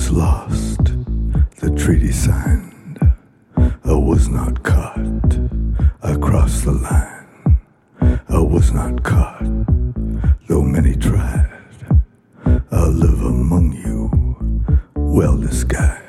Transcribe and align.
was 0.00 0.10
lost, 0.10 0.84
the 1.60 1.70
treaty 1.76 2.10
signed. 2.10 2.98
I 3.84 3.92
was 3.92 4.28
not 4.28 4.62
caught. 4.62 4.96
The 6.64 6.72
line. 6.72 7.58
I 8.28 8.38
was 8.38 8.72
not 8.72 9.02
caught, 9.02 9.44
though 10.48 10.62
many 10.62 10.96
tried. 10.96 11.48
I 12.72 12.86
live 12.86 13.20
among 13.22 13.72
you, 13.72 14.10
well 14.96 15.36
disguised. 15.36 16.00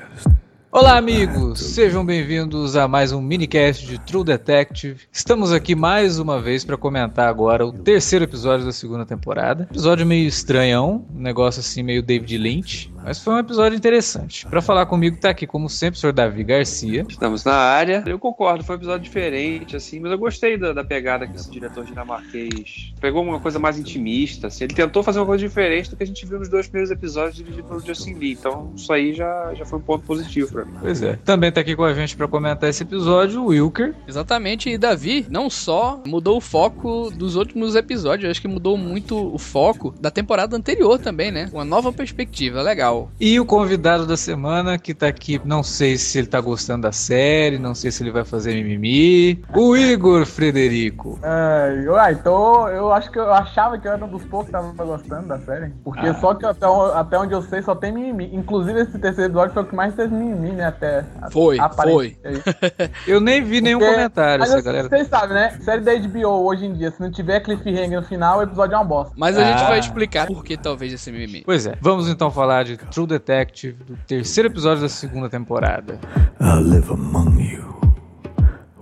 Olá, 0.74 0.98
amigos! 0.98 1.60
Sejam 1.60 2.06
bem-vindos 2.06 2.78
a 2.78 2.88
mais 2.88 3.12
um 3.12 3.22
minicast 3.22 3.86
de 3.86 4.00
True 4.00 4.24
Detective. 4.24 5.02
Estamos 5.12 5.52
aqui 5.52 5.76
mais 5.76 6.18
uma 6.18 6.42
vez 6.42 6.64
para 6.64 6.78
comentar 6.78 7.28
agora 7.28 7.66
o 7.66 7.74
terceiro 7.74 8.24
episódio 8.24 8.66
da 8.66 8.72
segunda 8.72 9.06
temporada. 9.06 9.68
Episódio 9.70 10.06
meio 10.06 10.28
estranhão, 10.28 11.06
um 11.14 11.22
negócio 11.22 11.60
assim 11.60 11.84
meio 11.84 12.02
David 12.02 12.38
Lynch, 12.38 12.91
mas 13.04 13.20
foi 13.20 13.34
um 13.34 13.40
episódio 13.40 13.78
interessante. 13.78 14.46
Para 14.46 14.62
falar 14.62 14.86
comigo 14.86 15.18
tá 15.18 15.30
aqui, 15.30 15.48
como 15.48 15.70
sempre, 15.70 15.98
o 15.98 16.00
senhor 16.00 16.14
Davi 16.14 16.44
Garcia. 16.44 17.06
Estamos 17.08 17.44
na 17.44 17.54
área. 17.54 18.04
Eu 18.06 18.20
concordo, 18.20 18.64
foi 18.64 18.76
um 18.76 18.80
episódio 18.80 19.04
diferente, 19.04 19.76
assim, 19.76 20.00
mas 20.00 20.12
eu 20.12 20.18
gostei 20.18 20.58
da, 20.58 20.74
da 20.74 20.84
pegada 20.84 21.28
que 21.28 21.36
esse 21.36 21.50
diretor 21.50 21.86
dinamarquês 21.86 22.94
pegou 23.00 23.24
uma 23.24 23.40
coisa 23.40 23.60
mais 23.60 23.78
intimista, 23.78 24.48
assim. 24.48 24.66
Ele 24.66 24.74
tentou 24.74 25.04
fazer 25.04 25.20
uma 25.20 25.26
coisa 25.26 25.46
diferente 25.46 25.90
do 25.90 25.96
que 25.96 26.04
a 26.04 26.08
gente 26.08 26.26
viu 26.26 26.40
nos 26.40 26.50
dois 26.50 26.68
primeiros 26.68 26.92
episódios 26.92 27.36
dirigidos 27.36 27.68
pelo 27.68 27.80
Justin 27.80 28.14
Lee. 28.14 28.34
Então, 28.34 28.72
isso 28.76 28.92
aí 28.92 29.14
já, 29.14 29.54
já 29.56 29.66
foi 29.66 29.80
um 29.80 29.82
ponto 29.82 30.06
positivo 30.06 30.52
pra 30.52 30.66
mim. 30.66 30.74
Pois 30.80 31.02
é. 31.02 31.18
Também 31.24 31.52
tá 31.52 31.62
aqui 31.62 31.76
com 31.76 31.84
a 31.84 31.94
gente 31.94 32.16
para 32.16 32.28
comentar 32.28 32.70
esse 32.70 32.84
episódio 32.84 33.42
o 33.42 33.48
Wilker. 33.48 33.94
Exatamente, 34.08 34.70
e 34.70 34.78
Davi 34.78 35.26
não 35.30 35.50
só 35.50 36.02
mudou 36.06 36.38
o 36.38 36.42
foco 36.42 37.10
dos 37.12 37.36
últimos 37.36 37.76
episódios, 37.76 38.30
acho 38.30 38.42
que 38.42 38.48
mudou 38.48 38.78
muito 38.78 39.34
o 39.34 39.38
foco 39.38 39.94
da 40.00 40.12
temporada 40.12 40.56
anterior 40.56 41.00
também, 41.00 41.32
né? 41.32 41.50
Uma 41.54 41.66
nova 41.66 41.92
perspectiva, 41.92 42.62
legal. 42.62 42.91
E 43.20 43.40
o 43.40 43.46
convidado 43.46 44.06
da 44.06 44.18
semana 44.18 44.78
que 44.78 44.94
tá 44.94 45.08
aqui, 45.08 45.40
não 45.46 45.64
sei 45.64 45.98
se 45.98 46.18
ele 46.18 46.28
tá 46.28 46.40
gostando 46.42 46.84
da 46.84 46.92
série, 46.92 47.58
não 47.60 47.74
sei 47.76 47.92
se 47.92 48.04
ele 48.04 48.12
vai 48.12 48.24
fazer 48.24 48.54
mimimi. 48.56 49.44
O 49.56 49.76
Igor 49.76 50.26
Frederico. 50.26 51.20
É, 51.24 52.12
então 52.12 52.68
eu 52.70 52.92
acho 52.92 53.12
que 53.12 53.20
eu 53.20 53.32
achava 53.34 53.78
que 53.78 53.88
eu 53.88 53.94
era 53.94 54.04
um 54.04 54.08
dos 54.10 54.24
poucos 54.26 54.48
que 54.48 54.52
tava 54.52 54.72
gostando 54.84 55.28
da 55.28 55.40
série. 55.40 55.72
Porque 55.84 56.08
Ah. 56.08 56.14
só 56.16 56.34
que 56.34 56.46
até, 56.46 56.66
até 56.96 57.18
onde 57.20 57.34
eu 57.34 57.42
sei 57.42 57.62
só 57.62 57.76
tem 57.76 57.92
mimimi. 57.92 58.30
Inclusive 58.34 58.80
esse 58.82 58.98
terceiro 59.00 59.30
episódio 59.32 59.54
foi 59.54 59.64
o 59.64 59.66
que 59.66 59.76
mais 59.76 59.94
teve 59.96 60.14
mimimi, 60.14 60.52
né? 60.52 60.66
Até. 60.66 61.04
Foi, 61.32 61.58
isso. 61.58 62.42
Eu 63.08 63.20
nem 63.20 63.44
vi 63.44 63.62
nenhum 63.62 63.80
Porque- 63.80 63.94
comentário, 63.94 64.44
essa 64.44 64.62
galera. 64.62 64.88
vocês 64.90 65.08
sabem, 65.08 65.34
né? 65.36 65.58
Série 65.62 65.82
da 65.82 65.94
HBO 65.94 66.46
hoje 66.46 66.66
em 66.66 66.74
dia, 66.74 66.92
se 66.92 67.00
não 67.02 67.12
tiver 67.12 67.40
cliffhanger 67.42 68.00
no 68.00 68.04
final, 68.06 68.40
o 68.40 68.44
episódio 68.44 68.74
é 68.74 68.78
uma 68.78 68.84
bosta. 68.86 69.14
Mas 69.18 69.38
a 69.38 69.44
gente 69.44 69.62
Ah. 69.64 69.68
vai 69.70 69.80
explicar 69.80 70.28
por 70.28 70.44
que 70.44 70.58
talvez 70.58 70.94
esse 70.94 71.12
mimimi. 71.12 71.44
Pois 71.46 71.66
é, 71.66 71.76
vamos 71.82 72.10
então 72.10 72.32
falar 72.32 72.64
de 72.64 72.78
True 72.90 73.08
Detective, 73.08 73.84
do 73.86 73.98
terceiro 74.08 74.50
episódio 74.50 74.82
da 74.82 74.90
segunda 74.90 75.30
temporada. 75.30 76.00
I'll 76.40 76.62
live 76.64 76.92
among 76.92 77.40
you, 77.40 77.80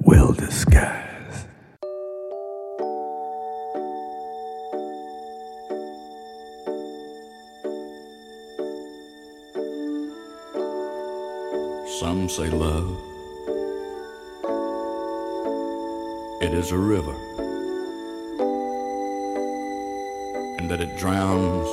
well 0.04 0.34
disguised. 0.34 1.48
Some 12.00 12.30
say 12.30 12.50
love. 12.50 12.98
It 16.42 16.54
is 16.54 16.72
a 16.72 16.78
river. 16.78 17.14
And 20.58 20.70
that 20.72 20.80
it 20.80 20.98
drowns 20.98 21.68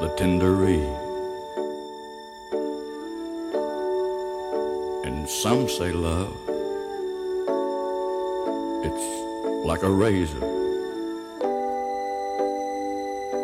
the 0.00 0.14
tender 0.16 0.52
reed. 0.52 1.01
And 5.22 5.30
some 5.30 5.68
say 5.68 5.92
love. 5.92 6.36
It's 8.82 9.64
like 9.64 9.84
a 9.84 9.88
razor. 9.88 10.44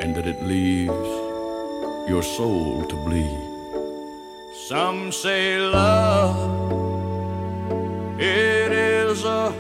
And 0.03 0.13
that 0.17 0.27
it 0.27 0.43
leaves 0.43 1.09
your 2.11 2.25
soul 2.25 2.85
to 2.85 2.97
bleed. 3.05 3.39
Some 4.67 5.13
say 5.13 5.61
love, 5.61 6.73
it 8.19 8.73
is 8.73 9.23
a 9.23 9.55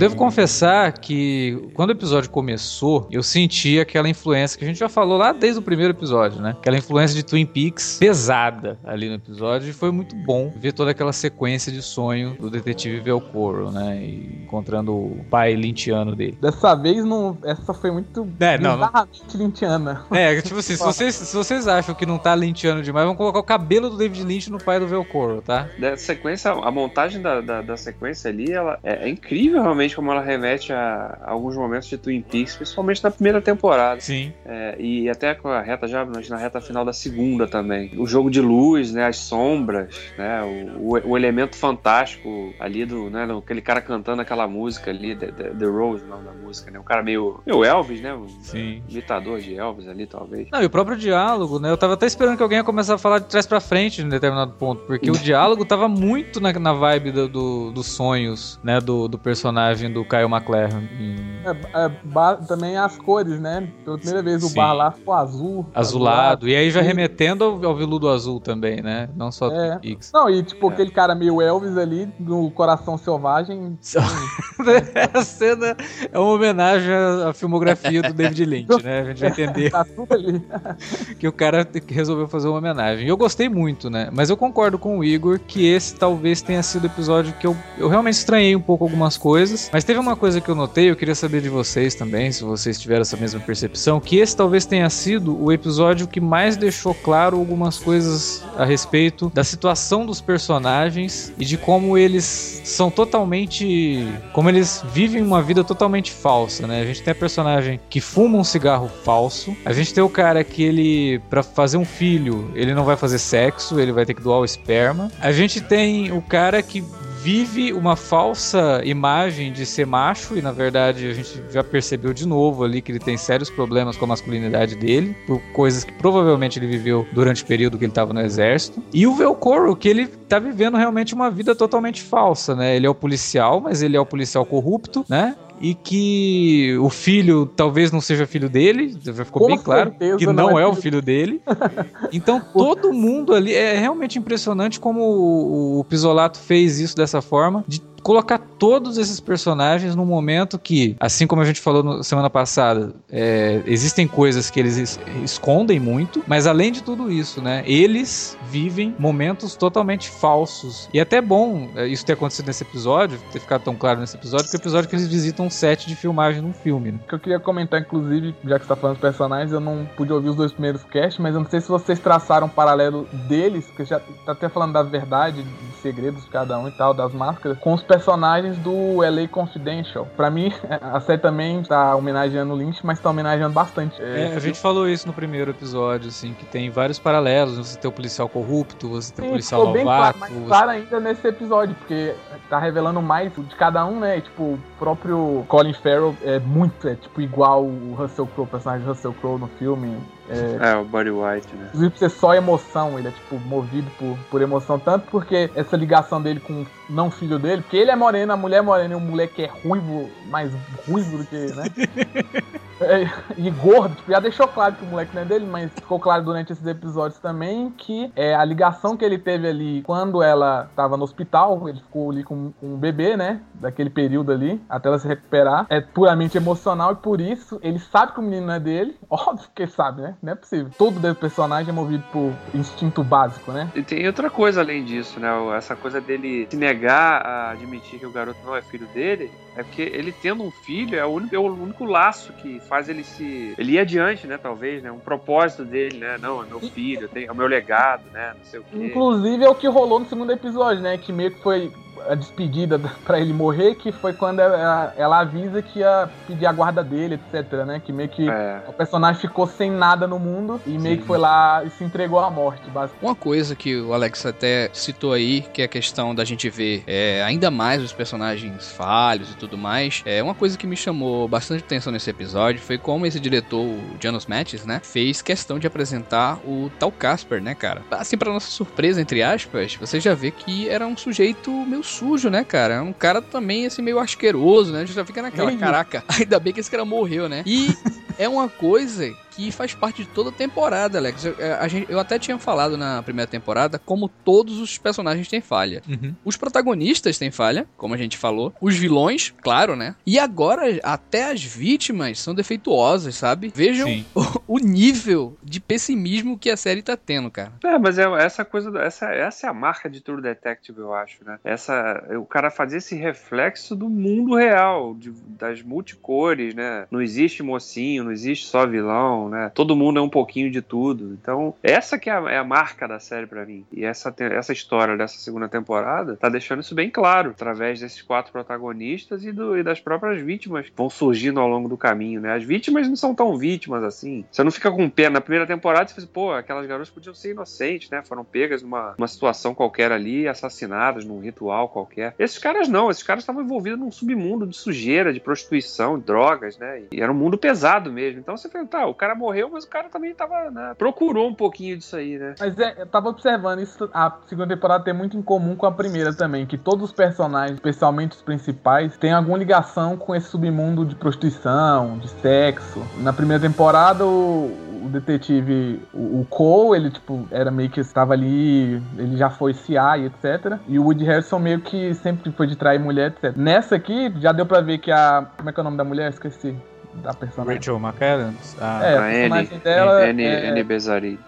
devo 0.00 0.16
confessar 0.16 0.92
que 0.98 1.68
quando 1.74 1.90
o 1.90 1.92
episódio 1.92 2.30
começou, 2.30 3.06
eu 3.10 3.22
senti 3.22 3.78
aquela 3.78 4.08
influência 4.08 4.58
que 4.58 4.64
a 4.64 4.68
gente 4.68 4.78
já 4.78 4.88
falou 4.88 5.18
lá 5.18 5.32
desde 5.32 5.58
o 5.58 5.62
primeiro 5.62 5.92
episódio, 5.92 6.40
né? 6.40 6.56
Aquela 6.58 6.78
influência 6.78 7.14
de 7.14 7.22
Twin 7.22 7.44
Peaks 7.44 7.98
pesada 7.98 8.78
ali 8.82 9.08
no 9.08 9.16
episódio 9.16 9.68
e 9.68 9.72
foi 9.72 9.90
muito 9.90 10.16
bom 10.16 10.52
ver 10.56 10.72
toda 10.72 10.90
aquela 10.90 11.12
sequência 11.12 11.70
de 11.70 11.82
sonho 11.82 12.34
do 12.40 12.50
detetive 12.50 12.98
Velcoro, 13.00 13.70
né? 13.70 13.98
E 14.02 14.40
encontrando 14.44 14.92
o 14.92 15.24
pai 15.30 15.54
lintiano 15.54 16.16
dele. 16.16 16.38
Dessa 16.40 16.74
vez, 16.74 17.04
não, 17.04 17.36
essa 17.44 17.74
foi 17.74 17.90
muito 17.90 18.26
É, 18.40 18.58
não, 18.58 18.76
não- 18.76 18.90
lintiana. 19.34 20.04
É, 20.10 20.40
tipo 20.40 20.58
assim, 20.58 20.76
se 20.76 20.82
vocês, 20.82 21.14
se 21.14 21.36
vocês 21.36 21.68
acham 21.68 21.94
que 21.94 22.06
não 22.06 22.18
tá 22.18 22.34
lintiano 22.34 22.82
demais, 22.82 23.04
vamos 23.04 23.18
colocar 23.18 23.38
o 23.38 23.42
cabelo 23.44 23.90
do 23.90 23.96
David 23.98 24.24
Lynch 24.24 24.50
no 24.50 24.58
pai 24.58 24.80
do 24.80 24.86
Velcoro, 24.86 25.42
tá? 25.42 25.68
Da 25.78 25.96
sequência, 25.96 26.50
a 26.50 26.70
montagem 26.70 27.20
da, 27.20 27.40
da, 27.40 27.62
da 27.62 27.76
sequência 27.76 28.30
ali, 28.30 28.50
ela 28.50 28.78
é, 28.82 29.06
é 29.06 29.08
incrível 29.08 29.60
realmente 29.62 29.89
como 29.94 30.10
ela 30.12 30.20
remete 30.22 30.72
a, 30.72 31.18
a 31.22 31.30
alguns 31.30 31.56
momentos 31.56 31.88
de 31.88 31.96
Twin 31.98 32.20
Peaks, 32.22 32.56
principalmente 32.56 33.02
na 33.02 33.10
primeira 33.10 33.40
temporada. 33.40 34.00
Sim. 34.00 34.32
É, 34.44 34.76
e 34.78 35.08
até 35.08 35.34
com 35.34 35.48
a 35.48 35.60
reta 35.60 35.86
já 35.88 36.04
na 36.04 36.36
reta 36.36 36.60
final 36.60 36.84
da 36.84 36.92
segunda 36.92 37.46
também. 37.46 37.92
O 37.96 38.06
jogo 38.06 38.30
de 38.30 38.40
luz, 38.40 38.92
né, 38.92 39.06
as 39.06 39.16
sombras, 39.16 39.94
né, 40.18 40.42
o, 40.42 40.94
o, 40.96 41.10
o 41.10 41.16
elemento 41.16 41.56
fantástico 41.56 42.52
ali 42.60 42.84
do, 42.84 43.10
né, 43.10 43.26
aquele 43.38 43.60
cara 43.60 43.80
cantando 43.80 44.22
aquela 44.22 44.46
música 44.46 44.90
ali, 44.90 45.14
The, 45.16 45.26
The, 45.32 45.44
The 45.50 45.64
Rose, 45.66 46.04
o 46.04 46.06
nome 46.06 46.24
da 46.24 46.32
música, 46.32 46.70
né, 46.70 46.78
um 46.78 46.82
cara 46.84 47.02
meio, 47.02 47.40
meio 47.46 47.64
Elvis, 47.64 48.00
né, 48.00 48.14
um 48.14 48.28
Sim. 48.42 48.82
imitador 48.88 49.40
de 49.40 49.54
Elvis 49.56 49.88
ali 49.88 50.06
talvez. 50.06 50.48
Não, 50.52 50.62
e 50.62 50.66
o 50.66 50.70
próprio 50.70 50.96
diálogo, 50.96 51.58
né? 51.58 51.70
Eu 51.70 51.76
tava 51.76 51.94
até 51.94 52.06
esperando 52.06 52.36
que 52.36 52.42
alguém 52.42 52.58
ia 52.58 52.64
começar 52.64 52.94
a 52.94 52.98
falar 52.98 53.18
de 53.20 53.26
trás 53.26 53.46
pra 53.46 53.60
frente 53.60 54.02
em 54.02 54.08
determinado 54.08 54.52
ponto, 54.52 54.82
porque 54.86 55.10
o 55.10 55.14
diálogo 55.18 55.64
tava 55.64 55.88
muito 55.88 56.40
na, 56.40 56.52
na 56.52 56.72
vibe 56.72 57.12
do, 57.12 57.28
do- 57.28 57.70
dos 57.72 57.86
sonhos, 57.86 58.58
né? 58.62 58.80
Do, 58.80 59.08
do 59.08 59.18
personagem 59.18 59.79
do 59.88 60.04
Kyle 60.04 60.28
MacLachlan 60.28 60.82
em 60.98 61.16
É, 61.44 61.86
é, 61.86 62.46
também 62.46 62.76
as 62.76 62.96
cores, 62.98 63.40
né? 63.40 63.68
Pela 63.84 63.96
primeira 63.96 64.22
vez 64.22 64.42
Sim. 64.42 64.50
o 64.50 64.54
bar 64.54 64.72
lá 64.74 64.90
ficou 64.90 65.14
azul. 65.14 65.66
azulado. 65.74 66.48
E 66.48 66.54
aí 66.54 66.70
já 66.70 66.82
remetendo 66.82 67.44
ao, 67.44 67.64
ao 67.64 67.74
veludo 67.76 68.08
azul 68.08 68.40
também, 68.40 68.82
né? 68.82 69.08
Não 69.16 69.32
só 69.32 69.50
É. 69.50 69.78
Peaks. 69.78 70.10
Não, 70.12 70.28
e 70.28 70.42
tipo, 70.42 70.70
É. 70.70 70.72
aquele 70.72 70.90
cara 70.90 71.14
meio 71.14 71.40
Elvis 71.40 71.76
ali, 71.78 72.08
no 72.18 72.50
Coração 72.50 72.98
Selvagem. 72.98 73.78
a 75.14 75.22
cena 75.22 75.76
é 76.12 76.18
uma 76.18 76.30
homenagem 76.32 76.92
à, 76.92 77.32
filmografia 77.32 78.02
do 78.02 78.12
David 78.12 78.44
Lynch, 78.44 78.82
né? 78.82 79.00
A 79.00 79.04
gente 79.04 79.20
vai 79.20 79.30
entender 79.30 79.70
Tá 79.70 79.84
tudo 79.84 80.12
ali. 80.12 80.42
que 81.18 81.26
o 81.28 81.32
cara 81.32 81.66
resolveu 81.88 82.28
fazer 82.28 82.48
uma 82.48 82.58
homenagem. 82.58 83.06
E 83.06 83.08
eu 83.08 83.16
gostei 83.16 83.48
muito, 83.48 83.88
né? 83.88 84.08
Mas 84.12 84.30
eu 84.30 84.36
concordo 84.36 84.78
com 84.78 84.98
o 84.98 85.04
Igor 85.04 85.38
que 85.46 85.66
esse 85.66 85.94
talvez 85.94 86.42
tenha 86.42 86.62
sido 86.62 86.84
o 86.84 86.86
episódio 86.86 87.32
que 87.34 87.46
eu, 87.46 87.56
eu 87.78 87.88
realmente 87.88 88.14
estranhei 88.14 88.54
um 88.56 88.60
pouco 88.60 88.84
algumas 88.84 89.16
coisas. 89.16 89.59
Mas 89.72 89.84
teve 89.84 89.98
uma 89.98 90.16
coisa 90.16 90.40
que 90.40 90.48
eu 90.48 90.54
notei, 90.54 90.90
eu 90.90 90.96
queria 90.96 91.14
saber 91.14 91.40
de 91.40 91.48
vocês 91.48 91.94
também, 91.94 92.30
se 92.32 92.44
vocês 92.44 92.78
tiveram 92.78 93.02
essa 93.02 93.16
mesma 93.16 93.40
percepção, 93.40 94.00
que 94.00 94.16
esse 94.16 94.36
talvez 94.36 94.64
tenha 94.64 94.88
sido 94.88 95.42
o 95.42 95.52
episódio 95.52 96.06
que 96.06 96.20
mais 96.20 96.56
deixou 96.56 96.94
claro 96.94 97.36
algumas 97.36 97.78
coisas 97.78 98.44
a 98.56 98.64
respeito 98.64 99.30
da 99.34 99.44
situação 99.44 100.06
dos 100.06 100.20
personagens 100.20 101.32
e 101.38 101.44
de 101.44 101.56
como 101.56 101.98
eles 101.98 102.60
são 102.64 102.90
totalmente. 102.90 104.06
como 104.32 104.48
eles 104.48 104.84
vivem 104.92 105.22
uma 105.22 105.42
vida 105.42 105.64
totalmente 105.64 106.12
falsa, 106.12 106.66
né? 106.66 106.80
A 106.80 106.84
gente 106.84 107.02
tem 107.02 107.12
a 107.12 107.14
personagem 107.14 107.80
que 107.88 108.00
fuma 108.00 108.38
um 108.38 108.44
cigarro 108.44 108.88
falso, 109.04 109.56
a 109.64 109.72
gente 109.72 109.92
tem 109.92 110.02
o 110.02 110.08
cara 110.08 110.42
que 110.44 110.62
ele, 110.62 111.20
pra 111.30 111.42
fazer 111.42 111.76
um 111.76 111.84
filho, 111.84 112.50
ele 112.54 112.74
não 112.74 112.84
vai 112.84 112.96
fazer 112.96 113.18
sexo, 113.18 113.78
ele 113.78 113.92
vai 113.92 114.06
ter 114.06 114.14
que 114.14 114.22
doar 114.22 114.40
o 114.40 114.44
esperma. 114.44 115.10
A 115.20 115.32
gente 115.32 115.60
tem 115.60 116.12
o 116.12 116.22
cara 116.22 116.62
que 116.62 116.84
vive 117.22 117.72
uma 117.72 117.96
falsa 117.96 118.80
imagem 118.84 119.52
de 119.52 119.66
ser 119.66 119.86
macho 119.86 120.36
e 120.36 120.42
na 120.42 120.52
verdade 120.52 121.06
a 121.06 121.12
gente 121.12 121.42
já 121.50 121.62
percebeu 121.62 122.12
de 122.14 122.26
novo 122.26 122.64
ali 122.64 122.80
que 122.80 122.90
ele 122.90 122.98
tem 122.98 123.16
sérios 123.16 123.50
problemas 123.50 123.96
com 123.96 124.04
a 124.04 124.08
masculinidade 124.08 124.74
dele 124.74 125.14
por 125.26 125.40
coisas 125.52 125.84
que 125.84 125.92
provavelmente 125.92 126.58
ele 126.58 126.66
viveu 126.66 127.06
durante 127.12 127.42
o 127.42 127.46
período 127.46 127.78
que 127.78 127.84
ele 127.84 127.90
estava 127.92 128.12
no 128.12 128.20
exército 128.20 128.82
e 128.92 129.06
o 129.06 129.14
Velcoro 129.14 129.76
que 129.76 129.88
ele 129.88 130.06
tá 130.06 130.38
vivendo 130.38 130.76
realmente 130.76 131.14
uma 131.14 131.30
vida 131.30 131.54
totalmente 131.54 132.02
falsa, 132.02 132.54
né? 132.54 132.76
Ele 132.76 132.86
é 132.86 132.90
o 132.90 132.94
policial, 132.94 133.60
mas 133.60 133.82
ele 133.82 133.96
é 133.96 134.00
o 134.00 134.06
policial 134.06 134.46
corrupto, 134.46 135.04
né? 135.08 135.34
E 135.60 135.74
que 135.74 136.76
o 136.80 136.88
filho 136.88 137.46
talvez 137.46 137.92
não 137.92 138.00
seja 138.00 138.26
filho 138.26 138.48
dele, 138.48 138.96
já 139.02 139.24
ficou 139.24 139.42
Com 139.42 139.48
bem 139.48 139.58
claro 139.58 139.92
que 140.18 140.26
não 140.26 140.32
não 140.32 140.58
é 140.58 140.62
é 140.62 140.66
o 140.66 140.74
filho 140.74 140.90
filho 140.90 141.02
dele. 141.02 141.40
Então 142.12 142.40
todo 142.40 142.92
mundo 142.92 143.34
ali 143.34 143.54
é 143.54 143.78
realmente 143.78 144.18
impressionante 144.18 144.80
como 144.80 145.00
o, 145.00 145.80
o 145.80 145.84
Pisolato 145.84 146.38
fez 146.38 146.80
isso 146.80 146.96
dessa 146.96 147.22
forma, 147.22 147.64
de 147.68 147.80
colocar 148.02 148.38
todos 148.58 148.98
esses 148.98 149.20
personagens 149.20 149.94
num 149.94 150.04
momento 150.04 150.58
que, 150.58 150.96
assim 151.00 151.26
como 151.26 151.42
a 151.42 151.44
gente 151.44 151.60
falou 151.60 151.82
no, 151.82 152.04
semana 152.04 152.28
passada, 152.30 152.94
é, 153.10 153.62
existem 153.66 154.06
coisas 154.06 154.50
que 154.50 154.60
eles 154.60 154.76
es- 154.76 155.00
escondem 155.24 155.78
muito, 155.80 156.22
mas 156.26 156.46
além 156.46 156.72
de 156.72 156.82
tudo 156.82 157.10
isso, 157.10 157.40
né, 157.40 157.62
eles 157.66 158.36
vivem 158.48 158.94
momentos 158.98 159.54
totalmente 159.56 160.10
falsos. 160.10 160.88
E 160.92 160.98
é 160.98 161.02
até 161.02 161.20
bom 161.20 161.68
é, 161.76 161.86
isso 161.86 162.04
ter 162.04 162.14
acontecido 162.14 162.46
nesse 162.46 162.62
episódio, 162.62 163.18
ter 163.32 163.40
ficado 163.40 163.62
tão 163.62 163.74
claro 163.74 164.00
nesse 164.00 164.16
episódio, 164.16 164.50
que 164.50 164.56
é 164.56 164.58
o 164.58 164.62
episódio 164.62 164.88
que 164.88 164.96
eles 164.96 165.06
visitam 165.06 165.46
um 165.46 165.50
set 165.50 165.86
de 165.86 165.94
filmagem 165.94 166.42
num 166.42 166.52
filme. 166.52 166.92
Né? 166.92 166.98
Que 167.08 167.14
eu 167.14 167.18
queria 167.18 167.40
comentar, 167.40 167.80
inclusive, 167.80 168.34
já 168.44 168.58
que 168.58 168.64
você 168.64 168.68
tá 168.68 168.76
falando 168.76 168.96
dos 168.96 169.02
personagens, 169.02 169.52
eu 169.52 169.60
não 169.60 169.86
pude 169.96 170.12
ouvir 170.12 170.30
os 170.30 170.36
dois 170.36 170.52
primeiros 170.52 170.82
casts, 170.84 171.18
mas 171.18 171.34
eu 171.34 171.40
não 171.40 171.48
sei 171.50 171.60
se 171.60 171.68
vocês 171.68 171.98
traçaram 171.98 172.46
um 172.46 172.50
paralelo 172.50 173.06
deles, 173.28 173.66
porque 173.66 173.84
já 173.84 174.00
tá 174.24 174.32
até 174.32 174.48
falando 174.48 174.72
da 174.72 174.82
verdade, 174.82 175.42
dos 175.42 175.80
segredos 175.82 176.24
de 176.24 176.30
cada 176.30 176.58
um 176.58 176.68
e 176.68 176.72
tal, 176.72 176.92
das 176.92 177.12
máscaras, 177.12 177.58
com 177.58 177.72
os 177.72 177.82
personagens 177.90 178.56
do 178.58 179.02
LA 179.02 179.26
Confidential. 179.28 180.06
Pra 180.16 180.30
mim, 180.30 180.52
a 180.80 181.00
série 181.00 181.18
também 181.18 181.60
tá 181.64 181.96
homenageando 181.96 182.52
o 182.54 182.56
Lynch, 182.56 182.86
mas 182.86 183.00
tá 183.00 183.10
homenageando 183.10 183.52
bastante. 183.52 184.00
É, 184.00 184.32
a 184.36 184.38
gente 184.38 184.60
falou 184.60 184.88
isso 184.88 185.08
no 185.08 185.12
primeiro 185.12 185.50
episódio, 185.50 186.08
assim, 186.08 186.32
que 186.32 186.44
tem 186.46 186.70
vários 186.70 187.00
paralelos. 187.00 187.58
Você 187.58 187.76
tem 187.76 187.88
o 187.88 187.92
policial 187.92 188.28
corrupto, 188.28 188.90
você 188.90 189.12
tem 189.12 189.26
o 189.26 189.30
policial 189.30 189.62
ficou 189.62 189.72
bem 189.72 189.82
claro, 189.82 190.14
novato. 190.18 190.32
você- 190.32 190.46
claro 190.46 190.70
ainda 190.70 191.00
nesse 191.00 191.26
episódio, 191.26 191.74
porque 191.74 192.14
tá 192.48 192.60
revelando 192.60 193.02
mais 193.02 193.32
de 193.34 193.56
cada 193.56 193.84
um, 193.84 193.98
né? 193.98 194.18
E, 194.18 194.20
tipo, 194.20 194.42
o 194.44 194.60
próprio 194.78 195.44
Colin 195.48 195.72
Farrell 195.72 196.14
é 196.22 196.38
muito, 196.38 196.86
é 196.86 196.94
tipo 196.94 197.20
igual 197.20 197.64
o 197.64 197.94
Russell 197.98 198.26
Crowe, 198.28 198.46
o 198.46 198.50
personagem 198.50 198.84
do 198.86 198.92
Russell 198.92 199.14
Crowe 199.14 199.40
no 199.40 199.48
filme. 199.58 199.98
É, 200.28 200.70
É, 200.70 200.76
o 200.76 200.84
Buddy 200.84 201.10
White, 201.10 201.54
né? 201.54 201.66
Inclusive 201.68 201.90
por 201.90 201.98
ser 201.98 202.10
só 202.10 202.34
emoção, 202.34 202.98
ele 202.98 203.08
é 203.08 203.10
tipo 203.10 203.38
movido 203.40 203.90
por, 203.98 204.16
por 204.30 204.42
emoção, 204.42 204.78
tanto 204.78 205.06
porque 205.10 205.50
essa 205.54 205.76
ligação 205.76 206.22
dele 206.22 206.40
com 206.40 206.62
o 206.62 206.66
não 206.88 207.10
filho 207.10 207.38
dele, 207.38 207.62
porque 207.62 207.76
ele 207.76 207.90
é 207.90 207.96
moreno, 207.96 208.32
a 208.32 208.36
mulher 208.36 208.58
é 208.58 208.62
morena 208.62 208.94
e 208.94 208.96
o 208.96 209.00
moleque 209.00 209.42
é 209.42 209.46
ruivo, 209.46 210.10
mais 210.26 210.52
ruivo 210.86 211.18
do 211.18 211.24
que, 211.24 211.36
né? 211.36 211.64
É, 212.80 213.08
e 213.36 213.50
gordo, 213.50 213.94
tipo, 213.96 214.10
já 214.10 214.20
deixou 214.20 214.48
claro 214.48 214.74
que 214.74 214.84
o 214.84 214.88
moleque 214.88 215.14
não 215.14 215.22
é 215.22 215.24
dele, 215.24 215.46
mas 215.46 215.70
ficou 215.72 215.98
claro 215.98 216.24
durante 216.24 216.52
esses 216.52 216.66
episódios 216.66 217.20
também 217.20 217.70
que 217.70 218.10
é, 218.16 218.34
a 218.34 218.44
ligação 218.44 218.96
que 218.96 219.04
ele 219.04 219.18
teve 219.18 219.48
ali 219.48 219.82
quando 219.82 220.22
ela 220.22 220.70
tava 220.74 220.96
no 220.96 221.04
hospital, 221.04 221.68
ele 221.68 221.78
ficou 221.78 222.10
ali 222.10 222.24
com, 222.24 222.52
com 222.52 222.74
um 222.74 222.76
bebê, 222.76 223.16
né? 223.16 223.40
Daquele 223.54 223.90
período 223.90 224.32
ali, 224.32 224.60
até 224.68 224.88
ela 224.88 224.98
se 224.98 225.06
recuperar, 225.06 225.66
é 225.68 225.80
puramente 225.80 226.36
emocional 226.36 226.92
e 226.92 226.96
por 226.96 227.20
isso 227.20 227.58
ele 227.62 227.78
sabe 227.78 228.12
que 228.12 228.20
o 228.20 228.22
menino 228.22 228.46
não 228.46 228.54
é 228.54 228.60
dele, 228.60 228.96
óbvio 229.08 229.48
que 229.54 229.66
sabe, 229.66 230.02
né? 230.02 230.14
Não 230.22 230.32
é 230.32 230.36
possível. 230.36 230.70
Todo 230.76 231.00
personagem 231.14 231.70
é 231.70 231.72
movido 231.72 232.04
por 232.12 232.32
instinto 232.54 233.02
básico, 233.02 233.52
né? 233.52 233.70
E 233.74 233.82
tem 233.82 234.06
outra 234.06 234.30
coisa 234.30 234.60
além 234.60 234.84
disso, 234.84 235.18
né? 235.18 235.28
Essa 235.56 235.74
coisa 235.74 236.00
dele 236.00 236.46
se 236.50 236.56
negar 236.56 237.26
a 237.26 237.50
admitir 237.50 237.98
que 237.98 238.06
o 238.06 238.12
garoto 238.12 238.38
não 238.44 238.54
é 238.54 238.62
filho 238.62 238.86
dele, 238.88 239.30
é 239.56 239.62
porque 239.62 239.82
ele 239.82 240.12
tendo 240.12 240.44
um 240.44 240.50
filho 240.50 240.98
é 240.98 241.04
o 241.04 241.08
único, 241.08 241.34
é 241.34 241.38
o 241.38 241.46
único 241.46 241.84
laço 241.84 242.32
que 242.34 242.60
faz 242.70 242.88
ele 242.88 243.02
se. 243.02 243.52
Ele 243.58 243.72
ir 243.72 243.80
adiante, 243.80 244.28
né? 244.28 244.38
Talvez, 244.38 244.80
né? 244.80 244.92
Um 244.92 245.00
propósito 245.00 245.64
dele, 245.64 245.98
né? 245.98 246.16
Não, 246.18 246.40
é 246.40 246.46
meu 246.46 246.60
filho, 246.60 247.08
tem, 247.08 247.26
é 247.26 247.32
o 247.32 247.34
meu 247.34 247.48
legado, 247.48 248.04
né? 248.12 248.32
Não 248.38 248.44
sei 248.44 248.60
o 248.60 248.62
quê. 248.62 248.86
Inclusive 248.86 249.44
é 249.44 249.48
o 249.48 249.54
que 249.56 249.66
rolou 249.66 249.98
no 249.98 250.06
segundo 250.06 250.30
episódio, 250.30 250.80
né? 250.80 250.96
Que 250.96 251.12
meio 251.12 251.32
que 251.32 251.42
foi 251.42 251.72
a 252.08 252.14
despedida 252.14 252.78
pra 253.04 253.20
ele 253.20 253.32
morrer, 253.32 253.74
que 253.74 253.92
foi 253.92 254.12
quando 254.12 254.40
ela, 254.40 254.92
ela 254.96 255.20
avisa 255.20 255.62
que 255.62 255.80
ia 255.80 256.08
pedir 256.26 256.46
a 256.46 256.52
guarda 256.52 256.82
dele, 256.82 257.14
etc, 257.32 257.64
né? 257.66 257.80
Que 257.84 257.92
meio 257.92 258.08
que 258.08 258.28
É. 258.28 258.62
o 258.68 258.72
personagem 258.72 259.20
ficou 259.20 259.46
sem 259.46 259.70
nada 259.70 260.06
no 260.06 260.18
mundo 260.18 260.60
e 260.66 260.70
meio 260.78 260.96
Sim. 260.96 261.00
que 261.02 261.06
foi 261.06 261.18
lá 261.18 261.62
e 261.64 261.70
se 261.70 261.84
entregou 261.84 262.18
à 262.20 262.30
morte, 262.30 262.62
basicamente. 262.70 263.02
Uma 263.04 263.14
coisa 263.14 263.54
que 263.54 263.76
o 263.80 263.92
Alex 263.92 264.24
até 264.26 264.70
citou 264.72 265.12
aí, 265.12 265.42
que 265.52 265.62
é 265.62 265.64
a 265.64 265.68
questão 265.68 266.14
da 266.14 266.24
gente 266.24 266.48
ver 266.48 266.82
é, 266.86 267.22
ainda 267.24 267.50
mais 267.50 267.82
os 267.82 267.92
personagens 267.92 268.70
falhos 268.72 269.30
e 269.32 269.36
tudo 269.36 269.56
mais, 269.58 270.02
é 270.04 270.22
uma 270.22 270.34
coisa 270.34 270.56
que 270.58 270.66
me 270.66 270.76
chamou 270.76 271.26
bastante 271.28 271.62
atenção 271.64 271.92
nesse 271.92 272.08
episódio 272.10 272.60
foi 272.60 272.78
como 272.78 273.06
esse 273.06 273.18
diretor, 273.20 273.60
o 273.64 273.80
Janos 274.00 274.26
Mattis, 274.26 274.64
né, 274.64 274.80
fez 274.82 275.22
questão 275.22 275.58
de 275.58 275.66
apresentar 275.66 276.38
o 276.44 276.70
tal 276.78 276.90
Casper, 276.92 277.42
né, 277.42 277.54
cara. 277.54 277.82
Assim, 277.90 278.16
pra 278.16 278.32
nossa 278.32 278.50
surpresa, 278.50 279.00
entre 279.00 279.22
aspas, 279.22 279.76
você 279.76 280.00
já 280.00 280.14
vê 280.14 280.30
que 280.30 280.68
era 280.68 280.86
um 280.86 280.96
sujeito 280.96 281.50
meio 281.66 281.82
sujo, 281.90 282.30
né, 282.30 282.44
cara? 282.44 282.74
É 282.74 282.80
um 282.80 282.92
cara 282.92 283.20
também, 283.20 283.66
assim, 283.66 283.82
meio 283.82 283.98
asqueroso, 283.98 284.72
né? 284.72 284.80
A 284.80 284.84
gente 284.84 284.94
já 284.94 285.04
fica 285.04 285.20
naquela, 285.20 285.52
Ih. 285.52 285.58
caraca, 285.58 286.04
ainda 286.08 286.38
bem 286.38 286.52
que 286.52 286.60
esse 286.60 286.70
cara 286.70 286.84
morreu, 286.84 287.28
né? 287.28 287.42
E 287.44 287.74
é 288.18 288.28
uma 288.28 288.48
coisa 288.48 289.04
que 289.30 289.50
faz 289.52 289.74
parte 289.74 290.02
de 290.04 290.08
toda 290.08 290.30
a 290.30 290.32
temporada, 290.32 290.98
Alex. 290.98 291.24
Eu, 291.24 291.36
é, 291.38 291.52
a 291.54 291.68
gente- 291.68 291.90
eu 291.90 291.98
até 291.98 292.18
tinha 292.18 292.38
falado 292.38 292.76
na 292.76 293.02
primeira 293.02 293.30
temporada 293.30 293.78
como 293.78 294.08
todos 294.08 294.58
os 294.58 294.76
personagens 294.78 295.28
têm 295.28 295.40
falha. 295.40 295.82
Uhum. 295.88 296.14
Os 296.24 296.36
protagonistas 296.36 297.18
têm 297.18 297.30
falha, 297.30 297.66
como 297.76 297.94
a 297.94 297.96
gente 297.96 298.16
falou. 298.18 298.52
Os 298.60 298.76
vilões, 298.76 299.32
claro, 299.40 299.76
né? 299.76 299.94
E 300.06 300.18
agora 300.18 300.78
até 300.82 301.30
as 301.30 301.42
vítimas 301.42 302.18
são 302.18 302.34
defeituosas, 302.34 303.14
sabe? 303.14 303.52
Vejam 303.54 303.88
o, 304.14 304.56
o 304.56 304.58
nível 304.58 305.36
de 305.42 305.60
pessimismo 305.60 306.38
que 306.38 306.50
a 306.50 306.56
série 306.56 306.82
tá 306.82 306.96
tendo, 306.96 307.30
cara. 307.30 307.52
É, 307.64 307.78
mas 307.78 307.98
é 307.98 308.04
essa 308.24 308.44
coisa, 308.44 308.70
do- 308.70 308.78
essa, 308.78 309.06
essa 309.12 309.46
é 309.46 309.50
a 309.50 309.54
marca 309.54 309.88
de 309.88 310.00
True 310.00 310.20
Detective, 310.22 310.78
eu 310.80 310.92
acho, 310.94 311.24
né? 311.24 311.38
Essa, 311.44 312.04
o 312.18 312.24
cara 312.26 312.50
fazer 312.50 312.78
esse 312.78 312.94
reflexo 312.96 313.74
do 313.76 313.88
mundo 313.88 314.34
real, 314.34 314.94
de- 314.94 315.10
das 315.38 315.62
multicores, 315.62 316.54
né? 316.54 316.86
Não 316.90 317.00
existe 317.00 317.42
mocinho, 317.42 318.04
não 318.04 318.12
existe 318.12 318.46
só 318.46 318.66
vilão, 318.66 319.19
né? 319.28 319.50
Todo 319.54 319.76
mundo 319.76 319.98
é 319.98 320.02
um 320.02 320.08
pouquinho 320.08 320.50
de 320.50 320.62
tudo. 320.62 321.16
Então, 321.20 321.54
essa 321.62 321.98
que 321.98 322.08
é 322.08 322.12
a, 322.12 322.30
é 322.30 322.38
a 322.38 322.44
marca 322.44 322.86
da 322.88 322.98
série 322.98 323.26
pra 323.26 323.44
mim. 323.44 323.64
E 323.72 323.84
essa, 323.84 324.14
essa 324.18 324.52
história 324.52 324.96
dessa 324.96 325.18
segunda 325.18 325.48
temporada 325.48 326.16
tá 326.16 326.28
deixando 326.28 326.60
isso 326.60 326.74
bem 326.74 326.90
claro, 326.90 327.30
através 327.30 327.80
desses 327.80 328.02
quatro 328.02 328.32
protagonistas 328.32 329.24
e, 329.24 329.32
do- 329.32 329.56
e 329.58 329.62
das 329.62 329.80
próprias 329.80 330.20
vítimas 330.20 330.66
que 330.68 330.76
vão 330.76 330.90
surgindo 330.90 331.40
ao 331.40 331.48
longo 331.48 331.68
do 331.68 331.76
caminho, 331.76 332.20
né? 332.20 332.34
As 332.34 332.44
vítimas 332.44 332.88
não 332.88 332.96
são 332.96 333.14
tão 333.14 333.36
vítimas 333.36 333.82
assim. 333.82 334.24
Você 334.30 334.42
não 334.44 334.50
fica 334.50 334.70
com 334.70 334.88
pena. 334.88 335.10
Na 335.10 335.20
primeira 335.20 335.46
temporada 335.46 335.88
você 335.88 335.94
pensa, 335.94 336.08
pô, 336.12 336.32
aquelas 336.32 336.66
garotas 336.66 336.90
podiam 336.90 337.14
ser 337.14 337.32
inocentes, 337.32 337.90
né? 337.90 338.02
Foram 338.04 338.24
pegas 338.24 338.62
numa, 338.62 338.94
numa 338.96 339.08
situação 339.08 339.54
qualquer 339.54 339.90
ali, 339.92 340.28
assassinadas 340.28 341.04
num 341.04 341.20
ritual 341.20 341.68
qualquer. 341.68 342.14
Esses 342.18 342.38
caras 342.38 342.68
não, 342.68 342.90
esses 342.90 343.02
caras 343.02 343.22
estavam 343.22 343.42
envolvidos 343.42 343.78
num 343.78 343.90
submundo 343.90 344.46
de 344.46 344.56
sujeira, 344.56 345.12
de 345.12 345.20
prostituição, 345.20 345.98
drogas, 345.98 346.56
né? 346.58 346.82
E 346.92 347.00
era 347.00 347.10
um 347.10 347.14
mundo 347.14 347.36
pesado 347.38 347.92
mesmo. 347.92 348.20
Então 348.20 348.36
você 348.36 348.48
pensa, 348.48 348.66
tá, 348.66 348.86
o 348.86 348.94
cara 348.94 349.09
morreu, 349.14 349.50
mas 349.52 349.64
o 349.64 349.68
cara 349.68 349.88
também 349.88 350.14
tava, 350.14 350.50
né? 350.50 350.74
Procurou 350.76 351.28
um 351.28 351.34
pouquinho 351.34 351.76
disso 351.76 351.96
aí, 351.96 352.18
né? 352.18 352.34
Mas 352.38 352.58
é, 352.58 352.74
eu 352.78 352.86
tava 352.86 353.08
observando 353.08 353.60
isso, 353.60 353.88
a 353.92 354.16
segunda 354.26 354.54
temporada 354.54 354.84
tem 354.84 354.94
muito 354.94 355.16
em 355.16 355.22
comum 355.22 355.56
com 355.56 355.66
a 355.66 355.72
primeira 355.72 356.14
também, 356.14 356.46
que 356.46 356.58
todos 356.58 356.90
os 356.90 356.92
personagens, 356.92 357.54
especialmente 357.54 358.12
os 358.12 358.22
principais, 358.22 358.96
têm 358.96 359.12
alguma 359.12 359.38
ligação 359.38 359.96
com 359.96 360.14
esse 360.14 360.28
submundo 360.28 360.84
de 360.84 360.94
prostituição, 360.94 361.98
de 361.98 362.08
sexo. 362.08 362.82
Na 362.98 363.12
primeira 363.12 363.42
temporada, 363.42 364.04
o, 364.06 364.50
o 364.84 364.88
detetive, 364.88 365.80
o, 365.92 366.20
o 366.20 366.26
Cole, 366.28 366.78
ele, 366.78 366.90
tipo, 366.90 367.26
era 367.30 367.50
meio 367.50 367.70
que 367.70 367.80
estava 367.80 368.12
ali, 368.12 368.82
ele 368.96 369.16
já 369.16 369.30
foi 369.30 369.54
CI, 369.54 369.76
etc. 370.06 370.58
E 370.66 370.78
o 370.78 370.84
Woody 370.84 371.04
Harrison 371.04 371.38
meio 371.38 371.60
que 371.60 371.94
sempre 371.94 372.32
foi 372.32 372.46
de 372.46 372.56
trair 372.56 372.78
mulher, 372.78 373.12
etc. 373.12 373.36
Nessa 373.36 373.76
aqui, 373.76 374.12
já 374.18 374.32
deu 374.32 374.46
pra 374.46 374.60
ver 374.60 374.78
que 374.78 374.90
a... 374.90 375.26
como 375.36 375.50
é 375.50 375.52
que 375.52 375.60
é 375.60 375.62
o 375.62 375.64
nome 375.64 375.76
da 375.76 375.84
mulher? 375.84 376.10
Esqueci. 376.10 376.56
Da 376.94 377.14
personagem. 377.14 377.56
Rachel 377.56 377.78
McAdams. 377.78 378.56
Ah, 378.60 378.80
É, 378.82 378.96
a 378.96 379.00
personagem 379.02 379.58
dela 379.60 380.04
Anne, 380.04 380.24
é- 380.24 380.50
Anne 380.50 380.62
Bezari. 380.64 381.18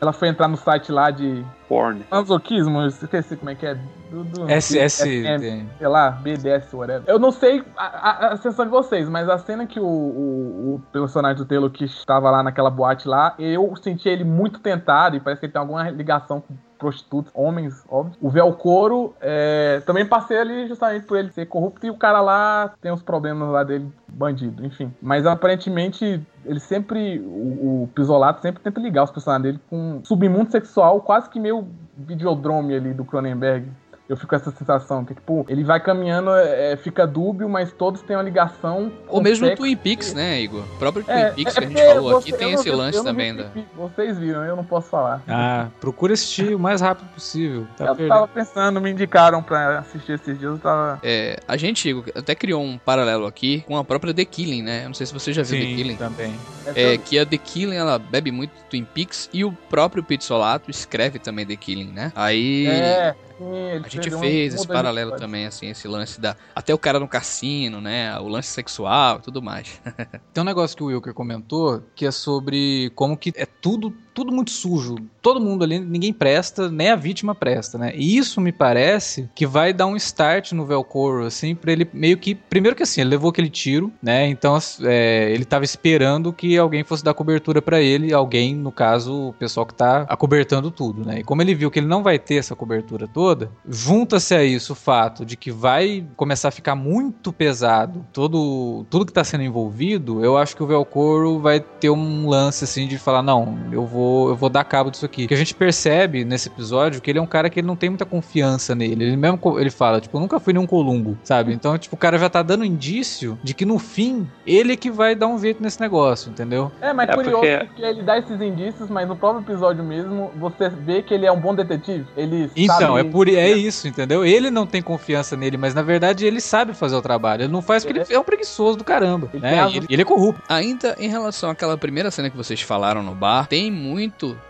Ela 0.00 0.12
foi 0.12 0.26
entrar 0.28 0.48
no 0.48 0.56
site 0.56 0.90
lá 0.90 1.12
de 1.12 1.44
Porn. 1.68 2.04
masoquismo, 2.10 2.80
eu 2.80 2.88
esqueci 2.88 3.36
como 3.36 3.50
é 3.50 3.54
que 3.54 3.64
é. 3.64 3.76
Do, 4.10 4.24
do, 4.24 4.50
SS. 4.50 4.96
Sei 4.98 5.88
lá, 5.88 6.10
BDS, 6.10 6.74
whatever. 6.74 7.04
Eu 7.06 7.20
não 7.20 7.30
sei 7.30 7.62
a, 7.76 7.84
a, 7.84 8.32
a 8.32 8.36
sensação 8.36 8.64
de 8.64 8.70
vocês, 8.72 9.08
mas 9.08 9.28
a 9.28 9.38
cena 9.38 9.64
que 9.64 9.78
o, 9.78 9.84
o, 9.86 10.74
o 10.74 10.82
personagem 10.92 11.36
do 11.36 11.44
Taylor 11.46 11.70
que 11.70 11.84
estava 11.84 12.30
lá 12.32 12.42
naquela 12.42 12.68
boate 12.68 13.06
lá, 13.06 13.34
eu 13.38 13.74
senti 13.76 14.08
ele 14.08 14.24
muito 14.24 14.58
tentado 14.58 15.16
e 15.16 15.20
parece 15.20 15.38
que 15.38 15.46
ele 15.46 15.52
tem 15.52 15.60
alguma 15.60 15.88
ligação 15.88 16.40
com 16.40 16.52
prostitutas, 16.82 17.32
homens, 17.32 17.84
óbvio. 17.88 18.16
O 18.20 18.28
Velcoro, 18.28 19.14
é, 19.20 19.80
também 19.86 20.04
passei 20.04 20.36
ali 20.36 20.66
justamente 20.66 21.06
por 21.06 21.16
ele 21.16 21.30
ser 21.30 21.46
corrupto 21.46 21.86
e 21.86 21.90
o 21.90 21.96
cara 21.96 22.20
lá 22.20 22.74
tem 22.80 22.90
os 22.90 23.00
problemas 23.00 23.48
lá 23.48 23.62
dele, 23.62 23.88
bandido, 24.08 24.66
enfim. 24.66 24.92
Mas 25.00 25.24
aparentemente 25.24 26.20
ele 26.44 26.58
sempre, 26.58 27.20
o, 27.20 27.84
o 27.84 27.90
Pisolato 27.94 28.42
sempre 28.42 28.60
tenta 28.60 28.80
ligar 28.80 29.04
os 29.04 29.12
personagens 29.12 29.44
dele 29.44 29.60
com 29.70 30.00
submundo 30.02 30.50
sexual, 30.50 31.00
quase 31.00 31.30
que 31.30 31.38
meio 31.38 31.68
videodrome 31.96 32.74
ali 32.74 32.92
do 32.92 33.04
Cronenberg. 33.04 33.70
Eu 34.12 34.16
fico 34.16 34.28
com 34.28 34.36
essa 34.36 34.50
sensação, 34.50 35.06
que 35.06 35.14
tipo, 35.14 35.46
ele 35.48 35.64
vai 35.64 35.80
caminhando, 35.80 36.30
é, 36.34 36.76
fica 36.76 37.06
dúbio, 37.06 37.48
mas 37.48 37.72
todos 37.72 38.02
têm 38.02 38.14
uma 38.14 38.22
ligação. 38.22 38.92
Ou 39.08 39.22
mesmo 39.22 39.46
sexo 39.46 39.62
Twin 39.62 39.74
Peaks, 39.74 40.12
né, 40.12 40.38
Igor? 40.42 40.60
O 40.74 40.76
próprio 40.78 41.02
Twin 41.02 41.14
É, 41.14 41.30
Peaks 41.30 41.56
é 41.56 41.60
que 41.60 41.64
a 41.64 41.68
gente 41.70 41.94
falou 41.94 42.18
aqui 42.18 42.30
você- 42.30 42.36
tem 42.36 42.48
eu 42.52 42.54
esse 42.60 42.68
não- 42.68 42.76
lance 42.76 42.98
eu 42.98 43.02
não 43.04 43.10
também. 43.10 43.34
Da... 43.34 43.46
Vocês 43.74 44.18
viram, 44.18 44.44
eu 44.44 44.54
não 44.54 44.64
posso 44.64 44.90
falar. 44.90 45.22
Ah, 45.26 45.68
procura 45.80 46.12
assistir 46.12 46.54
o 46.54 46.58
mais 46.58 46.82
rápido 46.82 47.08
possível. 47.14 47.66
Tá 47.78 47.84
eu 47.86 47.96
perdendo. 47.96 48.08
tava 48.10 48.28
pensando, 48.28 48.80
me 48.82 48.90
indicaram 48.90 49.42
pra 49.42 49.78
assistir 49.78 50.12
esses 50.12 50.38
dias, 50.38 50.52
eu 50.52 50.58
tava. 50.58 51.00
É, 51.02 51.38
a 51.48 51.56
gente, 51.56 51.88
Igor, 51.88 52.04
até 52.14 52.34
criou 52.34 52.62
um 52.62 52.76
paralelo 52.76 53.24
aqui 53.26 53.64
com 53.66 53.78
a 53.78 53.82
própria 53.84 54.12
The 54.12 54.26
Killing, 54.26 54.60
né? 54.62 54.82
Eu 54.82 54.88
não 54.88 54.94
sei 54.94 55.06
se 55.06 55.12
você 55.14 55.32
já 55.32 55.42
viu 55.42 55.58
The 55.58 55.64
Sim, 55.66 55.74
Killing. 55.76 55.96
também. 55.96 56.34
É, 56.76 56.98
que 56.98 57.18
a 57.18 57.24
The 57.24 57.38
Killing, 57.38 57.76
ela 57.76 57.98
bebe 57.98 58.30
muito 58.30 58.52
Twin 58.68 58.84
Peaks 58.84 59.30
e 59.32 59.42
o 59.42 59.52
próprio 59.70 60.02
Pizzolato 60.04 60.70
escreve 60.70 61.18
também 61.18 61.46
The 61.46 61.56
Killing, 61.56 61.92
né? 61.92 62.12
Aí... 62.14 62.66
É, 62.66 63.14
ele 63.54 63.84
A 63.84 63.88
gente 63.88 64.10
fez 64.10 64.52
um 64.52 64.56
esse 64.56 64.66
paralelo 64.66 65.10
história. 65.10 65.26
também, 65.26 65.46
assim, 65.46 65.68
esse 65.68 65.88
lance 65.88 66.20
da. 66.20 66.36
Até 66.54 66.72
o 66.72 66.78
cara 66.78 67.00
no 67.00 67.08
cassino, 67.08 67.80
né? 67.80 68.18
O 68.18 68.28
lance 68.28 68.48
sexual 68.48 69.18
e 69.18 69.22
tudo 69.22 69.42
mais. 69.42 69.80
Tem 70.32 70.42
um 70.42 70.46
negócio 70.46 70.76
que 70.76 70.82
o 70.82 70.86
Wilker 70.86 71.14
comentou 71.14 71.82
que 71.94 72.06
é 72.06 72.10
sobre 72.10 72.90
como 72.94 73.16
que 73.16 73.32
é 73.36 73.46
tudo 73.46 73.90
tudo 74.14 74.32
muito 74.32 74.50
sujo. 74.50 74.96
Todo 75.20 75.40
mundo 75.40 75.64
ali, 75.64 75.78
ninguém 75.78 76.12
presta, 76.12 76.70
nem 76.70 76.90
a 76.90 76.96
vítima 76.96 77.34
presta, 77.34 77.78
né? 77.78 77.92
E 77.94 78.16
isso 78.16 78.40
me 78.40 78.52
parece 78.52 79.28
que 79.34 79.46
vai 79.46 79.72
dar 79.72 79.86
um 79.86 79.96
start 79.96 80.52
no 80.52 80.66
Velcoro, 80.66 81.24
assim, 81.24 81.54
pra 81.54 81.72
ele 81.72 81.88
meio 81.92 82.16
que. 82.16 82.34
Primeiro 82.34 82.76
que 82.76 82.82
assim, 82.82 83.00
ele 83.00 83.10
levou 83.10 83.30
aquele 83.30 83.50
tiro, 83.50 83.92
né? 84.02 84.26
Então 84.28 84.58
é, 84.82 85.30
ele 85.32 85.44
tava 85.44 85.64
esperando 85.64 86.32
que 86.32 86.58
alguém 86.58 86.84
fosse 86.84 87.04
dar 87.04 87.14
cobertura 87.14 87.62
pra 87.62 87.80
ele, 87.80 88.12
alguém, 88.12 88.54
no 88.54 88.72
caso, 88.72 89.28
o 89.28 89.32
pessoal 89.32 89.66
que 89.66 89.74
tá 89.74 90.04
acobertando 90.08 90.70
tudo, 90.70 91.04
né? 91.04 91.20
E 91.20 91.24
como 91.24 91.42
ele 91.42 91.54
viu 91.54 91.70
que 91.70 91.78
ele 91.78 91.86
não 91.86 92.02
vai 92.02 92.18
ter 92.18 92.36
essa 92.36 92.54
cobertura 92.54 93.06
toda, 93.06 93.50
junta-se 93.68 94.34
a 94.34 94.44
isso 94.44 94.72
o 94.72 94.76
fato 94.76 95.24
de 95.24 95.36
que 95.36 95.50
vai 95.50 96.04
começar 96.16 96.48
a 96.48 96.52
ficar 96.52 96.74
muito 96.74 97.32
pesado 97.32 98.04
todo, 98.12 98.84
tudo 98.90 99.06
que 99.06 99.12
tá 99.12 99.24
sendo 99.24 99.44
envolvido, 99.44 100.24
eu 100.24 100.36
acho 100.36 100.56
que 100.56 100.62
o 100.62 100.66
Velcoro 100.66 101.38
vai 101.38 101.60
ter 101.60 101.90
um 101.90 102.28
lance 102.28 102.64
assim 102.64 102.86
de 102.86 102.98
falar: 102.98 103.22
não, 103.22 103.58
eu 103.70 103.86
vou, 103.86 104.01
eu 104.30 104.36
vou 104.36 104.48
dar 104.48 104.64
cabo 104.64 104.90
disso 104.90 105.04
aqui. 105.04 105.26
Que 105.26 105.34
a 105.34 105.36
gente 105.36 105.54
percebe 105.54 106.24
nesse 106.24 106.48
episódio 106.48 107.00
que 107.00 107.10
ele 107.10 107.18
é 107.18 107.22
um 107.22 107.26
cara 107.26 107.48
que 107.50 107.60
ele 107.60 107.66
não 107.66 107.76
tem 107.76 107.90
muita 107.90 108.04
confiança 108.04 108.74
nele. 108.74 109.04
Ele 109.04 109.16
mesmo 109.16 109.38
ele 109.58 109.70
fala, 109.70 110.00
tipo, 110.00 110.16
eu 110.16 110.20
nunca 110.20 110.38
fui 110.40 110.52
nenhum 110.52 110.66
Columbo, 110.66 111.18
sabe? 111.22 111.52
Então, 111.52 111.76
tipo, 111.76 111.94
o 111.94 111.98
cara 111.98 112.18
já 112.18 112.28
tá 112.28 112.42
dando 112.42 112.64
indício 112.64 113.38
de 113.42 113.52
que 113.54 113.64
no 113.64 113.78
fim 113.78 114.26
ele 114.46 114.72
é 114.72 114.76
que 114.76 114.90
vai 114.90 115.14
dar 115.14 115.26
um 115.26 115.38
jeito 115.38 115.62
nesse 115.62 115.80
negócio, 115.80 116.30
entendeu? 116.30 116.70
É, 116.80 116.92
mas 116.92 117.08
É, 117.08 117.14
curioso 117.14 117.36
porque- 117.38 117.58
porque... 117.66 117.82
ele 117.82 118.02
dá 118.02 118.18
esses 118.18 118.40
indícios, 118.40 118.88
mas 118.88 119.06
no 119.08 119.16
próprio 119.16 119.42
episódio 119.44 119.82
mesmo, 119.84 120.30
você 120.36 120.68
vê 120.68 121.02
que 121.02 121.12
ele 121.12 121.26
é 121.26 121.32
um 121.32 121.40
bom 121.40 121.54
detetive. 121.54 122.06
Ele 122.16 122.50
Então, 122.56 122.78
sabe... 122.96 123.00
é 123.00 123.04
por 123.04 123.28
é 123.28 123.50
isso, 123.50 123.86
entendeu? 123.88 124.24
Ele 124.24 124.50
não 124.50 124.66
tem 124.66 124.80
confiança 124.82 125.36
nele, 125.36 125.56
mas 125.56 125.74
na 125.74 125.82
verdade 125.82 126.24
ele 126.26 126.40
sabe 126.40 126.74
fazer 126.74 126.96
o 126.96 127.02
trabalho. 127.02 127.42
Ele 127.44 127.52
não 127.52 127.62
faz 127.62 127.84
porque 127.84 127.98
ele 128.00 128.06
é 128.14 128.18
um 128.18 128.24
preguiçoso 128.24 128.76
do 128.78 128.84
caramba, 128.84 129.28
Ele 129.32 129.42
né? 129.42 129.68
E 129.70 129.76
ele, 129.76 129.86
ele 129.90 130.02
é 130.02 130.04
corrupto. 130.04 130.42
Ainda 130.48 130.96
em 130.98 131.08
relação 131.08 131.50
àquela 131.50 131.76
primeira 131.76 132.10
cena 132.10 132.30
que 132.30 132.36
vocês 132.36 132.60
falaram 132.60 133.02
no 133.02 133.14
bar, 133.14 133.46
tem 133.46 133.70
muito 133.70 133.91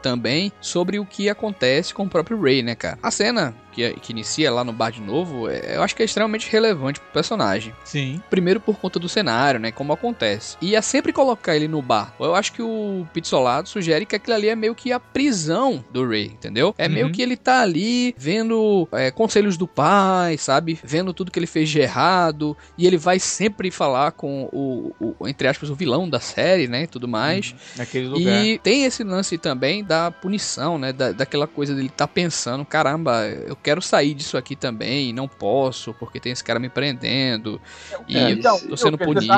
também 0.01 0.53
sobre 0.61 0.99
o 0.99 1.07
que 1.07 1.29
acontece 1.29 1.95
com 1.95 2.05
o 2.05 2.09
próprio 2.09 2.41
Ray, 2.41 2.63
né, 2.63 2.75
cara? 2.75 2.99
A 3.03 3.11
cena 3.11 3.55
que, 3.73 3.93
que 3.95 4.13
inicia 4.13 4.51
lá 4.53 4.63
no 4.63 4.73
bar 4.73 4.91
de 4.91 5.01
novo, 5.01 5.49
é- 5.49 5.77
eu 5.77 5.83
acho 5.83 5.95
que 5.97 6.03
é 6.03 6.05
extremamente 6.05 6.51
relevante 6.51 7.01
pro 7.01 7.11
personagem. 7.13 7.75
Sim. 7.85 8.23
Primeiro 8.31 8.61
por 8.61 8.77
conta 8.79 8.99
do 8.99 9.09
cenário, 9.09 9.59
né? 9.59 9.71
Como 9.73 9.93
acontece. 9.93 10.57
E 10.61 10.75
é 10.77 10.81
sempre 10.83 11.13
colocar 11.13 11.57
ele 11.57 11.69
no 11.69 11.81
bar. 11.83 12.15
Eu 12.21 12.35
acho 12.35 12.53
que 12.53 12.63
o 12.63 13.07
Pizzolato 13.13 13.69
sugere 13.69 14.07
que 14.07 14.17
aquilo 14.17 14.37
ali 14.37 14.49
é 14.49 14.55
meio 14.57 14.75
que 14.75 14.93
a 14.93 15.01
prisão 15.01 15.85
do 15.91 16.07
Ray, 16.07 16.27
entendeu? 16.27 16.75
É 16.79 16.89
meio 16.89 17.07
Uhum. 17.07 17.13
que 17.13 17.23
ele 17.23 17.37
tá 17.37 17.61
ali 17.63 18.15
vendo 18.19 18.89
é, 18.93 19.11
conselhos 19.11 19.57
do 19.57 19.67
pai, 19.67 20.37
sabe? 20.39 20.79
Vendo 20.85 21.13
tudo 21.15 21.31
que 21.31 21.39
ele 21.39 21.47
fez 21.47 21.69
de 21.71 21.81
errado. 21.81 22.57
E 22.77 22.87
ele 22.87 22.97
vai 22.97 23.19
sempre 23.19 23.71
falar 23.71 24.13
com 24.13 24.49
o, 24.53 24.95
o- 25.19 25.29
entre 25.29 25.49
aspas, 25.49 25.71
o 25.71 25.75
vilão 25.75 26.09
da 26.09 26.21
série, 26.21 26.67
né? 26.69 26.83
E 26.83 26.87
tudo 26.87 27.09
mais. 27.09 27.55
Naquele 27.77 28.09
lugar. 28.09 28.45
E 28.45 28.59
tem 28.59 28.85
esse 28.85 29.03
lance 29.05 29.39
também 29.39 29.83
da 29.85 30.11
punição, 30.11 30.79
né? 30.79 30.93
Da, 30.93 31.13
daquela 31.13 31.47
coisa 31.47 31.75
dele 31.75 31.89
tá 31.89 32.07
pensando, 32.07 32.65
caramba, 32.65 33.27
eu 33.47 33.57
quero 33.63 33.81
sair 33.81 34.15
disso 34.15 34.37
aqui 34.37 34.57
também 34.57 35.13
não 35.13 35.29
posso, 35.29 35.95
porque 35.95 36.19
tem 36.19 36.33
esse 36.33 36.43
cara 36.43 36.59
me 36.59 36.69
prendendo. 36.69 37.61
E 38.09 38.17
É, 38.17 38.31
Então, 38.31 38.59
tô 38.59 38.77
sendo 38.77 38.99
punido. 38.99 39.33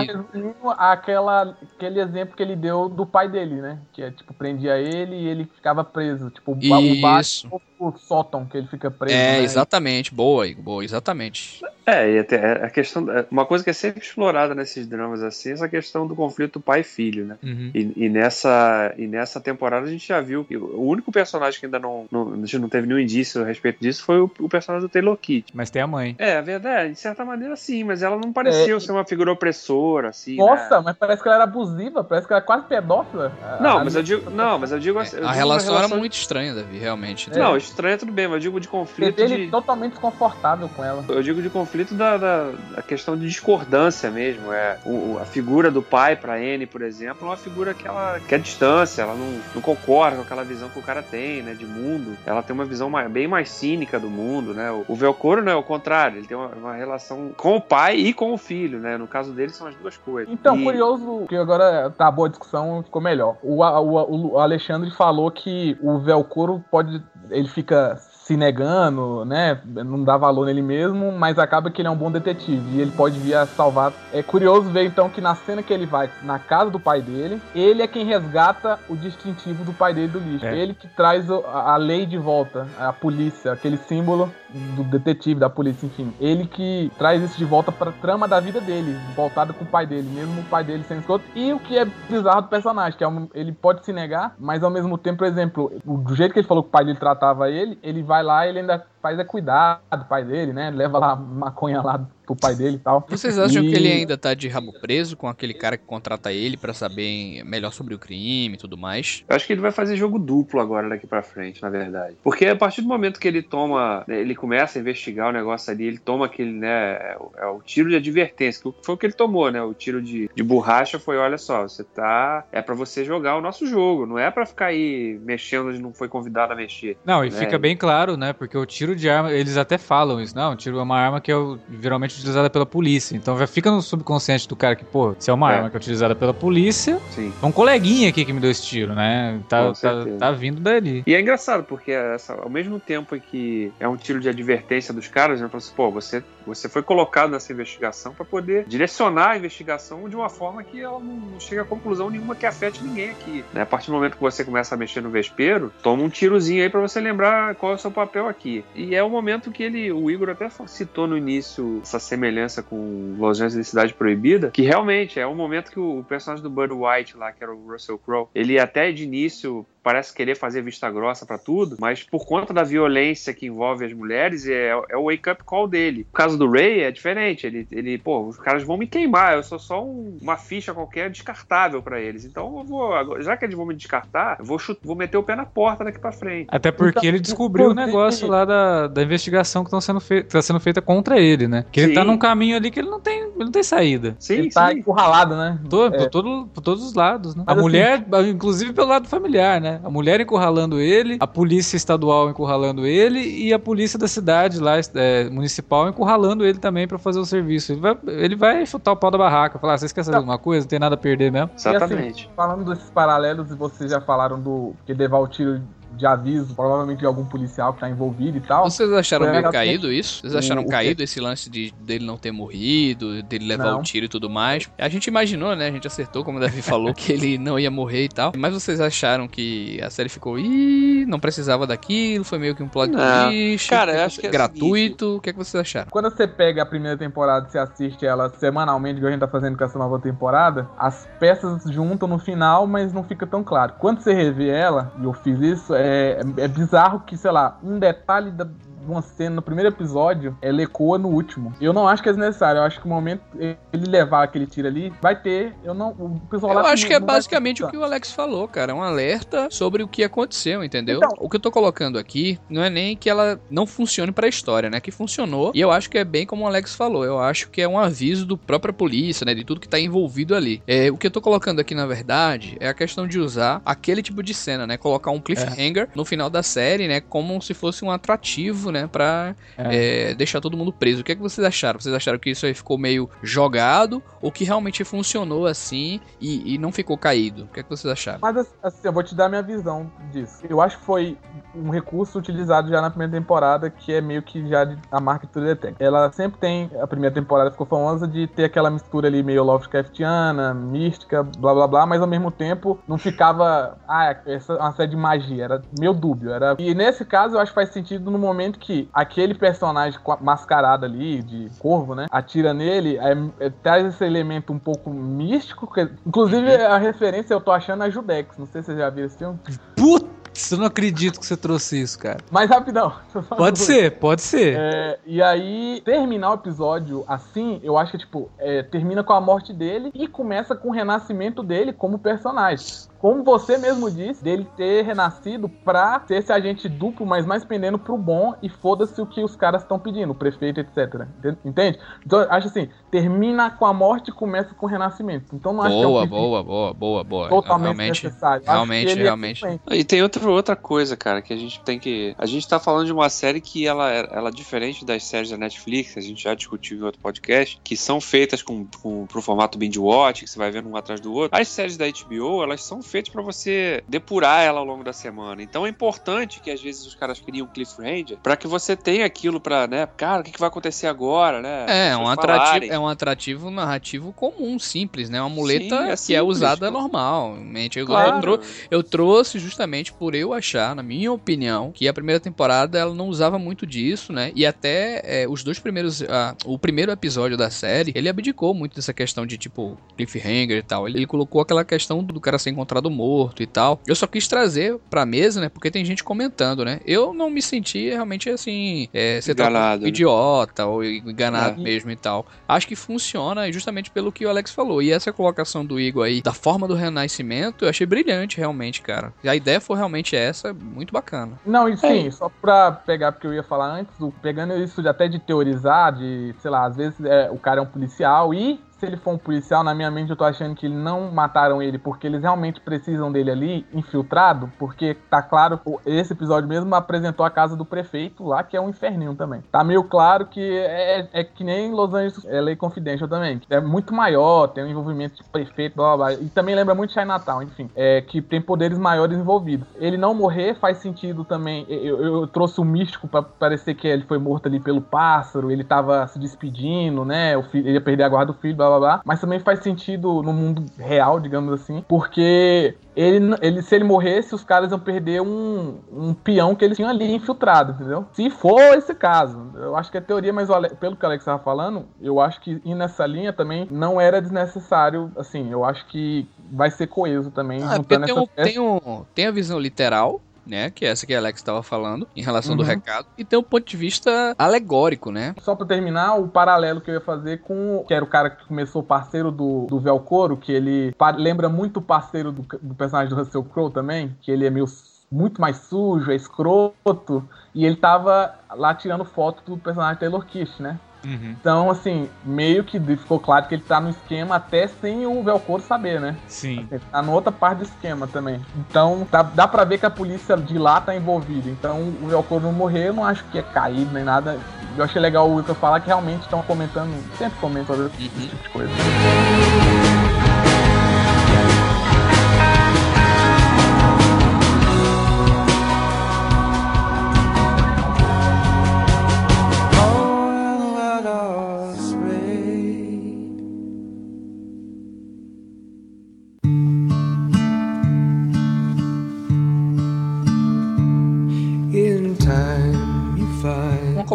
aquela, 0.78 1.56
aquele 1.76 2.00
exemplo 2.00 2.36
que 2.36 2.42
ele 2.42 2.56
deu 2.56 2.88
do 2.88 3.06
pai 3.06 3.28
dele, 3.28 3.60
né? 3.60 3.78
Que 3.92 4.02
é, 4.02 4.10
tipo, 4.10 4.32
prendia 4.34 4.78
ele 4.78 5.16
e 5.16 5.26
ele 5.26 5.44
ficava 5.54 5.84
preso. 5.84 6.30
Tipo, 6.30 6.52
o 6.52 6.58
Isso. 6.58 7.48
O 7.88 7.96
sótão 7.98 8.44
que 8.46 8.56
ele 8.58 8.66
fica 8.66 8.90
preso, 8.90 9.14
É, 9.14 9.38
né? 9.38 9.42
exatamente. 9.42 10.14
Boa, 10.14 10.46
Igor, 10.46 10.62
boa, 10.64 10.84
exatamente. 10.84 11.60
É, 11.86 12.12
e 12.12 12.18
até 12.18 12.64
a 12.64 12.70
questão. 12.70 13.06
Uma 13.30 13.44
coisa 13.44 13.62
que 13.62 13.68
é 13.68 13.72
sempre 13.74 14.02
explorada 14.02 14.54
nesses 14.54 14.86
dramas 14.86 15.22
assim, 15.22 15.52
essa 15.52 15.68
questão 15.68 16.06
do 16.06 16.16
conflito 16.16 16.58
pai 16.58 16.80
e 16.80 16.84
filho, 16.84 17.26
né? 17.26 17.36
Uhum. 17.42 17.70
E, 17.74 17.92
e 18.06 18.08
nessa, 18.08 18.94
e 18.96 19.06
nessa 19.06 19.38
temporada 19.38 19.86
a 19.86 19.90
gente 19.90 20.08
já 20.08 20.18
viu 20.20 20.44
que 20.44 20.56
o 20.56 20.80
único 20.80 21.12
personagem 21.12 21.60
que 21.60 21.66
ainda 21.66 21.78
não, 21.78 22.06
não, 22.10 22.32
a 22.32 22.36
gente 22.36 22.58
não 22.58 22.70
teve 22.70 22.86
nenhum 22.86 22.98
indício 23.00 23.42
a 23.42 23.44
respeito 23.46 23.80
disso 23.80 24.02
foi 24.02 24.18
o, 24.18 24.30
o 24.40 24.48
personagem 24.48 24.88
do 24.88 24.90
Taylor 24.90 25.14
Kitsch. 25.16 25.50
Mas 25.52 25.68
tem 25.68 25.82
a 25.82 25.86
mãe. 25.86 26.14
É, 26.18 26.38
a 26.38 26.40
verdade, 26.40 26.92
de 26.94 26.98
certa 26.98 27.22
maneira 27.22 27.54
sim, 27.54 27.84
mas 27.84 28.02
ela 28.02 28.16
não 28.16 28.32
pareceu 28.32 28.78
É. 28.78 28.80
ser 28.80 28.92
uma 28.92 29.04
figura 29.04 29.30
opressora, 29.32 30.08
assim. 30.08 30.36
Nossa, 30.36 30.76
né? 30.78 30.82
mas 30.86 30.96
parece 30.96 31.22
que 31.22 31.28
ela 31.28 31.36
era 31.36 31.44
abusiva, 31.44 32.02
parece 32.02 32.26
que 32.26 32.32
ela 32.32 32.40
é 32.42 32.46
quase 32.46 32.66
pedófila. 32.66 33.30
Não, 33.60 33.78
A- 33.78 33.84
mas 33.84 33.94
eu 33.94 34.02
digo. 34.02 34.30
Não, 34.30 34.58
mas 34.58 34.72
eu 34.72 34.78
digo 34.78 34.98
assim. 34.98 35.16
É, 35.16 35.20
a 35.20 35.24
uma 35.24 35.32
relação 35.32 35.76
era 35.76 35.88
muito 35.88 36.14
estranha, 36.14 36.54
Davi, 36.54 36.78
realmente. 36.78 37.28
Não, 37.30 37.54
estranho 37.74 37.98
tudo 37.98 38.12
bem, 38.12 38.26
mas 38.26 38.34
eu 38.36 38.40
digo 38.40 38.60
de 38.60 38.68
conflito 38.68 39.18
ele 39.18 39.46
de. 39.46 39.50
totalmente 39.50 39.92
desconfortável 39.92 40.68
com 40.68 40.84
ela. 40.84 41.04
Eu 41.08 41.22
digo 41.22 41.42
de 41.42 41.50
conflito 41.50 41.94
da, 41.94 42.16
da, 42.16 42.50
da 42.76 42.82
questão 42.82 43.16
de 43.16 43.26
discordância 43.26 44.10
mesmo. 44.10 44.52
É, 44.52 44.78
o, 44.84 45.18
a 45.20 45.24
figura 45.24 45.70
do 45.70 45.82
pai 45.82 46.14
pra 46.16 46.34
Anne, 46.34 46.66
por 46.66 46.82
exemplo, 46.82 47.26
é 47.26 47.30
uma 47.30 47.36
figura 47.36 47.74
que 47.74 47.86
ela 47.86 48.20
quer 48.28 48.38
distância, 48.38 49.02
ela 49.02 49.14
não, 49.14 49.40
não 49.54 49.60
concorda 49.62 50.16
com 50.16 50.22
aquela 50.22 50.44
visão 50.44 50.68
que 50.68 50.78
o 50.78 50.82
cara 50.82 51.02
tem, 51.02 51.42
né, 51.42 51.54
de 51.54 51.66
mundo. 51.66 52.16
Ela 52.24 52.42
tem 52.42 52.54
uma 52.54 52.64
visão 52.64 52.88
mais- 52.88 53.10
bem 53.10 53.26
mais 53.26 53.48
cínica 53.50 53.98
do 53.98 54.08
mundo, 54.08 54.54
né? 54.54 54.70
O, 54.70 54.84
o 54.88 54.94
Velcoro 54.94 55.42
não 55.42 55.52
é 55.52 55.56
o 55.56 55.62
contrário, 55.62 56.18
ele 56.18 56.26
tem 56.26 56.36
uma, 56.36 56.48
uma 56.48 56.74
relação 56.74 57.32
com 57.36 57.56
o 57.56 57.60
pai 57.60 57.96
e 57.96 58.12
com 58.12 58.32
o 58.32 58.38
filho, 58.38 58.78
né? 58.78 58.96
No 58.96 59.06
caso 59.06 59.32
dele 59.32 59.50
são 59.52 59.66
as 59.66 59.74
duas 59.74 59.96
coisas. 59.96 60.32
Então, 60.32 60.56
E- 60.58 60.64
curioso, 60.64 61.24
que 61.28 61.36
agora 61.36 61.90
tá 61.90 62.10
boa 62.10 62.28
a 62.28 62.30
discussão, 62.30 62.82
ficou 62.82 63.02
melhor. 63.02 63.36
O, 63.42 63.62
o, 63.64 64.32
o 64.34 64.38
Alexandre 64.38 64.90
falou 64.90 65.30
que 65.30 65.76
o 65.80 65.98
Velcoro 65.98 66.64
pode. 66.70 67.02
Ele 67.30 67.48
fica 67.54 68.00
se 68.24 68.36
negando, 68.38 69.22
né? 69.26 69.60
Não 69.66 70.02
dá 70.02 70.16
valor 70.16 70.46
nele 70.46 70.62
mesmo, 70.62 71.12
mas 71.12 71.38
acaba 71.38 71.70
que 71.70 71.82
ele 71.82 71.88
é 71.88 71.90
um 71.90 71.96
bom 71.96 72.10
detetive 72.10 72.76
e 72.76 72.80
ele 72.80 72.90
pode 72.90 73.18
vir 73.18 73.34
a 73.34 73.44
salvar. 73.46 73.92
É 74.14 74.22
curioso 74.22 74.70
ver 74.70 74.86
então 74.86 75.10
que 75.10 75.20
na 75.20 75.34
cena 75.34 75.62
que 75.62 75.72
ele 75.72 75.84
vai 75.84 76.08
na 76.22 76.38
casa 76.38 76.70
do 76.70 76.80
pai 76.80 77.02
dele, 77.02 77.40
ele 77.54 77.82
é 77.82 77.86
quem 77.86 78.06
resgata 78.06 78.78
o 78.88 78.96
distintivo 78.96 79.62
do 79.62 79.74
pai 79.74 79.92
dele 79.92 80.08
do 80.08 80.18
lixo. 80.18 80.46
É. 80.46 80.56
Ele 80.56 80.72
que 80.72 80.88
traz 80.88 81.30
a, 81.30 81.72
a 81.72 81.76
lei 81.76 82.06
de 82.06 82.16
volta, 82.16 82.66
a 82.78 82.92
polícia, 82.94 83.52
aquele 83.52 83.76
símbolo 83.76 84.32
do 84.76 84.84
detetive, 84.84 85.38
da 85.40 85.50
polícia, 85.50 85.84
enfim. 85.84 86.12
Ele 86.18 86.46
que 86.46 86.90
traz 86.96 87.22
isso 87.22 87.36
de 87.36 87.44
volta 87.44 87.70
pra 87.72 87.92
trama 87.92 88.26
da 88.26 88.40
vida 88.40 88.60
dele, 88.60 88.96
voltada 89.14 89.52
com 89.52 89.64
o 89.64 89.68
pai 89.68 89.84
dele, 89.86 90.08
mesmo 90.08 90.40
o 90.40 90.44
pai 90.44 90.64
dele 90.64 90.82
sendo 90.84 91.00
escroto. 91.00 91.24
E 91.34 91.52
o 91.52 91.58
que 91.58 91.76
é 91.76 91.84
bizarro 92.08 92.42
do 92.42 92.48
personagem, 92.48 92.96
que 92.96 93.04
é 93.04 93.08
um- 93.08 93.28
ele 93.34 93.52
pode 93.52 93.84
se 93.84 93.92
negar, 93.92 94.34
mas 94.38 94.62
ao 94.62 94.70
mesmo 94.70 94.96
tempo, 94.96 95.18
por 95.18 95.26
exemplo, 95.26 95.70
o- 95.84 95.98
do 95.98 96.14
jeito 96.14 96.32
que 96.32 96.38
ele 96.38 96.46
falou 96.48 96.62
que 96.62 96.68
o 96.68 96.72
pai 96.72 96.84
dele 96.84 96.98
tratava 96.98 97.50
ele, 97.50 97.76
ele 97.82 98.02
vai 98.02 98.13
lá 98.22 98.46
e 98.46 98.50
ele 98.50 98.60
ainda 98.60 98.86
faz 99.04 99.18
é 99.18 99.24
cuidar 99.24 99.82
do 99.92 100.04
pai 100.06 100.24
dele, 100.24 100.54
né? 100.54 100.70
Leva 100.70 100.98
lá 100.98 101.14
maconha 101.14 101.82
lá 101.82 102.08
pro 102.24 102.34
pai 102.34 102.54
dele 102.54 102.76
e 102.76 102.78
tal. 102.78 103.04
Vocês 103.06 103.38
acham 103.38 103.62
E- 103.62 103.68
que 103.68 103.74
ele 103.76 103.86
ainda 103.92 104.16
tá 104.16 104.32
de 104.32 104.48
rabo 104.48 104.72
preso 104.80 105.14
com 105.14 105.28
aquele 105.28 105.52
cara 105.52 105.76
que 105.76 105.84
contrata 105.84 106.32
ele 106.32 106.56
pra 106.56 106.72
saber 106.72 107.44
melhor 107.44 107.70
sobre 107.70 107.94
o 107.94 107.98
crime 107.98 108.54
e 108.54 108.58
tudo 108.58 108.78
mais? 108.78 109.22
Eu 109.28 109.36
acho 109.36 109.46
que 109.46 109.52
ele 109.52 109.60
vai 109.60 109.70
fazer 109.70 109.94
jogo 109.94 110.18
duplo 110.18 110.58
agora 110.58 110.88
daqui 110.88 111.06
pra 111.06 111.22
frente, 111.22 111.60
na 111.62 111.68
verdade. 111.68 112.16
Porque 112.24 112.46
a 112.46 112.56
partir 112.56 112.80
do 112.80 112.88
momento 112.88 113.20
que 113.20 113.28
ele 113.28 113.42
toma, 113.42 114.04
né, 114.08 114.18
ele 114.18 114.34
começa 114.34 114.78
a 114.78 114.80
investigar 114.80 115.28
o 115.28 115.32
negócio 115.32 115.70
ali, 115.70 115.84
ele 115.84 115.98
toma 115.98 116.24
aquele, 116.24 116.52
né, 116.52 116.92
é 116.94 117.16
o, 117.20 117.30
é 117.36 117.46
o 117.46 117.60
tiro 117.60 117.90
de 117.90 117.96
advertência, 117.96 118.62
que 118.62 118.72
foi 118.82 118.94
o 118.94 118.98
que 118.98 119.04
ele 119.04 119.12
tomou, 119.12 119.50
né? 119.50 119.62
O 119.62 119.74
tiro 119.74 120.00
de, 120.00 120.30
de 120.34 120.42
borracha 120.42 120.98
foi, 120.98 121.18
olha 121.18 121.36
só, 121.36 121.64
você 121.68 121.84
tá, 121.84 122.46
é 122.50 122.62
pra 122.62 122.74
você 122.74 123.04
jogar 123.04 123.36
o 123.36 123.42
nosso 123.42 123.66
jogo, 123.66 124.06
não 124.06 124.18
é 124.18 124.30
pra 124.30 124.46
ficar 124.46 124.66
aí 124.66 125.20
mexendo 125.22 125.68
onde 125.68 125.78
não 125.78 125.92
foi 125.92 126.08
convidado 126.08 126.54
a 126.54 126.56
mexer. 126.56 126.96
Não, 127.04 127.22
e 127.22 127.28
É. 127.28 127.30
fica 127.32 127.58
bem 127.58 127.76
claro, 127.76 128.16
né? 128.16 128.32
Porque 128.32 128.56
o 128.56 128.64
tiro 128.64 128.93
de 128.94 129.08
arma, 129.08 129.32
eles 129.32 129.56
até 129.56 129.76
falam 129.78 130.20
isso. 130.20 130.34
Não, 130.34 130.54
tiro 130.56 130.78
é 130.78 130.82
uma 130.82 130.98
arma 130.98 131.20
que 131.20 131.30
é 131.32 131.34
geralmente 131.80 132.14
utilizada 132.16 132.48
pela 132.50 132.66
polícia. 132.66 133.16
Então 133.16 133.38
já 133.38 133.46
fica 133.46 133.70
no 133.70 133.82
subconsciente 133.82 134.48
do 134.48 134.56
cara 134.56 134.76
que, 134.76 134.84
pô, 134.84 135.14
se 135.18 135.30
é 135.30 135.32
uma 135.32 135.52
É. 135.52 135.56
arma 135.56 135.70
que 135.70 135.76
é 135.76 135.78
utilizada 135.78 136.14
pela 136.14 136.32
polícia, 136.34 136.98
Sim. 137.10 137.32
é 137.42 137.46
um 137.46 137.52
coleguinha 137.52 138.08
aqui 138.08 138.24
que 138.24 138.32
me 138.32 138.40
deu 138.40 138.50
esse 138.50 138.62
tiro, 138.62 138.94
né? 138.94 139.40
Tá, 139.48 139.72
tá, 139.72 140.04
tá 140.18 140.30
vindo 140.32 140.60
dali. 140.60 141.02
E 141.06 141.14
é 141.14 141.20
engraçado, 141.20 141.64
porque 141.64 141.92
essa, 141.92 142.34
ao 142.34 142.48
mesmo 142.50 142.78
tempo 142.80 143.14
em 143.16 143.20
que 143.20 143.72
é 143.80 143.88
um 143.88 143.96
tiro 143.96 144.20
de 144.20 144.28
advertência 144.28 144.92
dos 144.94 145.08
caras, 145.08 145.40
né, 145.40 145.48
fala 145.48 145.58
assim, 145.58 145.72
pô, 145.74 145.90
você, 145.90 146.22
você 146.46 146.68
foi 146.68 146.82
colocado 146.82 147.30
nessa 147.30 147.52
investigação 147.52 148.14
pra 148.14 148.24
poder 148.24 148.64
direcionar 148.66 149.30
a 149.30 149.36
investigação 149.36 150.08
de 150.08 150.16
uma 150.16 150.28
forma 150.28 150.62
que 150.62 150.80
ela 150.80 150.98
não, 150.98 151.38
chega 151.40 151.62
a 151.62 151.64
conclusão 151.64 152.10
nenhuma 152.10 152.34
que 152.34 152.46
afete 152.46 152.82
ninguém 152.82 153.10
aqui. 153.10 153.44
né? 153.52 153.62
A 153.62 153.66
partir 153.66 153.88
do 153.88 153.94
momento 153.94 154.16
que 154.16 154.22
você 154.22 154.44
começa 154.44 154.74
a 154.74 154.78
mexer 154.78 155.00
no 155.00 155.10
vespeiro, 155.10 155.72
toma 155.82 156.02
um 156.02 156.08
tirozinho 156.08 156.62
aí 156.62 156.70
pra 156.70 156.80
você 156.80 157.00
lembrar 157.00 157.54
qual 157.54 157.72
é 157.72 157.74
o 157.74 157.78
seu 157.78 157.90
papel 157.90 158.28
aqui. 158.28 158.64
E 158.74 158.94
é 158.94 159.02
o 159.02 159.10
momento 159.10 159.50
que 159.50 159.62
ele, 159.62 159.92
o 159.92 160.10
Igor 160.10 160.30
até 160.30 160.48
citou 160.66 161.06
no 161.06 161.16
início 161.16 161.80
essa 161.82 161.98
semelhança 161.98 162.62
com 162.62 163.16
Los 163.18 163.40
Angeles 163.40 163.68
Cidade 163.68 163.94
Proibida, 163.94 164.50
que 164.50 164.62
realmente 164.62 165.18
é 165.18 165.26
o 165.26 165.34
momento 165.34 165.70
que 165.70 165.80
o 165.80 166.04
personagem 166.08 166.42
do 166.42 166.50
Bud 166.50 166.72
White 166.72 167.16
lá, 167.16 167.32
que 167.32 167.42
era 167.42 167.54
o 167.54 167.70
Russell 167.70 167.98
Crowe, 167.98 168.28
ele 168.34 168.58
até 168.58 168.92
de 168.92 169.04
início 169.04 169.66
parece 169.84 170.14
querer 170.14 170.34
fazer 170.34 170.62
vista 170.62 170.90
grossa 170.90 171.26
pra 171.26 171.36
tudo, 171.36 171.76
mas 171.78 172.02
por 172.02 172.24
conta 172.26 172.54
da 172.54 172.62
violência 172.64 173.34
que 173.34 173.46
envolve 173.46 173.84
as 173.84 173.92
mulheres, 173.92 174.48
é, 174.48 174.70
é 174.88 174.96
o 174.96 175.04
wake-up 175.04 175.44
call 175.44 175.68
dele. 175.68 176.06
O 176.10 176.16
caso 176.16 176.38
do 176.38 176.50
Ray 176.50 176.80
é 176.80 176.90
diferente. 176.90 177.46
Ele, 177.46 177.68
ele, 177.70 177.98
pô, 177.98 178.26
os 178.26 178.38
caras 178.38 178.62
vão 178.62 178.78
me 178.78 178.86
queimar, 178.86 179.34
eu 179.34 179.42
sou 179.42 179.58
só 179.58 179.84
um- 179.84 180.16
uma 180.22 180.36
ficha 180.38 180.72
qualquer 180.72 181.10
descartável 181.10 181.82
pra 181.82 182.00
eles. 182.00 182.24
Então 182.24 182.58
eu 182.58 182.64
vou, 182.64 183.20
já 183.22 183.36
que 183.36 183.44
eles 183.44 183.54
vão 183.54 183.66
me 183.66 183.74
descartar, 183.74 184.36
eu 184.38 184.44
vou, 184.44 184.58
chut- 184.58 184.80
vou 184.82 184.96
meter 184.96 185.18
o 185.18 185.22
pé 185.22 185.36
na 185.36 185.44
porta 185.44 185.84
daqui 185.84 185.98
pra 185.98 186.12
frente. 186.12 186.46
Até 186.50 186.72
porque 186.72 186.98
Então, 187.00 187.08
ele 187.08 187.20
descobriu 187.20 187.68
o 187.70 187.74
negócio 187.74 188.26
lá 188.26 188.44
da, 188.46 188.86
da 188.86 189.02
investigação 189.02 189.62
que 189.64 189.68
está 189.68 189.80
sendo, 189.82 190.00
fei- 190.00 190.22
tá 190.22 190.40
sendo 190.40 190.60
feita 190.60 190.80
contra 190.80 191.20
ele, 191.20 191.46
né? 191.46 191.66
Que 191.70 191.80
ele 191.80 191.88
Sim. 191.88 191.94
tá 191.94 192.04
num 192.04 192.16
caminho 192.16 192.56
ali 192.56 192.70
que 192.70 192.80
ele 192.80 192.88
não 192.88 193.00
tem, 193.00 193.18
ele 193.20 193.32
não 193.44 193.50
tem 193.52 193.62
saída. 193.62 194.16
Sim, 194.18 194.34
Ele 194.34 194.50
tá 194.50 194.70
sim. 194.70 194.78
encurralado, 194.78 195.36
né? 195.36 195.58
Tô- 195.68 195.86
É. 195.86 195.90
por, 195.90 196.08
todo- 196.08 196.46
por 196.54 196.60
todos 196.62 196.82
os 196.82 196.94
lados, 196.94 197.34
né? 197.34 197.44
Mas 197.46 197.48
a 197.48 197.52
assim- 197.58 197.62
mulher, 197.62 198.04
inclusive 198.30 198.72
pelo 198.72 198.88
lado 198.88 199.06
familiar, 199.08 199.60
né? 199.60 199.73
A 199.82 199.90
mulher 199.90 200.20
encurralando 200.20 200.78
ele, 200.80 201.16
a 201.20 201.26
polícia 201.26 201.76
estadual 201.76 202.30
encurralando 202.30 202.86
ele 202.86 203.20
e 203.20 203.52
a 203.52 203.58
polícia 203.58 203.98
da 203.98 204.08
cidade 204.08 204.58
lá, 204.60 204.74
é, 204.94 205.28
municipal, 205.30 205.88
encurralando 205.88 206.44
ele 206.44 206.58
também 206.58 206.86
pra 206.86 206.98
fazer 206.98 207.18
o 207.18 207.24
serviço. 207.24 207.72
Ele 207.72 207.80
vai, 207.80 207.98
ele 208.06 208.36
vai 208.36 208.66
chutar 208.66 208.92
o 208.92 208.96
pau 208.96 209.10
da 209.10 209.18
barraca, 209.18 209.58
falar, 209.58 209.74
"Ah, 209.74 209.78
vocês 209.78 209.92
querem 209.92 210.04
saber 210.04 210.18
de 210.18 210.24
uma 210.24 210.38
coisa? 210.38 210.64
Não 210.64 210.68
tem 210.68 210.78
nada 210.78 210.94
a 210.94 210.98
perder 210.98 211.32
mesmo. 211.32 211.50
Exatamente. 211.56 212.30
Falando 212.36 212.64
desses 212.72 212.90
paralelos, 212.90 213.50
e 213.50 213.54
vocês 213.54 213.90
já 213.90 214.00
falaram 214.00 214.40
do 214.40 214.74
que 214.86 214.92
levar 214.94 215.18
o 215.18 215.28
tiro 215.28 215.60
de 215.96 216.06
aviso, 216.06 216.54
provavelmente 216.54 216.98
de 217.00 217.06
algum 217.06 217.24
policial 217.24 217.72
que 217.74 217.80
tá 217.80 217.88
envolvido 217.88 218.38
e 218.38 218.40
tal. 218.40 218.68
Vocês 218.70 218.92
acharam 218.92 219.30
meio 219.30 219.50
caído 219.50 219.92
isso? 219.92 220.20
Vocês 220.20 220.34
acharam 220.34 220.62
o- 220.62 220.66
o 220.66 220.68
caído 220.68 221.02
esse 221.02 221.20
lance 221.20 221.48
de 221.50 221.72
dele 221.80 222.04
não 222.04 222.16
ter 222.16 222.32
morrido, 222.32 223.22
dele 223.22 223.46
levar 223.46 223.64
Não. 223.72 223.80
o 223.80 223.82
tiro 223.82 224.06
e 224.06 224.08
tudo 224.08 224.28
mais? 224.30 224.68
A 224.78 224.88
gente 224.88 225.06
imaginou, 225.06 225.54
né? 225.56 225.68
A 225.68 225.70
gente 225.70 225.86
acertou, 225.86 226.24
como 226.24 226.38
o 226.38 226.40
Davi 226.40 226.62
falou, 226.62 226.92
que 226.94 227.12
ele 227.12 227.36
não 227.38 227.58
ia 227.58 227.70
morrer 227.70 228.04
e 228.04 228.08
tal. 228.08 228.32
Mas 228.36 228.52
vocês 228.54 228.80
acharam 228.80 229.26
que 229.28 229.80
a 229.82 229.90
série 229.90 230.08
ficou, 230.08 230.38
ih, 230.38 231.04
não 231.06 231.18
precisava 231.20 231.66
daquilo, 231.66 232.24
foi 232.24 232.38
meio 232.38 232.54
que 232.54 232.62
um 232.62 232.68
plot 232.68 232.90
Não. 232.90 233.28
twist, 233.28 233.68
Cara, 233.70 234.04
acho 234.04 234.20
que 234.20 234.26
é 234.26 234.28
o 234.28 234.32
gratuito. 234.32 235.16
O 235.16 235.20
que, 235.20 235.30
é 235.30 235.32
que 235.32 235.38
vocês 235.38 235.60
acharam? 235.60 235.88
Quando 235.90 236.10
você 236.10 236.26
pega 236.26 236.62
a 236.62 236.66
primeira 236.66 236.96
temporada 236.96 237.46
e 237.48 237.52
você 237.52 237.58
assiste 237.58 238.04
ela 238.06 238.30
semanalmente, 238.38 239.00
que 239.00 239.06
a 239.06 239.10
gente 239.10 239.20
tá 239.20 239.28
fazendo 239.28 239.56
com 239.56 239.64
essa 239.64 239.78
nova 239.78 239.98
temporada, 239.98 240.68
as 240.78 241.08
peças 241.18 241.62
juntam 241.70 242.08
no 242.08 242.18
final, 242.18 242.66
mas 242.66 242.92
não 242.92 243.04
fica 243.04 243.26
tão 243.26 243.42
claro. 243.44 243.74
Quando 243.78 244.00
você 244.00 244.12
revê 244.12 244.48
ela, 244.48 244.92
e 245.00 245.04
eu 245.04 245.12
fiz 245.12 245.40
isso, 245.40 245.74
é, 245.74 245.83
é 245.86 246.48
bizarro 246.48 247.00
que, 247.00 247.16
sei 247.16 247.30
lá, 247.30 247.58
um 247.62 247.78
detalhe 247.78 248.30
da, 248.30 248.44
uma 248.86 249.02
cena 249.02 249.36
no 249.36 249.42
primeiro 249.42 249.70
episódio, 249.70 250.36
ela 250.40 250.62
ecoa 250.62 250.98
no 250.98 251.08
último. 251.08 251.52
Eu 251.60 251.72
não 251.72 251.86
acho 251.88 252.02
que 252.02 252.08
é 252.08 252.12
desnecessário. 252.12 252.58
Eu 252.60 252.64
acho 252.64 252.80
que 252.80 252.86
o 252.86 252.88
momento 252.88 253.22
ele 253.38 253.86
levar 253.88 254.22
aquele 254.24 254.46
tiro 254.46 254.68
ali, 254.68 254.92
vai 255.00 255.20
ter. 255.20 255.54
Eu 255.64 255.74
não. 255.74 255.90
O 255.90 256.20
pessoal 256.30 256.52
Eu 256.52 256.60
lá 256.60 256.72
acho 256.72 256.86
que 256.86 256.94
é 256.94 257.00
basicamente 257.00 257.62
o 257.62 257.68
que 257.68 257.76
o 257.76 257.82
Alex 257.84 258.12
falou, 258.12 258.46
cara. 258.48 258.72
É 258.72 258.74
um 258.74 258.82
alerta 258.82 259.48
sobre 259.50 259.82
o 259.82 259.88
que 259.88 260.02
aconteceu, 260.04 260.62
entendeu? 260.64 260.96
Então- 260.98 261.10
o 261.18 261.28
que 261.28 261.36
eu 261.36 261.40
tô 261.40 261.50
colocando 261.50 261.98
aqui 261.98 262.38
não 262.48 262.62
é 262.62 262.70
nem 262.70 262.96
que 262.96 263.08
ela 263.08 263.38
não 263.50 263.66
funcione 263.66 264.12
pra 264.12 264.28
história, 264.28 264.68
né? 264.70 264.80
Que 264.80 264.90
funcionou. 264.90 265.52
E 265.54 265.60
eu 265.60 265.70
acho 265.70 265.88
que 265.90 265.98
é 265.98 266.04
bem 266.04 266.26
como 266.26 266.44
o 266.44 266.46
Alex 266.46 266.74
falou. 266.74 267.04
Eu 267.04 267.18
acho 267.18 267.50
que 267.50 267.60
é 267.60 267.68
um 267.68 267.78
aviso 267.78 268.26
do 268.26 268.36
própria 268.36 268.72
polícia, 268.72 269.24
né? 269.24 269.34
De 269.34 269.44
tudo 269.44 269.60
que 269.60 269.68
tá 269.68 269.78
envolvido 269.78 270.34
ali. 270.34 270.62
É, 270.66 270.90
o 270.90 270.96
que 270.96 271.06
eu 271.06 271.10
tô 271.10 271.20
colocando 271.20 271.60
aqui, 271.60 271.74
na 271.74 271.86
verdade, 271.86 272.56
é 272.60 272.68
a 272.68 272.74
questão 272.74 273.06
de 273.06 273.18
usar 273.18 273.60
aquele 273.64 274.02
tipo 274.02 274.22
de 274.22 274.34
cena, 274.34 274.66
né? 274.66 274.76
Colocar 274.76 275.10
um 275.10 275.20
cliffhanger 275.20 275.88
no 275.94 276.04
final 276.04 276.28
da 276.30 276.42
série, 276.42 276.88
né? 276.88 277.00
Como 277.00 277.40
se 277.40 277.54
fosse 277.54 277.84
um 277.84 277.90
atrativo, 277.90 278.70
né? 278.74 278.88
Pra 278.90 279.34
é, 279.56 280.14
deixar 280.14 280.40
todo 280.40 280.56
mundo 280.56 280.72
preso. 280.72 281.00
O 281.00 281.04
que 281.04 281.12
é 281.12 281.14
que 281.14 281.22
vocês 281.22 281.46
acharam? 281.46 281.80
Vocês 281.80 281.94
acharam 281.94 282.18
que 282.18 282.30
isso 282.30 282.44
aí 282.44 282.52
ficou 282.52 282.76
meio 282.76 283.08
jogado 283.22 284.02
ou 284.20 284.30
que 284.30 284.44
realmente 284.44 284.84
funcionou 284.84 285.46
assim 285.46 286.00
e, 286.20 286.54
e 286.54 286.58
não 286.58 286.72
ficou 286.72 286.98
caído? 286.98 287.44
O 287.44 287.46
que 287.46 287.60
é 287.60 287.62
que 287.62 287.70
vocês 287.70 287.90
acharam? 287.90 288.18
Mas 288.20 288.36
assim, 288.62 288.80
eu 288.82 288.92
vou 288.92 289.02
te 289.02 289.14
dar 289.14 289.28
minha 289.28 289.42
visão 289.42 289.90
disso. 290.12 290.44
Eu 290.48 290.60
acho 290.60 290.78
que 290.78 290.84
foi 290.84 291.16
um 291.54 291.70
recurso 291.70 292.18
utilizado 292.18 292.68
já 292.68 292.80
na 292.80 292.90
primeira 292.90 293.12
temporada, 293.12 293.70
que 293.70 293.92
é 293.92 294.00
meio 294.00 294.22
que 294.22 294.46
já 294.48 294.76
a 294.90 295.00
marca 295.00 295.26
True 295.26 295.46
Detective. 295.46 295.84
Ela 295.84 296.10
sempre 296.12 296.40
tem, 296.40 296.70
a 296.80 296.86
primeira 296.86 297.14
temporada 297.14 297.50
ficou 297.50 297.66
famosa 297.66 298.08
de 298.08 298.26
ter 298.26 298.44
aquela 298.44 298.70
mistura 298.70 299.06
ali 299.06 299.22
meio 299.22 299.44
Lovecraftiana, 299.44 300.52
mística, 300.52 301.22
blá 301.22 301.54
blá 301.54 301.68
blá, 301.68 301.86
mas 301.86 302.00
ao 302.00 302.08
mesmo 302.08 302.30
tempo 302.30 302.78
não 302.88 302.98
ficava, 302.98 303.78
ah, 303.86 304.16
essa 304.26 304.54
é 304.54 304.56
uma 304.56 304.72
série 304.72 304.90
de 304.90 304.96
magia, 304.96 305.44
era 305.44 305.62
meio 305.78 305.94
dúbio. 305.94 306.32
Era... 306.32 306.56
E 306.58 306.74
nesse 306.74 307.04
caso 307.04 307.36
eu 307.36 307.40
acho 307.40 307.52
que 307.52 307.54
faz 307.54 307.70
sentido 307.70 308.10
no 308.10 308.18
momento 308.18 308.58
que 308.58 308.63
aquele 308.92 309.34
personagem 309.34 309.98
mascarado 310.20 310.84
ali, 310.84 311.22
de 311.22 311.50
corvo, 311.58 311.94
né, 311.94 312.06
atira 312.10 312.52
nele, 312.54 312.96
é- 312.98 313.46
é- 313.46 313.50
traz 313.50 313.86
esse 313.86 314.04
elemento 314.04 314.52
um 314.52 314.58
pouco 314.58 314.90
místico, 314.90 315.66
que- 315.72 315.88
inclusive 316.06 316.54
a 316.56 316.78
referência 316.78 317.34
eu 317.34 317.40
tô 317.40 317.50
achando 317.50 317.82
a 317.82 317.90
Judex, 317.90 318.36
não 318.38 318.46
sei 318.46 318.62
se 318.62 318.66
vocês 318.66 318.78
já 318.78 318.90
viram 318.90 319.06
esse 319.06 319.18
filme. 319.18 319.38
Putz, 319.76 320.50
eu 320.50 320.58
não 320.58 320.66
acredito 320.66 321.20
que 321.20 321.26
você 321.26 321.36
trouxe 321.36 321.80
isso, 321.80 321.98
cara. 321.98 322.18
Mas 322.30 322.50
rapidão. 322.50 322.92
Pode 323.36 323.58
ser, 323.58 323.98
pode 323.98 324.22
ser. 324.22 324.56
É, 324.58 324.98
e 325.06 325.22
aí, 325.22 325.80
terminar 325.84 326.30
o 326.32 326.34
episódio 326.34 327.04
assim, 327.06 327.60
eu 327.62 327.78
acho 327.78 327.92
que, 327.92 327.98
tipo, 327.98 328.30
é, 328.38 328.62
termina 328.62 329.04
com 329.04 329.12
a 329.12 329.20
morte 329.20 329.52
dele 329.52 329.90
e 329.94 330.08
começa 330.08 330.54
com 330.56 330.68
o 330.68 330.72
renascimento 330.72 331.42
dele 331.42 331.72
como 331.72 331.98
personagem. 331.98 332.66
Como 333.04 333.22
você 333.22 333.58
mesmo 333.58 333.90
disse, 333.90 334.24
dele 334.24 334.46
ter 334.56 334.82
renascido 334.82 335.46
pra 335.46 336.02
ser 336.08 336.16
esse 336.16 336.32
agente 336.32 336.70
duplo, 336.70 337.04
mas 337.04 337.26
mais 337.26 337.44
pendendo 337.44 337.78
pro 337.78 337.98
bom 337.98 338.34
e 338.42 338.48
foda-se 338.48 338.98
o 338.98 339.04
que 339.04 339.22
os 339.22 339.36
caras 339.36 339.60
estão 339.60 339.78
pedindo, 339.78 340.12
o 340.12 340.14
prefeito, 340.14 340.58
etc. 340.58 341.02
Ente- 341.22 341.38
Entende? 341.44 341.78
Então, 342.06 342.20
acho 342.30 342.46
assim, 342.48 342.66
termina 342.90 343.50
com 343.50 343.66
a 343.66 343.74
morte 343.74 344.08
e 344.08 344.10
começa 344.14 344.54
com 344.54 344.64
o 344.64 344.68
renascimento. 344.70 345.36
Então, 345.36 345.52
não 345.52 345.60
acho 345.60 345.76
que 345.76 345.82
é 345.82 345.86
um 345.86 345.90
Boa, 345.90 346.06
boa, 346.06 346.42
boa, 346.42 346.72
boa, 346.72 347.04
boa. 347.04 347.28
totalmente 347.28 347.76
Realmente, 347.76 348.04
necessário. 348.06 348.42
Realmente, 348.46 348.98
é 348.98 349.02
realmente. 349.02 349.40
sequência. 349.40 349.62
E 349.70 349.84
tem 349.84 350.02
outra, 350.02 350.30
outra 350.30 350.56
coisa, 350.56 350.96
cara, 350.96 351.20
que 351.20 351.34
a 351.34 351.36
gente 351.36 351.60
tem 351.60 351.78
que. 351.78 352.14
A 352.16 352.24
gente 352.24 352.48
tá 352.48 352.58
falando 352.58 352.86
de 352.86 352.92
uma 352.94 353.10
série 353.10 353.42
que 353.42 353.66
ela, 353.66 353.86
ela 353.86 354.30
é 354.30 354.32
diferente 354.32 354.82
das 354.82 355.04
séries 355.04 355.28
da 355.28 355.36
Netflix, 355.36 355.98
a 355.98 356.00
gente 356.00 356.22
já 356.22 356.34
discutiu 356.34 356.78
em 356.78 356.82
outro 356.82 357.02
podcast, 357.02 357.60
que 357.62 357.76
são 357.76 358.00
feitas 358.00 358.40
com, 358.40 358.66
com, 358.80 359.04
pro 359.06 359.20
formato 359.20 359.58
binge 359.58 359.78
watch, 359.78 360.24
que 360.24 360.30
você 360.30 360.38
vai 360.38 360.50
vendo 360.50 360.70
um 360.70 360.76
atrás 360.78 361.02
do 361.02 361.12
outro. 361.12 361.38
As 361.38 361.48
séries 361.48 361.76
da 361.76 361.84
HBO, 361.84 362.42
elas 362.42 362.62
são 362.64 362.80
feitas 362.80 362.93
pra 363.10 363.22
você 363.22 363.82
depurar 363.88 364.42
ela 364.42 364.58
ao 364.60 364.64
longo 364.64 364.84
da 364.84 364.92
semana. 364.92 365.42
Então 365.42 365.66
é 365.66 365.68
importante 365.68 366.40
que 366.40 366.50
às 366.50 366.60
vezes 366.62 366.86
os 366.86 366.94
caras 366.94 367.20
criam 367.20 367.46
um 367.46 367.50
cliffhanger 367.50 368.18
pra 368.22 368.36
que 368.36 368.46
você 368.46 368.76
tenha 368.76 369.04
aquilo 369.06 369.40
pra, 369.40 369.66
né, 369.66 369.86
cara, 369.96 370.20
o 370.20 370.24
que, 370.24 370.30
que 370.32 370.38
vai 370.40 370.48
acontecer 370.48 370.86
agora, 370.86 371.40
né? 371.40 371.66
É, 371.90 371.96
um 371.96 372.08
atrativo, 372.08 372.44
falarem. 372.46 372.70
é 372.70 372.78
um 372.78 372.88
atrativo 372.88 373.50
narrativo 373.50 374.12
comum, 374.12 374.58
simples, 374.58 375.08
né? 375.10 375.20
Uma 375.20 375.28
muleta 375.28 375.64
Sim, 375.76 375.82
é 375.82 375.86
que 375.86 375.92
é 375.92 375.96
simples, 375.96 376.36
usada 376.36 376.70
pô. 376.70 376.78
normalmente. 376.78 377.78
Eu, 377.78 377.86
Claro. 377.86 378.16
eu 378.16 378.20
trou- 378.20 378.40
eu 378.70 378.82
trouxe 378.82 379.38
justamente 379.38 379.92
por 379.92 380.14
eu 380.14 380.32
achar, 380.32 380.74
na 380.74 380.82
minha 380.82 381.12
opinião, 381.12 381.72
que 381.72 381.88
a 381.88 381.92
primeira 381.92 382.20
temporada 382.20 382.78
ela 382.78 382.94
não 382.94 383.08
usava 383.08 383.38
muito 383.38 383.66
disso, 383.66 384.12
né? 384.12 384.32
E 384.34 384.44
até 384.46 385.00
é, 385.04 385.28
os 385.28 385.42
dois 385.42 385.58
primeiros. 385.58 386.02
ah, 386.02 386.34
o 386.44 386.58
primeiro 386.58 386.92
episódio 386.92 387.36
da 387.36 387.50
série, 387.50 387.92
ele 387.94 388.08
abdicou 388.08 388.54
muito 388.54 388.74
dessa 388.76 388.92
questão 388.92 389.26
de 389.26 389.36
tipo 389.38 389.76
cliffhanger 389.96 390.58
e 390.58 390.62
tal. 390.62 390.88
Ele, 390.88 390.98
ele 390.98 391.06
colocou 391.06 391.40
aquela 391.40 391.64
questão 391.64 392.02
do 392.02 392.20
cara 392.20 392.38
ser 392.38 392.50
encontrado 392.50 392.83
morto 392.90 393.42
e 393.42 393.46
tal. 393.46 393.80
Eu 393.86 393.94
só 393.94 394.06
quis 394.06 394.26
trazer 394.28 394.78
pra 394.90 395.04
mesa, 395.06 395.40
né? 395.40 395.48
Porque 395.48 395.70
tem 395.70 395.84
gente 395.84 396.02
comentando, 396.04 396.64
né? 396.64 396.80
Eu 396.86 397.12
não 397.14 397.30
me 397.30 397.40
senti 397.42 397.88
realmente 397.90 398.28
assim. 398.30 398.88
É, 398.92 399.20
ser 399.20 399.34
tratado 399.34 399.54
Enganado, 399.54 399.82
né? 399.82 399.88
idiota 399.88 400.66
ou 400.66 400.84
enganado 400.84 401.60
É. 401.60 401.64
mesmo 401.64 401.90
e 401.90 401.96
tal. 401.96 402.26
Acho 402.48 402.66
que 402.66 402.76
funciona 402.76 403.50
justamente 403.52 403.90
pelo 403.90 404.12
que 404.12 404.24
o 404.26 404.28
Alex 404.30 404.52
falou. 404.52 404.82
E 404.82 404.90
essa 404.92 405.12
colocação 405.12 405.64
do 405.64 405.78
Igor 405.80 406.04
aí, 406.06 406.20
da 406.22 406.32
forma 406.32 406.66
do 406.66 406.74
renascimento, 406.74 407.64
eu 407.64 407.68
achei 407.68 407.86
brilhante, 407.86 408.38
realmente, 408.38 408.82
cara. 408.82 409.12
E 409.22 409.28
a 409.28 409.34
ideia 409.34 409.60
foi 409.60 409.76
realmente 409.76 410.16
essa, 410.16 410.52
muito 410.52 410.92
bacana. 410.92 411.38
Não, 411.44 411.68
e 411.68 411.76
sim, 411.76 412.10
só 412.10 412.28
pra 412.28 412.72
pegar, 412.72 413.12
porque 413.12 413.26
eu 413.26 413.34
ia 413.34 413.42
falar 413.42 413.66
antes, 413.78 413.94
pegando 414.22 414.56
isso 414.62 414.82
de 414.82 414.88
até 414.88 415.08
de 415.08 415.18
teorizar, 415.18 415.92
de, 415.96 416.34
sei 416.40 416.50
lá, 416.50 416.66
às 416.66 416.76
vezes 416.76 416.98
é, 417.04 417.30
o 417.30 417.38
cara 417.38 417.60
é 417.60 417.62
um 417.62 417.66
policial 417.66 418.32
e 418.34 418.60
se 418.84 418.90
ele 418.90 418.96
for 418.98 419.14
um 419.14 419.18
policial, 419.18 419.64
na 419.64 419.74
minha 419.74 419.90
mente 419.90 420.10
eu 420.10 420.16
tô 420.16 420.24
achando 420.24 420.54
que 420.54 420.68
não 420.68 421.10
mataram 421.10 421.62
ele 421.62 421.78
porque 421.78 422.06
eles 422.06 422.22
realmente 422.22 422.60
precisam 422.60 423.10
dele 423.10 423.30
ali, 423.30 423.66
infiltrado, 423.72 424.50
porque 424.58 424.94
tá 425.10 425.22
claro, 425.22 425.58
esse 425.86 426.12
episódio 426.12 426.48
mesmo 426.48 426.74
apresentou 426.74 427.24
a 427.24 427.30
casa 427.30 427.56
do 427.56 427.64
prefeito 427.64 428.24
lá, 428.24 428.42
que 428.42 428.56
é 428.56 428.60
um 428.60 428.68
inferninho 428.68 429.14
também. 429.14 429.42
Tá 429.50 429.64
meio 429.64 429.84
claro 429.84 430.26
que 430.26 430.40
é, 430.40 431.08
é 431.12 431.24
que 431.24 431.42
nem 431.42 431.72
Los 431.72 431.94
Angeles 431.94 432.24
é 432.26 432.40
Lei 432.40 432.56
Confidential 432.56 433.08
também, 433.08 433.40
é 433.48 433.60
muito 433.60 433.94
maior, 433.94 434.48
tem 434.48 434.64
um 434.64 434.68
envolvimento 434.68 435.16
de 435.16 435.24
prefeito, 435.24 435.76
blá 435.76 435.96
blá 435.96 436.06
blá, 436.10 436.12
e 436.22 436.28
também 436.30 436.54
lembra 436.54 436.74
muito 436.74 436.92
Chinatown, 436.92 437.42
enfim, 437.42 437.70
é 437.74 438.02
que 438.02 438.20
tem 438.20 438.40
poderes 438.40 438.78
maiores 438.78 439.16
envolvidos. 439.18 439.66
Ele 439.76 439.96
não 439.96 440.14
morrer 440.14 440.54
faz 440.56 440.78
sentido 440.78 441.24
também, 441.24 441.64
eu, 441.68 442.00
eu- 442.02 442.14
eu 442.22 442.26
trouxe 442.26 442.60
o 442.60 442.64
místico 442.64 443.08
pra 443.08 443.22
parecer 443.22 443.74
que 443.74 443.88
ele 443.88 444.04
foi 444.04 444.18
morto 444.18 444.46
ali 444.46 444.60
pelo 444.60 444.80
pássaro, 444.80 445.50
ele 445.50 445.64
tava 445.64 446.06
se 446.08 446.18
despedindo, 446.18 447.04
né, 447.04 447.40
filho, 447.44 447.66
ele 447.66 447.74
ia 447.74 447.80
perder 447.80 448.02
a 448.04 448.08
guarda 448.08 448.32
do 448.32 448.38
filho, 448.38 448.56
blá 448.56 448.68
blá 448.68 448.73
blá 448.78 448.96
blá, 448.96 449.02
mas 449.04 449.20
também 449.20 449.38
faz 449.38 449.60
sentido 449.60 450.22
no 450.22 450.32
mundo 450.32 450.64
real, 450.78 451.20
digamos 451.20 451.52
assim, 451.52 451.84
porque 451.88 452.74
ele, 452.96 453.34
ele, 453.40 453.62
se 453.62 453.74
ele 453.74 453.84
morresse, 453.84 454.34
os 454.34 454.44
caras 454.44 454.70
iam 454.70 454.78
perder 454.78 455.20
um, 455.20 455.78
um 455.92 456.14
peão 456.14 456.54
que 456.54 456.64
eles 456.64 456.76
tinham 456.76 456.90
ali 456.90 457.12
infiltrado, 457.12 457.72
entendeu? 457.72 458.06
Se 458.12 458.30
for 458.30 458.60
esse 458.74 458.94
caso, 458.94 459.50
eu 459.54 459.76
acho 459.76 459.90
que 459.90 459.98
é 459.98 460.00
teoria, 460.00 460.32
mas 460.32 460.48
pelo 460.78 460.96
que 460.96 461.04
o 461.04 461.06
Alex 461.06 461.22
estava 461.22 461.42
falando, 461.42 461.86
eu 462.00 462.20
acho 462.20 462.40
que 462.40 462.60
ir 462.64 462.74
nessa 462.74 463.06
linha 463.06 463.32
também 463.32 463.66
não 463.70 464.00
era 464.00 464.20
desnecessário, 464.20 465.10
assim, 465.16 465.50
eu 465.50 465.64
acho 465.64 465.86
que 465.86 466.28
vai 466.52 466.70
ser 466.70 466.86
coeso 466.86 467.30
também. 467.30 467.62
Ah, 467.62 467.76
porque 467.76 467.98
tem, 467.98 468.14
um, 468.14 468.26
tem, 468.26 468.58
um, 468.58 469.04
tem 469.14 469.26
a 469.26 469.30
visão 469.30 469.58
literal, 469.58 470.20
né? 470.46 470.70
Que 470.70 470.84
é 470.84 470.88
essa 470.88 471.06
que 471.06 471.14
a 471.14 471.18
Alex 471.18 471.40
estava 471.40 471.62
falando, 471.62 472.06
em 472.14 472.22
relação 472.22 472.52
uhum. 472.52 472.58
do 472.58 472.62
recado. 472.62 473.06
E 473.16 473.24
tem 473.24 473.38
um 473.38 473.42
ponto 473.42 473.64
de 473.64 473.76
vista 473.76 474.34
alegórico, 474.38 475.10
né? 475.10 475.34
Só 475.40 475.54
pra 475.54 475.66
terminar, 475.66 476.14
o 476.14 476.28
paralelo 476.28 476.80
que 476.80 476.90
eu 476.90 476.94
ia 476.94 477.00
fazer 477.00 477.40
com. 477.42 477.84
Que 477.86 477.94
era 477.94 478.04
o 478.04 478.08
cara 478.08 478.30
que 478.30 478.46
começou 478.46 478.82
parceiro 478.82 479.30
do, 479.30 479.66
do 479.66 479.80
Velcoro, 479.80 480.36
que 480.36 480.52
ele 480.52 480.94
lembra 481.16 481.48
muito 481.48 481.78
o 481.78 481.82
parceiro 481.82 482.32
do, 482.32 482.42
do 482.62 482.74
personagem 482.74 483.10
do 483.10 483.16
Russell 483.16 483.44
Crowe 483.44 483.72
também, 483.72 484.16
que 484.20 484.30
ele 484.30 484.46
é 484.46 484.50
meio 484.50 484.66
muito 485.10 485.40
mais 485.40 485.56
sujo, 485.56 486.10
é 486.10 486.16
escroto. 486.16 487.26
E 487.54 487.64
ele 487.64 487.76
tava 487.76 488.34
lá 488.50 488.74
tirando 488.74 489.04
foto 489.04 489.42
do 489.46 489.58
personagem 489.58 489.98
Taylor 489.98 490.24
Kish, 490.26 490.58
né? 490.58 490.78
Uhum. 491.04 491.36
Então, 491.38 491.70
assim, 491.70 492.08
meio 492.24 492.64
que 492.64 492.80
ficou 492.96 493.20
claro 493.20 493.46
que 493.46 493.54
ele 493.54 493.62
tá 493.62 493.80
no 493.80 493.90
esquema 493.90 494.36
até 494.36 494.66
sem 494.66 495.06
o 495.06 495.22
Velcoro 495.22 495.62
saber, 495.62 496.00
né? 496.00 496.16
Sim. 496.26 496.66
Assim, 496.70 496.84
tá 496.90 497.02
na 497.02 497.12
outra 497.12 497.32
parte 497.32 497.58
do 497.58 497.64
esquema 497.64 498.06
também. 498.06 498.40
Então, 498.56 499.06
dá, 499.10 499.22
dá 499.22 499.48
pra 499.48 499.64
ver 499.64 499.78
que 499.78 499.86
a 499.86 499.90
polícia 499.90 500.36
de 500.36 500.58
lá 500.58 500.80
tá 500.80 500.94
envolvida. 500.94 501.48
Então, 501.48 501.80
o 502.02 502.08
Velcoro 502.08 502.42
não 502.42 502.52
morrer, 502.52 502.88
eu 502.88 502.94
não 502.94 503.04
acho 503.04 503.24
que 503.24 503.38
é 503.38 503.42
caído 503.42 503.92
nem 503.92 504.04
nada. 504.04 504.38
Eu 504.76 504.84
achei 504.84 505.00
legal 505.00 505.28
o 505.28 505.36
Wilker 505.36 505.54
falar 505.54 505.80
que 505.80 505.86
realmente 505.86 506.22
estão 506.22 506.42
comentando, 506.42 506.92
sempre 507.16 507.38
comentam 507.38 507.76
sobre 507.76 507.84
uhum. 507.84 508.06
esse 508.06 508.28
tipo 508.28 508.42
de 508.42 508.48
coisa. 508.48 509.83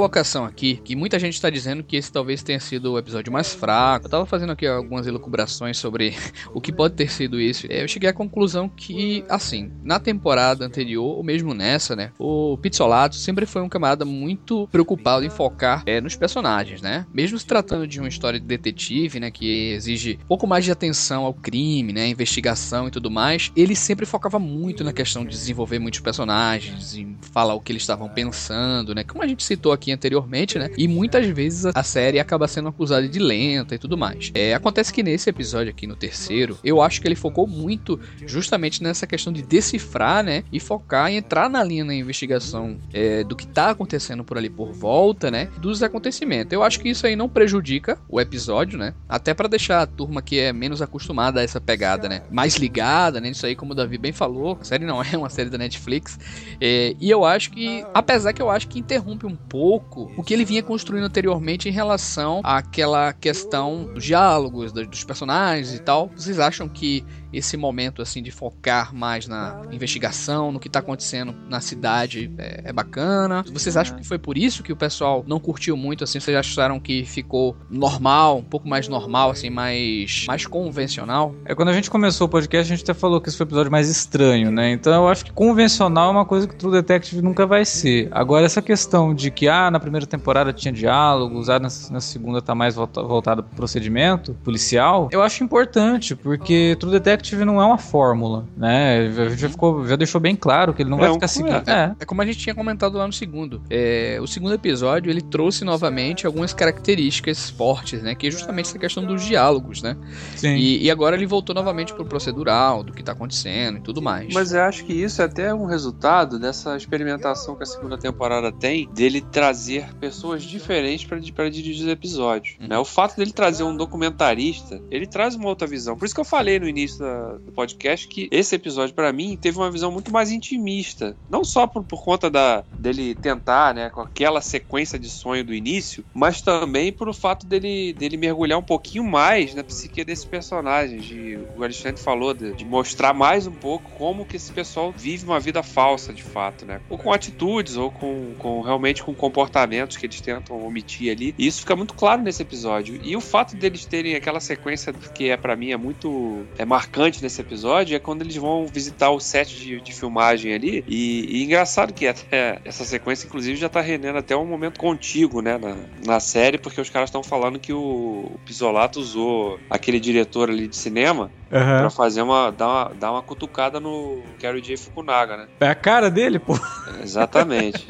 Colocação 0.09 0.43
aqui 0.43 0.81
que 0.83 0.95
muita 0.95 1.19
gente 1.19 1.35
está 1.35 1.51
dizendo 1.51 1.83
que 1.83 1.95
esse 1.95 2.11
talvez 2.11 2.41
tenha 2.41 2.59
sido 2.59 2.93
o 2.93 2.97
episódio 2.97 3.31
mais 3.31 3.53
fraco. 3.53 4.07
Eu 4.07 4.09
tava 4.09 4.25
fazendo 4.25 4.51
aqui 4.51 4.65
algumas 4.65 5.05
elucubrações 5.05 5.77
sobre 5.77 6.15
o 6.51 6.59
que 6.59 6.71
pode 6.71 6.95
ter 6.95 7.11
sido 7.11 7.39
isso. 7.39 7.67
Eu 7.67 7.87
cheguei 7.87 8.09
à 8.09 8.13
conclusão 8.13 8.67
que, 8.67 9.23
assim, 9.29 9.71
na 9.83 9.99
temporada 9.99 10.65
anterior, 10.65 11.17
ou 11.17 11.23
mesmo 11.23 11.53
nessa, 11.53 11.95
né, 11.95 12.11
o 12.17 12.57
Pizzolato 12.57 13.15
sempre 13.15 13.45
foi 13.45 13.61
um 13.61 13.69
camarada 13.69 14.03
muito 14.03 14.67
preocupado 14.71 15.23
em 15.23 15.29
focar 15.29 15.83
é, 15.85 16.01
nos 16.01 16.15
personagens, 16.15 16.81
né? 16.81 17.05
Mesmo 17.13 17.37
se 17.37 17.45
tratando 17.45 17.87
de 17.87 17.99
uma 17.99 18.09
história 18.09 18.39
de 18.39 18.45
detetive, 18.45 19.19
né, 19.19 19.29
que 19.29 19.71
exige 19.73 20.17
um 20.23 20.27
pouco 20.27 20.47
mais 20.47 20.65
de 20.65 20.71
atenção 20.71 21.23
ao 21.23 21.33
crime, 21.35 21.93
né, 21.93 22.07
investigação 22.07 22.87
e 22.87 22.91
tudo 22.91 23.11
mais, 23.11 23.51
ele 23.55 23.75
sempre 23.75 24.07
focava 24.07 24.39
muito 24.39 24.83
na 24.83 24.91
questão 24.91 25.23
de 25.23 25.29
desenvolver 25.29 25.77
muitos 25.77 25.99
personagens, 25.99 26.95
em 26.95 27.15
falar 27.31 27.53
o 27.53 27.61
que 27.61 27.71
eles 27.71 27.83
estavam 27.83 28.09
pensando, 28.09 28.95
né? 28.95 29.03
Como 29.03 29.23
a 29.23 29.27
gente 29.27 29.43
citou 29.43 29.71
aqui 29.71 29.91
anteriormente, 29.99 30.57
né? 30.57 30.69
E 30.77 30.87
muitas 30.87 31.27
vezes 31.27 31.65
a 31.65 31.83
série 31.83 32.19
acaba 32.19 32.47
sendo 32.47 32.69
acusada 32.69 33.07
de 33.07 33.19
lenta 33.19 33.75
e 33.75 33.77
tudo 33.77 33.97
mais. 33.97 34.31
É, 34.33 34.53
acontece 34.53 34.93
que 34.93 35.03
nesse 35.03 35.29
episódio 35.29 35.69
aqui, 35.69 35.85
no 35.85 35.95
terceiro, 35.95 36.57
eu 36.63 36.81
acho 36.81 37.01
que 37.01 37.07
ele 37.07 37.15
focou 37.15 37.45
muito 37.45 37.99
justamente 38.25 38.81
nessa 38.81 39.05
questão 39.05 39.31
de 39.33 39.41
decifrar, 39.41 40.23
né? 40.23 40.43
E 40.51 40.59
focar 40.59 41.11
em 41.11 41.17
entrar 41.17 41.49
na 41.49 41.63
linha 41.63 41.83
da 41.83 41.93
investigação 41.93 42.77
é, 42.93 43.23
do 43.23 43.35
que 43.35 43.45
tá 43.45 43.71
acontecendo 43.71 44.23
por 44.23 44.37
ali 44.37 44.49
por 44.49 44.71
volta, 44.71 45.29
né? 45.29 45.49
Dos 45.57 45.83
acontecimentos. 45.83 46.53
Eu 46.53 46.63
acho 46.63 46.79
que 46.79 46.89
isso 46.89 47.05
aí 47.05 47.15
não 47.15 47.27
prejudica 47.27 47.99
o 48.07 48.21
episódio, 48.21 48.79
né? 48.79 48.93
Até 49.07 49.33
para 49.33 49.49
deixar 49.49 49.81
a 49.81 49.87
turma 49.87 50.21
que 50.21 50.39
é 50.39 50.53
menos 50.53 50.81
acostumada 50.81 51.41
a 51.41 51.43
essa 51.43 51.59
pegada, 51.59 52.07
né? 52.07 52.21
Mais 52.31 52.55
ligada, 52.55 53.19
né? 53.19 53.29
Isso 53.29 53.45
aí, 53.45 53.55
como 53.55 53.73
o 53.73 53.75
Davi 53.75 53.97
bem 53.97 54.13
falou, 54.13 54.57
a 54.61 54.63
série 54.63 54.85
não 54.85 55.01
é 55.03 55.17
uma 55.17 55.29
série 55.29 55.49
da 55.49 55.57
Netflix. 55.57 56.17
É, 56.61 56.95
e 56.99 57.09
eu 57.09 57.25
acho 57.25 57.51
que, 57.51 57.83
apesar 57.93 58.31
que 58.31 58.41
eu 58.41 58.49
acho 58.49 58.67
que 58.67 58.79
interrompe 58.79 59.25
um 59.25 59.35
pouco 59.35 59.88
pouco 59.89 60.13
o 60.17 60.23
que 60.23 60.33
ele 60.33 60.45
vinha 60.45 60.63
construindo 60.63 61.05
anteriormente 61.05 61.67
em 61.67 61.71
relação 61.71 62.41
àquela 62.43 63.11
questão 63.13 63.89
dos 63.93 64.03
diálogos, 64.03 64.71
dos 64.71 65.03
personagens 65.03 65.73
e 65.73 65.79
tal. 65.79 66.09
Vocês 66.15 66.39
acham 66.39 66.67
que 66.67 67.03
esse 67.31 67.55
momento 67.57 68.01
assim 68.01 68.21
de 68.21 68.31
focar 68.31 68.93
mais 68.93 69.27
na 69.27 69.61
investigação, 69.71 70.51
no 70.51 70.59
que 70.59 70.67
está 70.67 70.79
acontecendo 70.79 71.33
na 71.47 71.61
cidade 71.61 72.31
é, 72.37 72.61
é, 72.65 72.73
bacana. 72.73 73.43
Vocês 73.51 73.77
acham 73.77 73.97
que 73.97 74.05
foi 74.05 74.17
por 74.17 74.37
isso 74.37 74.63
que 74.63 74.73
o 74.73 74.75
pessoal 74.75 75.23
não 75.27 75.39
curtiu 75.39 75.77
muito 75.77 76.03
assim? 76.03 76.19
Vocês 76.19 76.35
acharam 76.35 76.79
que 76.79 77.05
ficou 77.05 77.55
normal, 77.69 78.39
um 78.39 78.43
pouco 78.43 78.67
mais 78.67 78.87
normal 78.87 79.31
assim, 79.31 79.49
mais 79.49 80.25
mais 80.27 80.45
convencional? 80.45 81.35
É 81.45 81.53
quando 81.53 81.69
a 81.69 81.73
gente 81.73 81.89
começou 81.89 82.27
o 82.27 82.29
podcast, 82.29 82.71
a 82.71 82.75
gente 82.75 82.83
até 82.83 82.93
falou 82.93 83.21
que 83.21 83.29
esse 83.29 83.37
foi 83.37 83.45
o 83.45 83.47
episódio 83.47 83.71
mais 83.71 83.89
estranho, 83.89 84.51
né? 84.51 84.71
Então 84.71 84.93
eu 84.93 85.07
acho 85.07 85.25
que 85.25 85.31
convencional 85.31 86.09
é 86.09 86.11
uma 86.11 86.25
coisa 86.25 86.47
que 86.47 86.55
True 86.55 86.71
Detective 86.71 87.21
nunca 87.21 87.45
vai 87.45 87.65
ser. 87.65 88.07
Agora 88.11 88.45
essa 88.45 88.61
questão 88.61 89.13
de 89.13 89.31
que 89.31 89.47
ah, 89.47 89.69
na 89.69 89.79
primeira 89.79 90.05
temporada 90.05 90.51
tinha 90.51 90.71
diálogos, 90.71 91.49
ah, 91.49 91.59
na, 91.59 91.69
na 91.91 92.01
segunda 92.01 92.41
tá 92.41 92.55
mais 92.55 92.75
voltado 92.75 93.43
pro 93.43 93.55
procedimento 93.55 94.33
policial, 94.43 95.09
eu 95.11 95.21
acho 95.21 95.43
importante, 95.43 96.15
porque 96.15 96.75
True 96.79 96.91
Detective 96.91 97.18
Detective 97.19 97.45
não 97.45 97.61
é 97.61 97.65
uma 97.65 97.77
fórmula, 97.77 98.45
né? 98.55 99.11
Já, 99.35 99.49
ficou, 99.49 99.85
já 99.85 99.95
deixou 99.95 100.19
bem 100.19 100.35
claro 100.35 100.73
que 100.73 100.81
ele 100.81 100.89
não 100.89 100.97
é 100.97 101.01
vai 101.01 101.13
ficar 101.13 101.25
um 101.25 101.29
seguindo. 101.29 101.69
É. 101.69 101.95
é. 101.99 102.05
como 102.05 102.21
a 102.21 102.25
gente 102.25 102.37
tinha 102.39 102.55
comentado 102.55 102.97
lá 102.97 103.05
no 103.05 103.13
segundo. 103.13 103.61
É, 103.69 104.17
o 104.21 104.27
segundo 104.27 104.53
episódio 104.53 105.09
ele 105.09 105.21
trouxe 105.21 105.63
novamente 105.63 106.25
algumas 106.25 106.53
características 106.53 107.49
fortes, 107.49 108.01
né? 108.01 108.15
Que 108.15 108.27
é 108.27 108.31
justamente 108.31 108.67
essa 108.67 108.79
questão 108.79 109.05
dos 109.05 109.23
diálogos, 109.23 109.81
né? 109.81 109.97
Sim. 110.35 110.55
E, 110.55 110.83
e 110.83 110.91
agora 110.91 111.15
ele 111.15 111.25
voltou 111.25 111.53
novamente 111.53 111.93
pro 111.93 112.05
procedural, 112.05 112.83
do 112.83 112.93
que 112.93 113.03
tá 113.03 113.11
acontecendo 113.11 113.77
e 113.77 113.81
tudo 113.81 114.01
mais. 114.01 114.33
Mas 114.33 114.53
eu 114.53 114.61
acho 114.61 114.85
que 114.85 114.93
isso 114.93 115.21
é 115.21 115.25
até 115.25 115.53
um 115.53 115.65
resultado 115.65 116.39
dessa 116.39 116.75
experimentação 116.75 117.55
que 117.55 117.63
a 117.63 117.65
segunda 117.65 117.97
temporada 117.97 118.51
tem, 118.51 118.89
dele 118.93 119.21
trazer 119.21 119.93
pessoas 119.95 120.43
diferentes 120.43 121.05
para 121.05 121.49
dirigir 121.49 121.85
os 121.85 121.91
episódios. 121.91 122.55
Uhum. 122.59 122.67
Né? 122.67 122.77
O 122.77 122.85
fato 122.85 123.17
dele 123.17 123.31
trazer 123.31 123.63
um 123.63 123.75
documentarista, 123.75 124.81
ele 124.89 125.05
traz 125.05 125.35
uma 125.35 125.47
outra 125.47 125.67
visão. 125.67 125.97
Por 125.97 126.05
isso 126.05 126.15
que 126.15 126.21
eu 126.21 126.25
falei 126.25 126.59
no 126.59 126.67
início 126.67 126.99
do 127.45 127.51
podcast 127.51 128.07
que 128.07 128.27
esse 128.31 128.55
episódio, 128.55 128.95
para 128.95 129.11
mim, 129.11 129.37
teve 129.37 129.57
uma 129.57 129.71
visão 129.71 129.91
muito 129.91 130.11
mais 130.11 130.31
intimista. 130.31 131.15
Não 131.29 131.43
só 131.43 131.67
por, 131.67 131.83
por 131.83 132.03
conta 132.03 132.29
da, 132.29 132.63
dele 132.77 133.15
tentar, 133.15 133.73
né, 133.73 133.89
com 133.89 134.01
aquela 134.01 134.41
sequência 134.41 134.99
de 134.99 135.09
sonho 135.09 135.43
do 135.43 135.53
início, 135.53 136.03
mas 136.13 136.41
também 136.41 136.91
por 136.91 137.09
o 137.09 137.13
fato 137.13 137.45
dele, 137.45 137.93
dele 137.93 138.17
mergulhar 138.17 138.59
um 138.59 138.63
pouquinho 138.63 139.03
mais 139.03 139.53
na 139.53 139.63
psique 139.63 140.03
desse 140.03 140.27
personagem. 140.27 140.99
De, 140.99 141.39
o 141.57 141.63
Alexandre 141.63 142.01
falou 142.01 142.33
de, 142.33 142.53
de 142.53 142.65
mostrar 142.65 143.13
mais 143.13 143.47
um 143.47 143.51
pouco 143.51 143.89
como 143.91 144.25
que 144.25 144.35
esse 144.35 144.51
pessoal 144.51 144.93
vive 144.95 145.25
uma 145.25 145.39
vida 145.39 145.63
falsa, 145.63 146.13
de 146.13 146.23
fato, 146.23 146.65
né? 146.65 146.81
Ou 146.89 146.97
com 146.97 147.11
atitudes, 147.11 147.77
ou 147.77 147.91
com, 147.91 148.33
com 148.37 148.61
realmente 148.61 149.03
com 149.03 149.13
comportamentos 149.13 149.97
que 149.97 150.05
eles 150.05 150.21
tentam 150.21 150.65
omitir 150.65 151.11
ali. 151.11 151.33
E 151.37 151.47
isso 151.47 151.61
fica 151.61 151.75
muito 151.75 151.93
claro 151.93 152.21
nesse 152.21 152.41
episódio. 152.41 152.99
E 153.03 153.15
o 153.15 153.21
fato 153.21 153.55
deles 153.55 153.85
terem 153.85 154.15
aquela 154.15 154.39
sequência 154.39 154.93
que 154.93 155.29
é 155.29 155.37
para 155.37 155.55
mim 155.55 155.71
é 155.71 155.77
muito 155.77 156.45
é 156.57 156.65
marcante 156.65 156.98
marcante 156.99 157.23
nesse 157.23 157.39
episódio 157.39 157.95
é 157.95 157.99
quando 157.99 158.21
eles 158.23 158.35
vão 158.35 158.67
visitar 158.67 159.09
o 159.09 159.19
set 159.19 159.55
de, 159.55 159.79
de 159.79 159.93
filmagem 159.93 160.53
ali. 160.53 160.83
E, 160.85 161.37
e, 161.37 161.43
engraçado 161.43 161.93
que 161.93 162.05
até 162.05 162.59
essa 162.65 162.83
sequência, 162.83 163.25
inclusive, 163.25 163.57
já 163.57 163.69
tá 163.69 163.79
rendendo 163.79 164.17
até 164.17 164.35
um 164.35 164.45
momento 164.45 164.79
contigo, 164.79 165.41
né, 165.41 165.57
na, 165.57 165.77
na 166.05 166.19
série, 166.19 166.57
porque 166.57 166.81
os 166.81 166.89
caras 166.89 167.07
estão 167.07 167.23
falando 167.23 167.57
que 167.57 167.71
o, 167.71 168.31
o 168.33 168.39
Pisolato 168.45 168.99
usou 168.99 169.59
aquele 169.69 169.99
diretor 169.99 170.49
ali 170.49 170.67
de 170.67 170.75
cinema 170.75 171.31
Uhum. 171.51 171.79
Pra 171.79 171.89
fazer 171.89 172.21
uma 172.21 172.51
dar, 172.51 172.67
uma. 172.67 172.91
dar 172.99 173.11
uma 173.11 173.21
cutucada 173.23 173.79
no 173.79 174.21
Gary 174.39 174.61
J. 174.61 174.77
Fukunaga, 174.77 175.35
né? 175.37 175.47
É 175.59 175.67
a 175.67 175.75
cara 175.75 176.09
dele, 176.09 176.37
pô. 176.37 176.53
Exatamente. 177.01 177.87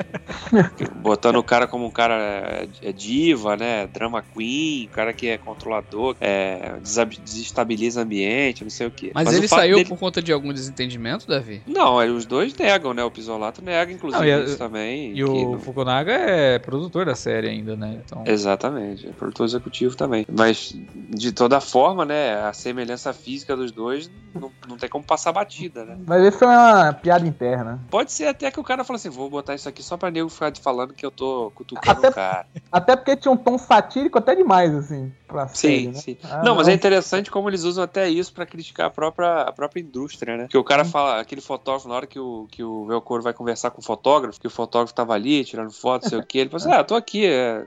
Botando 0.96 1.38
o 1.38 1.44
cara 1.44 1.68
como 1.68 1.86
um 1.86 1.92
cara 1.92 2.16
é, 2.16 2.68
é 2.82 2.92
diva, 2.92 3.58
né? 3.58 3.88
Drama 3.88 4.22
queen, 4.22 4.88
cara 4.88 5.12
que 5.14 5.28
é 5.28 5.38
controlador, 5.38 6.16
é, 6.22 6.76
desestabiliza 7.24 8.00
o 8.00 8.04
ambiente, 8.04 8.64
não 8.64 8.70
sei 8.70 8.88
o 8.88 8.92
quê. 8.92 9.12
Mas, 9.14 9.26
Mas 9.26 9.36
ele 9.36 9.48
saiu 9.48 9.78
dele... 9.78 9.90
por 9.90 9.98
conta 9.98 10.22
de 10.22 10.32
algum 10.32 10.54
desentendimento, 10.54 11.28
Davi? 11.28 11.62
Não, 11.68 11.98
os 12.16 12.26
dois 12.26 12.54
negam, 12.56 12.94
né? 12.94 13.04
O 13.04 13.12
Pisolato 13.12 13.62
nega, 13.62 13.92
inclusive, 13.92 14.32
não, 14.32 14.44
isso 14.44 14.58
também. 14.58 15.16
E 15.16 15.24
o 15.24 15.52
não... 15.52 15.60
Fukunaga 15.60 16.14
é 16.14 16.60
produtor 16.60 17.06
da 17.06 17.16
série 17.16 17.50
ainda, 17.50 17.76
né? 17.76 18.00
Então... 18.06 18.24
Exatamente, 18.26 19.08
é 19.08 19.12
produtor 19.12 19.46
executivo 19.46 19.96
também. 19.96 20.26
Mas 20.32 20.74
de 21.10 21.32
toda 21.32 21.60
forma, 21.60 22.06
né, 22.06 22.36
a 22.42 22.54
semelhança 22.54 23.12
física 23.14 23.49
dos 23.56 23.72
dois 23.72 24.12
não, 24.34 24.52
não 24.68 24.78
tem 24.78 24.90
como 24.90 25.04
passar 25.04 25.32
batida, 25.32 25.84
né? 25.86 25.98
Mas 26.08 26.24
isso 26.28 26.38
foi 26.40 26.48
uma 26.48 26.94
piada 26.94 27.28
interna. 27.28 27.84
Pode 27.90 28.12
ser 28.12 28.28
até 28.28 28.52
que 28.52 28.60
o 28.60 28.64
cara 28.64 28.84
fale 28.84 28.98
assim, 28.98 29.10
vou 29.10 29.30
botar 29.30 29.56
isso 29.56 29.68
aqui 29.68 29.82
só 29.82 29.98
pra 29.98 30.12
nego 30.12 30.30
ficar 30.30 30.52
falando 30.62 30.94
que 30.94 31.06
eu 31.06 31.12
tô 31.12 31.52
cutucando 31.56 32.00
Até- 32.00 32.10
o 32.10 32.14
cara. 32.14 32.46
Até 32.72 32.96
porque 32.96 33.16
tinha 33.16 33.32
um 33.32 33.38
tom 33.38 33.58
satírico 33.58 34.20
até 34.20 34.36
demais, 34.36 34.74
assim, 34.76 35.12
pra 35.28 35.48
série, 35.48 35.82
Sim, 35.86 35.88
né? 35.88 35.94
sim. 35.94 36.18
Ah, 36.24 36.44
não, 36.44 36.56
mas 36.56 36.68
é 36.68 36.74
interessante 36.74 37.32
como 37.32 37.50
eles 37.50 37.64
usam 37.64 37.84
até 37.84 38.08
isso 38.08 38.32
pra 38.32 38.46
criticar 38.46 38.88
a 38.88 38.92
própria, 38.92 39.42
a 39.42 39.52
própria 39.52 39.82
indústria, 39.82 40.38
né? 40.38 40.44
Porque 40.44 40.58
o 40.58 40.64
cara 40.64 40.86
fala, 40.86 41.20
aquele 41.20 41.42
fotógrafo, 41.42 41.88
na 41.88 41.96
hora 41.96 42.08
que 42.08 42.20
o, 42.20 42.48
que 42.52 42.64
o 42.64 42.86
Velcoro 42.86 43.24
vai 43.24 43.34
conversar 43.34 43.72
com 43.72 43.82
o 43.82 43.84
fotógrafo, 43.84 44.40
que 44.40 44.48
o 44.48 44.52
fotógrafo 44.52 44.94
tava 44.94 45.14
ali 45.14 45.44
tirando 45.44 45.72
foto, 45.72 46.04
não 46.04 46.10
sei 46.10 46.20
o 46.20 46.26
que, 46.26 46.38
ele 46.38 46.50
fala 46.50 46.62
assim, 46.64 46.72
ah, 46.72 46.84
tô 46.84 46.96
aqui, 46.96 47.26
é... 47.26 47.66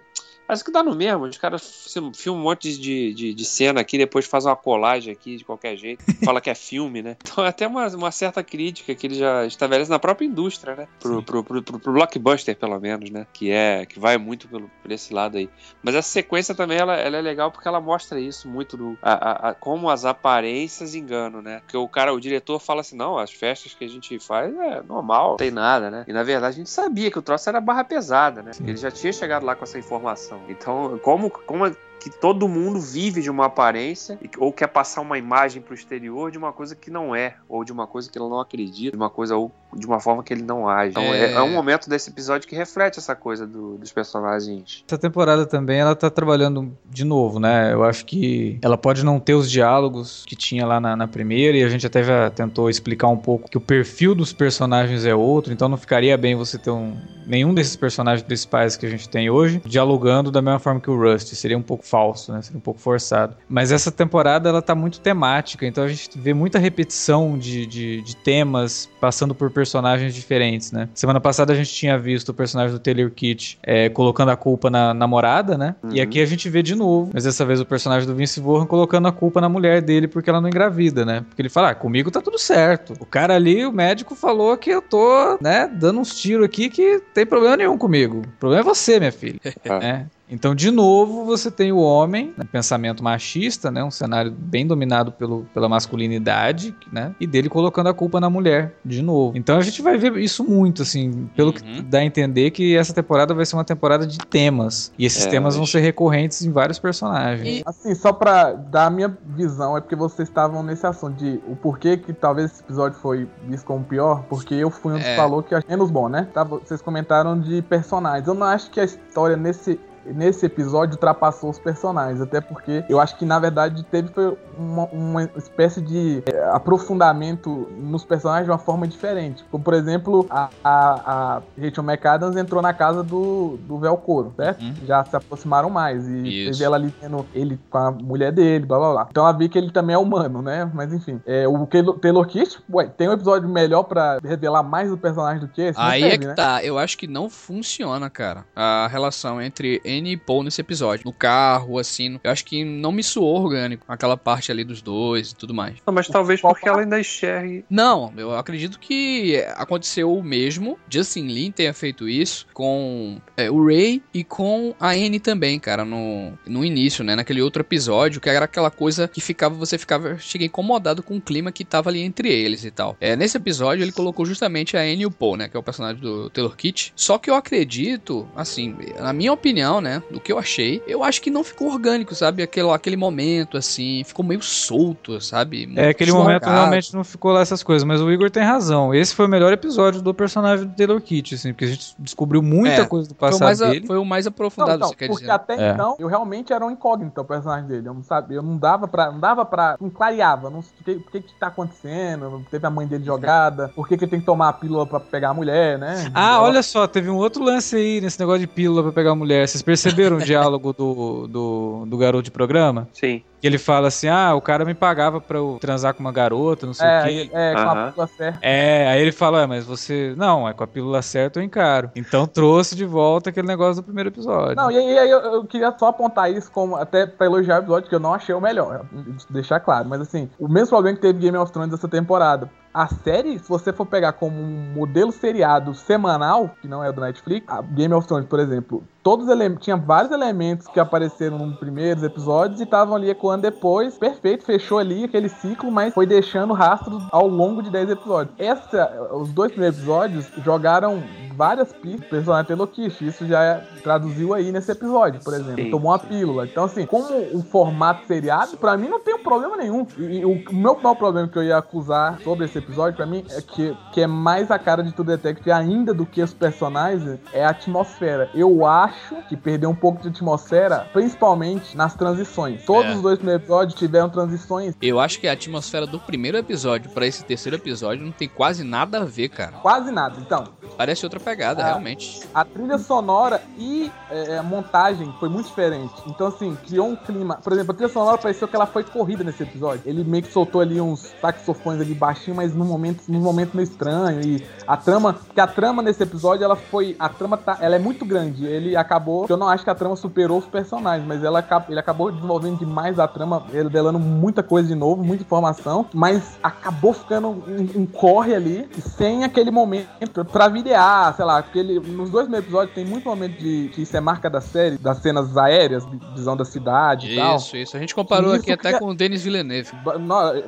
Acho 0.53 0.65
que 0.65 0.71
dá 0.71 0.83
no 0.83 0.95
mesmo. 0.95 1.25
Os 1.25 1.38
caras 1.38 1.62
fi- 1.93 2.12
filmam 2.15 2.41
um 2.41 2.45
monte 2.45 2.77
de, 2.79 3.15
de, 3.15 3.35
de 3.35 3.45
cena 3.45 3.81
aqui, 3.81 3.97
depois 3.97 4.27
fazem 4.27 4.51
uma 4.51 4.57
colagem 4.57 5.12
aqui 5.12 5.37
de 5.37 5.45
qualquer 5.45 5.77
jeito. 5.77 6.05
Fala 6.25 6.41
que 6.41 6.51
é 6.51 6.55
filme, 6.55 7.03
né? 7.03 7.17
Então 7.23 7.45
é 7.45 7.49
até 7.49 7.67
uma, 7.67 7.87
uma 7.88 8.11
certa 8.12 8.43
crítica 8.45 8.95
que 8.95 9.07
ele 9.07 9.15
já 9.15 9.47
estabelece 9.47 9.91
na 9.91 9.99
própria 9.99 10.27
indústria, 10.27 10.77
né? 10.77 10.88
Pro, 11.01 11.23
pro, 11.23 11.43
pro, 11.43 11.62
pro- 11.62 11.79
pro 11.81 11.93
blockbuster, 11.93 12.57
pelo 12.57 12.79
menos, 12.81 13.11
né? 13.11 13.27
Que 13.33 13.51
é 13.51 13.87
que 13.87 13.99
vai 13.99 14.19
muito 14.19 14.49
pelo, 14.49 14.71
por 14.83 14.93
esse 14.93 15.12
lado 15.15 15.38
aí. 15.38 15.49
Mas 15.83 15.95
essa 15.95 16.09
sequência 16.09 16.55
também 16.55 16.79
ela, 16.79 16.97
ela 16.97 17.17
é 17.17 17.21
legal 17.23 17.51
porque 17.51 17.67
ela 17.69 17.81
mostra 17.81 18.21
isso 18.21 18.49
muito 18.49 18.77
do 18.77 18.99
a, 19.03 19.12
a- 19.12 19.51
a- 19.51 19.55
como 19.55 19.88
as 19.88 20.05
aparências 20.05 20.95
enganam, 20.95 21.41
né? 21.41 21.61
Porque 21.61 21.77
o 21.77 21.88
cara, 21.88 22.12
o 22.12 22.21
diretor 22.21 22.59
fala 22.61 22.81
assim, 22.83 22.97
não, 22.97 23.17
as 23.19 23.31
festas 23.33 23.75
que 23.75 23.85
a 23.85 23.88
gente 23.88 24.19
faz 24.19 24.55
é 24.55 24.83
normal, 24.83 25.31
não 25.31 25.37
tem 25.37 25.51
nada, 25.51 25.91
né? 25.91 26.05
E 26.07 26.12
na 26.12 26.23
verdade 26.23 26.55
a 26.55 26.59
gente 26.59 26.71
sabia 26.71 27.11
que 27.11 27.19
o 27.19 27.23
troço 27.23 27.49
era 27.49 27.61
barra 27.61 27.85
pesada, 27.85 28.43
né? 28.43 28.51
Ele 28.65 28.77
já 28.77 28.91
tinha 28.91 29.12
chegado 29.12 29.45
lá 29.47 29.55
com 29.55 29.65
essa 29.65 29.79
informação. 29.79 30.41
Então, 30.48 30.98
como 30.98 31.31
como 31.31 31.64
que 32.03 32.11
todo 32.11 32.49
mundo 32.49 32.81
vive 32.81 33.23
de 33.23 33.31
uma 33.31 33.47
aparência 33.47 34.19
ou 34.37 34.53
quer 34.53 34.67
passar 34.67 35.01
uma 35.03 35.17
imagem 35.17 35.62
pro 35.62 35.73
exterior 35.73 36.33
de 36.33 36.37
uma 36.38 36.53
coisa 36.53 36.75
que 36.75 36.91
não 36.91 37.15
é, 37.15 37.37
ou 37.49 37.65
de 37.65 37.71
uma 37.71 37.87
coisa 37.87 38.11
que 38.11 38.19
ele 38.19 38.29
não 38.29 38.41
acredita, 38.41 38.91
de 38.91 38.97
uma 38.97 39.09
coisa 39.09 39.37
ou 39.37 39.53
de 39.75 39.87
uma 39.87 40.01
forma 40.01 40.21
que 40.25 40.35
ele 40.35 40.43
não 40.43 40.69
age. 40.69 40.91
Então, 40.91 41.03
é, 41.03 41.27
É. 41.27 41.33
é 41.35 41.43
um 41.43 41.53
momento 41.53 41.88
desse 41.88 42.11
episódio 42.11 42.49
que 42.49 42.57
reflete 42.57 42.99
essa 42.99 43.15
coisa 43.15 43.47
do- 43.47 43.79
dos 43.79 43.93
personagens. 43.93 44.85
Essa 44.87 44.99
temporada 44.99 45.47
também 45.47 45.79
ela 45.79 45.95
tá 45.95 46.11
trabalhando 46.11 46.77
de 46.91 47.05
novo, 47.05 47.38
né? 47.38 47.73
Eu 47.73 47.85
acho 47.85 48.05
que 48.05 48.59
ela 48.62 48.77
pode 48.77 49.05
não 49.05 49.21
ter 49.21 49.35
os 49.35 49.49
diálogos 49.51 50.25
que 50.27 50.35
tinha 50.37 50.67
lá 50.67 50.81
na, 50.81 50.97
na 50.97 51.07
primeira, 51.09 51.57
e 51.57 51.62
a 51.62 51.69
gente 51.69 51.87
até 51.87 52.03
já 52.03 52.31
tentou 52.31 52.69
explicar 52.69 53.07
um 53.09 53.17
pouco 53.17 53.49
que 53.49 53.57
o 53.57 53.61
perfil 53.61 54.15
dos 54.15 54.33
personagens 54.33 55.07
é 55.07 55.15
outro, 55.15 55.53
então 55.53 55.69
não 55.69 55.77
ficaria 55.77 56.17
bem 56.19 56.35
você 56.35 56.59
ter 56.59 56.71
um, 56.71 56.97
nenhum 57.27 57.55
desses 57.55 57.77
personagens 57.77 58.27
principais 58.27 58.77
que 58.77 58.85
a 58.85 58.91
gente 58.91 59.09
tem 59.09 59.31
hoje 59.31 59.62
dialogando 59.65 60.31
da 60.31 60.43
mesma 60.43 60.59
forma 60.59 60.81
que 60.81 60.91
o 60.91 60.97
Rust. 61.01 61.33
Seria 61.35 61.57
um 61.57 61.62
pouco 61.62 61.85
falso, 61.92 62.33
né? 62.33 62.40
Seria 62.40 62.57
um 62.57 62.61
pouco 62.62 62.81
forçado. 62.81 63.37
Mas 63.50 63.70
essa 63.70 63.92
temporada 63.92 64.48
ela 64.48 64.62
tá 64.62 64.74
muito 64.74 64.98
temática, 64.98 65.66
então 65.66 65.85
a 65.85 65.88
gente 65.88 66.09
vê 66.18 66.33
muita 66.33 66.59
repetição 66.59 67.37
de, 67.38 67.66
de, 67.66 68.00
de 68.00 68.16
temas 68.16 68.88
passando 68.98 69.35
por 69.35 69.50
personagens 69.50 70.14
diferentes, 70.14 70.72
né? 70.72 70.88
Semana 70.94 71.20
passada 71.20 71.52
a 71.52 71.57
gente 71.57 71.70
tinha 71.70 71.98
visto 71.98 72.31
o 72.31 72.35
personagem 72.35 72.72
do 72.74 72.78
Taylor 72.78 73.11
Kitsch 73.11 73.57
é, 73.62 73.90
colocando 73.90 74.31
a 74.31 74.37
culpa 74.37 74.70
na 74.70 74.94
namorada, 74.94 75.59
né? 75.59 75.74
E 75.90 75.98
Uhum. 75.98 76.02
aqui 76.02 76.22
a 76.22 76.24
gente 76.26 76.48
vê 76.48 76.62
de 76.62 76.74
novo, 76.74 77.11
mas 77.12 77.24
dessa 77.24 77.44
vez 77.44 77.61
o 77.61 77.66
personagem 77.66 78.09
do 78.09 78.14
Vince 78.14 78.40
Vaughn 78.40 78.64
colocando 78.64 79.07
a 79.09 79.12
culpa 79.12 79.38
na 79.40 79.48
mulher 79.50 79.83
dele 79.83 80.09
porque 80.09 80.31
ela 80.31 80.40
não 80.40 80.48
engravida, 80.48 81.05
né? 81.05 81.24
Porque 81.28 81.42
ele 81.42 81.50
fala, 81.50 81.70
ah, 81.70 81.74
comigo 81.74 82.11
tá 82.11 82.22
tudo 82.22 82.38
certo. 82.38 82.94
O 83.00 83.05
cara 83.05 83.35
ali, 83.35 83.66
o 83.66 83.72
médico 83.72 84.14
falou 84.14 84.57
que 84.57 84.70
eu 84.70 84.81
tô, 84.81 85.37
né, 85.42 85.68
dando 85.72 86.00
uns 86.00 86.14
tiros 86.14 86.46
aqui 86.46 86.70
que 86.70 87.02
tem 87.12 87.26
problema 87.26 87.57
nenhum 87.59 87.76
comigo. 87.76 88.22
O 88.24 88.38
problema 88.38 88.62
é 88.62 88.64
você, 88.64 88.98
minha 88.98 89.12
filha. 89.12 89.38
né? 89.81 90.07
Então, 90.33 90.55
de 90.55 90.71
novo, 90.71 91.25
você 91.27 91.51
tem 91.51 91.71
o 91.73 91.77
homem, 91.79 92.33
um 92.42 92.47
pensamento 92.47 93.05
machista, 93.05 93.71
né? 93.71 93.85
Um 93.85 93.90
cenário 93.90 94.31
bem 94.33 94.66
dominado 94.66 95.12
pelo, 95.12 95.45
pela 95.53 95.68
masculinidade, 95.68 96.75
né? 96.90 97.14
E 97.21 97.27
dele 97.27 97.49
colocando 97.49 97.88
a 97.88 97.95
culpa 97.95 98.18
na 98.18 98.31
mulher, 98.31 98.75
de 98.85 99.03
novo. 99.03 99.37
Então 99.37 99.59
a 99.59 99.61
gente 99.61 99.83
vai 99.83 99.99
ver 99.99 100.16
isso 100.16 100.42
muito, 100.42 100.83
assim, 100.83 101.29
pelo 101.37 101.53
que 101.53 101.62
Uhum. 101.62 101.85
dá 101.88 101.99
a 101.99 102.05
entender 102.05 102.51
que 102.51 102.75
essa 102.77 102.92
temporada 102.95 103.35
vai 103.35 103.45
ser 103.45 103.57
uma 103.57 103.64
temporada 103.64 104.07
de 104.07 104.18
temas. 104.18 104.90
E 104.99 105.05
esses 105.05 105.27
É, 105.27 105.29
temas 105.29 105.55
vão 105.57 105.66
ser 105.66 105.81
recorrentes 105.81 106.42
em 106.42 106.51
vários 106.51 106.79
personagens. 106.79 107.59
E- 107.59 107.62
Assim, 107.66 107.95
só 107.95 108.12
pra 108.12 108.53
dar 108.53 108.87
a 108.87 108.90
minha 108.90 109.16
visão, 109.37 109.77
é 109.77 109.81
porque 109.81 109.95
vocês 109.97 110.29
estavam 110.29 110.62
nesse 110.62 110.87
assunto 110.87 111.16
de 111.16 111.40
o 111.47 111.55
porquê 111.57 111.97
que 111.97 112.12
talvez 112.12 112.51
esse 112.53 112.62
episódio 112.62 112.99
foi 112.99 113.29
visto 113.47 113.64
como 113.66 113.85
pior, 113.85 114.25
porque 114.29 114.55
eu 114.55 114.71
fui 114.71 114.92
um 114.95 114.97
dos 114.97 115.05
que 115.05 115.12
É. 115.12 115.16
falou 115.16 115.42
que 115.42 115.55
é 115.55 115.61
menos 115.68 115.90
bom, 115.90 116.09
né? 116.09 116.29
Tá, 116.33 116.42
vocês 116.42 116.81
comentaram 116.81 117.38
de 117.38 117.61
personagens. 117.62 118.27
Eu 118.27 118.35
não 118.35 118.47
acho 118.47 118.71
que 118.71 118.81
a 118.81 118.85
história 118.85 119.37
nesse. 119.37 119.79
Nesse 120.07 120.47
episódio 120.47 120.95
ultrapassou 120.95 121.51
os 121.51 121.59
personagens, 121.59 122.21
até 122.21 122.41
porque 122.41 122.85
eu 122.88 123.01
acho 123.01 123.17
que 123.17 123.25
na 123.25 123.38
verdade 123.38 123.83
teve 123.85 124.11
uma, 124.57 124.85
uma 124.87 125.31
espécie 125.37 125.81
de 125.81 126.23
é, 126.27 126.45
aprofundamento 126.51 127.69
nos 127.79 128.05
personagens 128.05 128.47
de 128.47 128.51
uma 128.51 128.59
forma 128.59 128.87
diferente. 128.87 129.45
Como 129.51 129.62
por 129.62 129.75
exemplo, 129.75 130.27
a, 130.29 130.49
a, 130.62 131.37
a 131.37 131.43
Rachel 131.61 131.85
McAdams 131.85 132.37
entrou 132.37 132.61
na 132.61 132.73
casa 132.73 133.03
do, 133.03 133.59
do 133.62 133.79
Velcoro, 133.79 134.33
certo? 134.37 134.62
Uhum. 134.62 134.75
Já 134.87 135.05
se 135.05 135.17
aproximaram 135.17 135.71
mais. 135.71 136.07
E 136.07 136.43
Isso. 136.43 136.53
teve 136.53 136.65
ela 136.65 136.77
ali 136.77 136.93
tendo 137.01 137.27
ele 137.35 137.59
com 137.71 137.79
a 137.79 137.91
mulher 137.91 138.33
dele, 138.33 138.67
blá 138.67 138.79
blá 138.79 138.93
blá. 138.93 139.07
Então 139.11 139.25
ela 139.25 139.37
viu 139.37 139.49
que 139.49 139.59
ele 139.59 139.71
também 139.71 139.95
é 139.95 139.99
humano, 139.99 140.43
né? 140.43 140.71
Mas 140.73 140.93
enfim. 140.93 141.21
É, 141.27 141.47
o 141.47 141.67
Taylor, 141.67 142.27
Kitsch, 142.27 142.59
ué, 142.71 142.87
tem 142.87 143.09
um 143.09 143.12
episódio 143.12 143.49
melhor 143.49 143.85
pra 143.85 144.19
revelar 144.23 144.62
mais 144.62 144.91
do 144.91 144.99
personagem 144.99 145.41
do 145.41 145.49
que 145.49 145.62
esse? 145.62 145.81
Aí 145.81 146.03
é 146.03 146.11
teve, 146.11 146.19
que 146.19 146.27
né? 146.27 146.35
tá. 146.35 146.62
Eu 146.62 146.79
acho 146.79 146.99
que 146.99 147.07
não 147.07 147.31
funciona, 147.31 148.11
cara. 148.11 148.45
A 148.55 148.87
relação 148.88 149.41
entre 149.41 149.81
Annie 149.98 150.12
e 150.12 150.16
Paul 150.16 150.42
nesse 150.42 150.61
episódio. 150.61 151.05
No 151.05 151.12
carro, 151.12 151.78
assim. 151.78 152.18
Eu 152.22 152.31
acho 152.31 152.44
que 152.44 152.64
não 152.64 152.92
me 152.92 153.02
soou 153.02 153.42
orgânico. 153.42 153.85
Aquela 153.88 154.16
parte 154.16 154.50
ali 154.50 154.64
dos 154.64 154.83
dois 154.83 155.31
e 155.31 155.35
tudo 155.35 155.55
mais. 155.55 155.76
Não, 155.87 155.94
mas 155.94 156.09
talvez 156.09 156.40
Qual 156.40 156.55
porque 156.55 156.68
ela 156.68 156.81
ainda 156.81 157.00
enxergue. 157.00 157.64
Não, 157.68 158.12
eu 158.16 158.35
acredito 158.37 158.78
que 158.78 159.37
aconteceu 159.57 160.12
o 160.16 160.22
mesmo. 160.22 160.78
Justin 160.88 161.26
Lin 161.26 161.50
tenha 161.50 161.72
feito 161.72 162.09
isso 162.09 162.46
com 162.52 163.20
é, 163.37 163.50
o 163.50 163.64
Ray 163.64 164.02
e 164.12 164.24
com 164.24 164.74
a 164.78 164.90
Anne 164.90 165.20
também, 165.20 165.59
cara, 165.59 165.85
no, 165.85 166.33
no 166.46 166.64
início, 166.64 167.05
né? 167.05 167.16
Naquele 167.16 167.42
outro 167.42 167.62
episódio, 167.62 168.20
que 168.20 168.28
era 168.28 168.44
aquela 168.44 168.70
coisa 168.70 169.09
que 169.09 169.20
ficava, 169.20 169.55
você 169.55 169.78
ficava, 169.78 170.18
chega 170.18 170.44
incomodado 170.44 171.02
com 171.02 171.16
o 171.16 171.20
clima 171.20 171.52
que 171.52 171.64
tava 171.64 171.90
ali 171.90 172.02
entre 172.02 172.28
eles 172.31 172.64
e 172.64 172.70
tal. 172.70 172.96
É, 173.00 173.16
nesse 173.16 173.37
episódio 173.37 173.83
ele 173.83 173.92
colocou 173.92 174.24
justamente 174.24 174.76
a 174.76 174.81
Anne 174.81 175.02
e 175.02 175.07
o 175.07 175.11
Paul, 175.11 175.37
né? 175.37 175.48
Que 175.48 175.57
é 175.57 175.61
o 175.61 175.62
personagem 175.62 176.00
do 176.00 176.31
Taylor 176.31 176.57
Kitsch. 176.57 176.92
Só 176.96 177.18
que 177.18 177.31
eu 177.31 177.35
acredito, 177.35 178.28
assim, 178.35 178.76
na 178.98 179.12
minha 179.12 179.33
opinião, 179.33 179.81
né? 179.83 180.03
Do 180.11 180.21
que 180.21 180.33
eu 180.33 180.38
achei, 180.38 180.83
eu 180.87 181.03
acho 181.05 181.21
que 181.21 181.31
não 181.31 181.42
ficou 181.45 181.71
orgânico, 181.73 182.14
sabe? 182.14 182.42
Aquele, 182.42 182.71
aquele 182.71 182.97
momento, 182.97 183.57
assim, 183.57 184.03
ficou 184.05 184.25
meio 184.25 184.40
solto, 184.42 185.21
sabe? 185.21 185.71
É, 185.77 185.88
aquele 185.88 186.12
Muito 186.12 186.23
momento 186.25 186.45
realmente 186.47 186.95
não 186.95 187.05
ficou 187.05 187.33
lá 187.33 187.40
essas 187.40 187.62
coisas, 187.62 187.85
mas 187.85 188.01
o 188.01 188.11
Igor 188.11 188.31
tem 188.31 188.42
razão. 188.42 188.95
Esse 188.95 189.14
foi 189.14 189.27
o 189.27 189.29
melhor 189.29 189.53
episódio 189.53 190.01
do 190.01 190.14
personagem 190.14 190.66
do 190.66 190.75
Taylor 190.75 191.01
Kitsch, 191.01 191.33
assim, 191.35 191.53
porque 191.53 191.64
a 191.64 191.68
gente 191.68 191.95
descobriu 191.99 192.40
muita 192.42 192.83
É, 192.83 192.85
coisa 192.87 193.09
do 193.09 193.14
Foi 193.14 193.29
o, 193.29 193.31
passado 193.33 193.45
mais 193.47 193.61
a- 193.62 193.68
dele. 193.71 193.87
foi 193.87 193.99
o 193.99 194.05
mais 194.05 194.25
Não, 194.25 194.31
aprofundado, 194.31 194.87
você 194.87 194.95
quer 194.95 195.07
porque 195.09 195.23
dizer. 195.23 195.33
até 195.33 195.55
É. 195.55 195.73
então 195.73 195.97
eu 195.99 196.07
realmente 196.09 196.53
era 196.53 196.64
um 196.64 196.71
incógnito 196.71 197.21
o 197.21 197.25
personagem 197.25 197.66
dele. 197.68 197.88
Eu 197.88 197.95
não 197.95 198.03
sabia, 198.03 198.37
eu 198.38 198.42
não 198.42 198.57
dava 198.57 198.87
pra. 198.88 199.11
Não 199.11 199.18
dava 199.21 199.45
pra. 199.45 199.77
Não 199.81 199.90
clareava. 199.90 200.49
Não 200.51 200.62
sei 200.62 200.97
o 200.97 201.01
que, 201.03 201.11
que, 201.12 201.29
que 201.29 201.35
tá 201.38 201.49
acontecendo. 201.49 202.31
Não 202.31 202.42
teve 202.42 202.66
a 202.66 202.71
mãe 202.71 202.87
dele 202.87 203.05
jogada. 203.05 203.68
Por 203.75 203.88
que, 203.88 203.97
que 203.97 204.05
ele 204.05 204.11
tem 204.11 204.21
que 204.21 204.27
tomar 204.27 204.49
a 204.49 204.53
pílula 204.53 204.87
pra 204.87 205.01
pegar 205.01 205.31
a 205.31 205.35
mulher, 205.35 205.79
né? 205.79 206.11
Ah, 206.14 206.35
Ela- 206.37 206.42
olha 206.42 206.62
só, 206.62 206.87
teve 206.87 207.11
um 207.11 207.16
outro 207.16 207.42
lance 207.42 207.77
aí 207.77 208.01
nesse 208.01 208.18
negócio 208.21 208.40
de 208.40 208.47
pílula 208.47 208.83
pra 208.83 208.92
pegar 208.92 209.14
mulher. 209.14 209.47
Vocês 209.49 209.62
perceberam 209.73 210.17
o 210.17 210.21
diálogo 210.21 210.73
do, 210.73 211.27
do, 211.27 211.85
do 211.87 211.97
garoto 211.99 212.23
de 212.25 212.31
programa? 212.31 212.89
Sim. 212.93 213.23
Que 213.41 213.47
ele 213.49 213.59
fala 213.59 213.89
assim: 213.89 214.07
ah, 214.09 214.35
o 214.37 214.41
cara 214.41 214.65
me 214.65 214.75
pagava 214.75 215.21
pra 215.21 215.39
eu 215.39 215.59
transar 215.61 215.95
com 215.95 216.01
uma 216.01 216.13
garota, 216.13 216.65
não 216.65 216.73
sei 216.75 216.87
o 216.87 216.91
É, 216.91 217.03
quê. 217.05 217.31
é, 217.33 217.55
com 217.55 217.61
a 217.61 217.87
pílula 217.91 218.07
certa. 218.07 218.39
É, 218.41 218.87
aí 218.89 219.03
ele 219.03 219.11
fala, 219.11 219.43
"Ah, 219.43 219.47
mas 219.49 219.65
você. 219.65 220.15
Não, 220.17 220.49
é 220.49 220.53
com 220.53 220.63
a 220.63 220.67
pílula 220.67 221.03
certa 221.03 221.41
eu 221.41 221.43
encaro. 221.45 221.91
Então 221.97 222.25
trouxe 222.27 222.77
de 222.77 222.85
volta 222.85 223.31
aquele 223.31 223.49
negócio 223.49 223.83
do 223.83 223.85
primeiro 223.85 224.11
episódio. 224.11 224.55
Não, 224.55 224.71
e 224.71 224.77
aí 224.79 224.99
aí 224.99 225.11
eu, 225.11 225.19
eu 225.21 225.45
queria 225.45 225.75
só 225.77 225.89
apontar 225.89 226.31
isso 226.31 226.53
como 226.53 226.77
até 226.77 227.05
pra 227.07 227.27
elogiar 227.27 227.57
o 227.57 227.63
episódio, 227.63 227.89
que 227.89 227.95
eu 227.95 228.01
não 228.01 228.15
achei 228.15 228.33
o 228.35 228.41
melhor, 228.41 228.85
deixar 229.29 229.59
claro. 229.59 229.89
Mas 229.89 230.01
assim, 230.03 230.31
o 230.39 230.47
mesmo 230.49 230.69
problema 230.69 230.95
que 230.97 231.03
teve 231.03 231.19
Game 231.19 231.37
of 231.37 231.51
Thrones 231.53 231.73
essa 231.75 231.89
temporada. 231.89 232.49
A 232.75 232.87
série, 232.87 233.39
se 233.39 233.49
você 233.49 233.71
for 233.71 233.85
pegar 233.85 234.15
como 234.15 234.41
um 234.41 234.73
modelo 234.75 235.13
seriado 235.13 235.75
semanal, 235.75 236.51
que 236.63 236.67
não 236.67 236.83
é 236.83 236.91
do 236.91 237.03
Netflix, 237.03 237.47
a 237.47 237.61
Game 237.61 237.93
of 237.93 238.09
Thrones, 238.09 238.27
por 238.27 238.41
exemplo, 238.41 238.83
todos 239.03 239.27
tinha 239.61 239.77
vários 239.77 240.11
elementos 240.11 240.67
que 240.69 240.81
apareceram 240.81 241.39
nos 241.39 241.59
primeiros 241.59 242.03
episódios 242.03 242.61
e 242.61 242.65
estavam 242.65 242.97
ali 242.97 243.11
ecoando 243.11 243.43
depois. 243.43 243.99
Perfeito, 243.99 244.45
fechou 244.45 244.79
ali 244.79 245.05
aquele 245.05 245.29
ciclo, 245.29 245.71
mas 245.71 245.93
foi 245.93 246.07
deixando 246.07 246.55
rastros 246.55 247.03
ao 247.11 247.27
longo 247.27 247.63
de 247.63 247.71
10 247.71 247.91
episódios. 247.91 248.35
Essa, 248.39 249.11
os 249.13 249.31
dois 249.33 249.53
primeiros 249.53 249.79
episódios 249.79 250.27
jogaram 250.43 251.03
várias 251.33 251.73
pistas, 251.73 252.09
personagem 252.09 252.47
Taylor 252.47 252.66
Kish. 252.68 253.01
Isso 253.01 253.27
já 253.27 253.42
é, 253.42 253.55
traduziu 253.83 254.35
aí 254.35 254.51
nesse 254.53 254.71
episódio, 254.73 255.21
por 255.23 255.35
exemplo. 255.35 255.62
Sim, 255.62 255.71
Tomou 255.71 255.90
uma 255.92 255.99
sim. 255.99 256.07
pílula. 256.09 256.45
Então, 256.47 256.64
assim, 256.64 256.87
como 256.87 257.07
o 257.33 257.42
formato 257.42 258.07
seriado, 258.07 258.57
pra 258.57 258.77
mim 258.77 258.88
não 258.88 259.01
tem 259.01 259.14
um 259.14 259.23
problema 259.23 259.57
nenhum. 259.57 259.87
E, 259.99 260.25
o 260.25 260.42
meu 260.53 260.75
maior 260.77 260.95
problema 260.95 261.29
que 261.29 261.38
eu 261.38 261.42
ia 261.42 261.57
acusar 261.59 262.18
sobre 262.23 262.45
esse 262.47 262.59
episódio, 262.59 262.97
pra 262.97 263.07
mim, 263.07 263.25
é 263.31 263.40
que, 263.40 263.77
que 263.92 264.01
é 264.03 264.07
mais 264.07 264.51
a 264.51 264.59
cara 264.59 264.83
de 264.83 264.92
True 264.92 265.07
Detective 265.07 265.51
ainda 265.51 265.92
do 265.95 266.05
que 266.07 266.23
os 266.23 266.33
personagens, 266.35 267.18
é 267.33 267.45
a 267.45 267.51
atmosfera. 267.51 268.31
Eu 268.35 268.66
acho 268.66 269.16
que 269.29 269.37
perdeu 269.37 269.71
um 269.71 269.75
pouco 269.75 270.03
de 270.03 270.09
atmosfera, 270.09 270.87
principalmente 270.92 271.77
nas 271.77 271.95
transições. 271.95 272.64
Todos 272.64 272.92
É. 272.92 272.95
os 272.95 273.03
dois 273.03 273.18
primeiros 273.18 273.42
episódios 273.45 273.79
tiveram 273.79 274.09
transições 274.09 274.75
Eu 274.81 274.99
acho 275.01 275.18
que 275.21 275.29
a 275.29 275.33
atmosfera 275.33 275.87
do 275.87 275.99
primeiro 275.99 276.37
episódio 276.37 276.90
pra 276.90 277.07
esse 277.07 277.25
terceiro 277.25 277.57
episódio 277.57 278.05
não 278.05 278.12
tem 278.12 278.29
quase 278.29 278.64
nada 278.64 279.01
a 279.03 279.05
ver, 279.05 279.29
cara. 279.29 279.53
quase 279.62 279.90
nada. 279.90 280.16
Então, 280.21 280.45
Parece 280.77 281.05
outra 281.05 281.21
pegada, 281.21 281.63
realmente. 281.63 282.23
a 282.35 282.45
trilha 282.45 282.79
sonora 282.79 283.43
e 283.57 283.91
é, 284.11 284.39
a 284.39 284.43
montagem 284.43 285.13
foi 285.19 285.29
muito 285.29 285.47
diferente. 285.47 285.93
Então, 286.07 286.27
assim, 286.27 286.57
criou 286.67 286.89
um 286.89 286.97
clima. 286.97 287.39
Por 287.43 287.53
exemplo, 287.53 287.73
a 287.73 287.75
trilha 287.75 287.93
sonora 287.93 288.19
pareceu 288.19 288.49
que 288.49 288.57
ela 288.57 288.67
foi 288.67 288.85
corrida 288.85 289.25
nesse 289.25 289.43
episódio. 289.43 289.83
Ele 289.87 290.05
meio 290.05 290.23
que 290.23 290.33
soltou 290.33 290.61
ali 290.61 290.81
uns 290.81 291.13
saxofones 291.21 291.81
ali 291.81 291.95
baixinho, 291.95 292.37
mas 292.37 292.55
num 292.55 292.65
momento, 292.65 293.03
num 293.09 293.21
momento 293.21 293.55
meio 293.55 293.65
estranho. 293.65 294.21
E 294.25 294.45
a 294.67 294.77
trama. 294.77 295.17
Que 295.35 295.41
a 295.41 295.47
trama 295.47 295.83
nesse 295.83 296.03
episódio, 296.03 296.45
ela 296.45 296.57
foi. 296.57 296.97
A 296.99 297.09
trama 297.09 297.37
tá. 297.37 297.59
Ela 297.61 297.77
é 297.77 297.79
muito 297.79 298.05
grande. 298.05 298.47
Ele 298.47 298.77
acabou. 298.77 299.27
Eu 299.29 299.37
não 299.37 299.49
acho 299.49 299.65
que 299.65 299.71
a 299.71 299.75
trama 299.75 299.97
superou 299.97 300.39
os 300.39 300.47
personagens, 300.47 301.07
mas 301.07 301.23
ela, 301.23 301.45
ele 301.69 301.79
acabou 301.79 302.11
desenvolvendo 302.11 302.59
demais 302.59 302.99
a 302.99 303.07
trama, 303.07 303.45
ele 303.53 303.69
delando 303.69 303.99
muita 303.99 304.43
coisa 304.43 304.69
de 304.69 304.75
novo, 304.75 305.03
muita 305.03 305.23
informação. 305.23 305.87
Mas 305.93 306.39
acabou 306.43 306.93
ficando 306.93 307.29
um, 307.29 307.83
um 307.83 307.87
corre 307.87 308.35
ali, 308.35 308.69
sem 308.97 309.25
aquele 309.25 309.51
momento 309.51 310.25
pra 310.25 310.49
videar, 310.62 311.14
sei 311.14 311.25
lá, 311.25 311.42
porque 311.42 311.59
ele, 311.59 311.81
nos 311.81 312.11
dois 312.11 312.25
primeiros 312.25 312.46
episódios 312.48 312.75
tem 312.75 312.85
muito 312.85 313.05
momento 313.05 313.38
de 313.38 313.70
que 313.75 313.83
isso 313.83 313.96
é 313.96 314.01
marca 314.01 314.29
da 314.31 314.40
série, 314.40 314.79
das 314.79 314.98
cenas 314.98 315.37
aéreas, 315.37 315.85
vi- 315.87 316.01
visão 316.14 316.37
da 316.37 316.44
cidade 316.44 317.12
e 317.12 317.16
tal. 317.16 317.37
Isso, 317.37 317.57
isso. 317.57 317.77
A 317.77 317.81
gente 317.81 317.94
comparou 317.94 318.33
Isso 318.35 318.42
aqui 318.42 318.53
até 318.53 318.79
com 318.79 318.87
o 318.88 318.94
Denis 318.94 319.22
Villeneuve. 319.22 319.70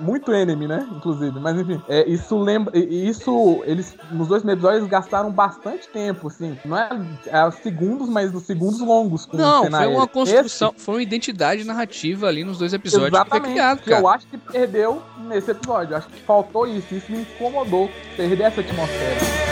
Muito 0.00 0.32
enemy, 0.32 0.66
né? 0.66 0.86
Inclusive. 0.96 1.38
Mas 1.40 1.58
enfim, 1.58 1.80
é, 1.88 2.08
isso 2.08 2.38
lembra. 2.38 2.76
Isso, 2.78 3.62
eles, 3.66 3.94
nos 4.10 4.28
dois 4.28 4.42
primeiros 4.42 4.62
episódios, 4.62 4.80
eles 4.82 4.90
gastaram 4.90 5.30
bastante 5.30 5.88
tempo, 5.88 6.28
assim. 6.28 6.56
Não 6.64 6.76
é, 6.78 6.88
é 7.26 7.50
segundos, 7.50 8.08
mas 8.08 8.34
os 8.34 8.44
segundos 8.44 8.80
longos. 8.80 9.26
Com 9.26 9.36
Não, 9.36 9.64
foi 9.70 9.86
uma 9.86 10.06
construção, 10.06 10.74
foi 10.76 10.94
uma 10.96 11.02
identidade 11.02 11.64
narrativa 11.64 12.26
ali 12.26 12.44
nos 12.44 12.58
dois 12.58 12.72
episódios 12.72 13.10
que 13.10 13.10
foi 13.16 13.20
Exatamente. 13.20 13.52
criado, 13.52 13.78
que 13.82 13.90
eu 13.92 14.02
cara. 14.02 14.16
acho 14.16 14.26
que 14.26 14.38
perdeu 14.38 15.02
nesse 15.28 15.50
episódio. 15.50 15.92
Eu 15.94 15.98
acho 15.98 16.08
que 16.08 16.20
faltou 16.22 16.66
isso. 16.66 16.94
Isso 16.94 17.10
me 17.10 17.20
incomodou. 17.22 17.90
Perder 18.16 18.44
essa 18.44 18.60
atmosfera. 18.60 19.43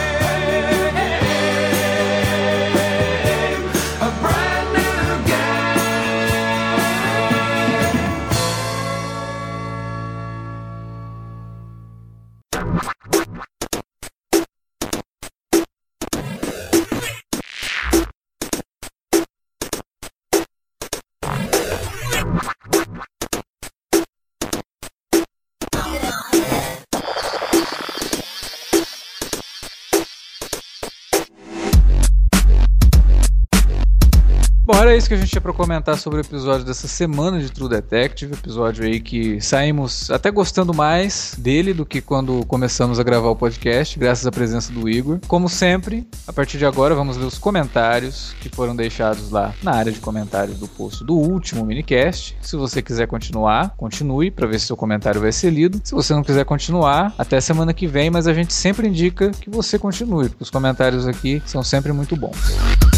Era 34.93 34.99
isso 34.99 35.07
que 35.07 35.15
a 35.15 35.17
gente 35.17 35.31
tinha 35.31 35.41
pra 35.41 35.51
comentar 35.51 35.97
sobre 35.97 36.19
o 36.19 36.21
episódio 36.21 36.63
dessa 36.63 36.87
semana 36.87 37.39
de 37.39 37.51
True 37.51 37.67
Detective. 37.67 38.33
Episódio 38.33 38.85
aí 38.85 38.99
que 38.99 39.41
saímos 39.41 40.11
até 40.11 40.29
gostando 40.29 40.71
mais 40.71 41.33
dele 41.35 41.73
do 41.73 41.83
que 41.83 41.99
quando 41.99 42.45
começamos 42.45 42.99
a 42.99 43.03
gravar 43.03 43.29
o 43.29 43.35
podcast, 43.35 43.97
graças 43.97 44.27
à 44.27 44.31
presença 44.31 44.71
do 44.71 44.87
Igor. 44.87 45.19
Como 45.27 45.49
sempre, 45.49 46.05
a 46.27 46.31
partir 46.31 46.59
de 46.59 46.65
agora 46.67 46.93
vamos 46.93 47.17
ler 47.17 47.25
os 47.25 47.39
comentários 47.39 48.35
que 48.39 48.49
foram 48.49 48.75
deixados 48.75 49.31
lá 49.31 49.51
na 49.63 49.71
área 49.71 49.91
de 49.91 49.99
comentários 49.99 50.59
do 50.59 50.67
post 50.67 51.03
do 51.03 51.15
último 51.15 51.65
minicast. 51.65 52.37
Se 52.39 52.55
você 52.55 52.79
quiser 52.79 53.07
continuar, 53.07 53.73
continue 53.75 54.29
para 54.29 54.45
ver 54.45 54.59
se 54.59 54.67
seu 54.67 54.77
comentário 54.77 55.19
vai 55.19 55.31
ser 55.31 55.49
lido. 55.49 55.81
Se 55.83 55.95
você 55.95 56.13
não 56.13 56.23
quiser 56.23 56.45
continuar, 56.45 57.15
até 57.17 57.41
semana 57.41 57.73
que 57.73 57.87
vem, 57.87 58.11
mas 58.11 58.27
a 58.27 58.33
gente 58.33 58.53
sempre 58.53 58.87
indica 58.87 59.31
que 59.31 59.49
você 59.49 59.79
continue, 59.79 60.29
porque 60.29 60.43
os 60.43 60.51
comentários 60.51 61.07
aqui 61.07 61.41
são 61.47 61.63
sempre 61.63 61.91
muito 61.91 62.15
bons. 62.15 62.92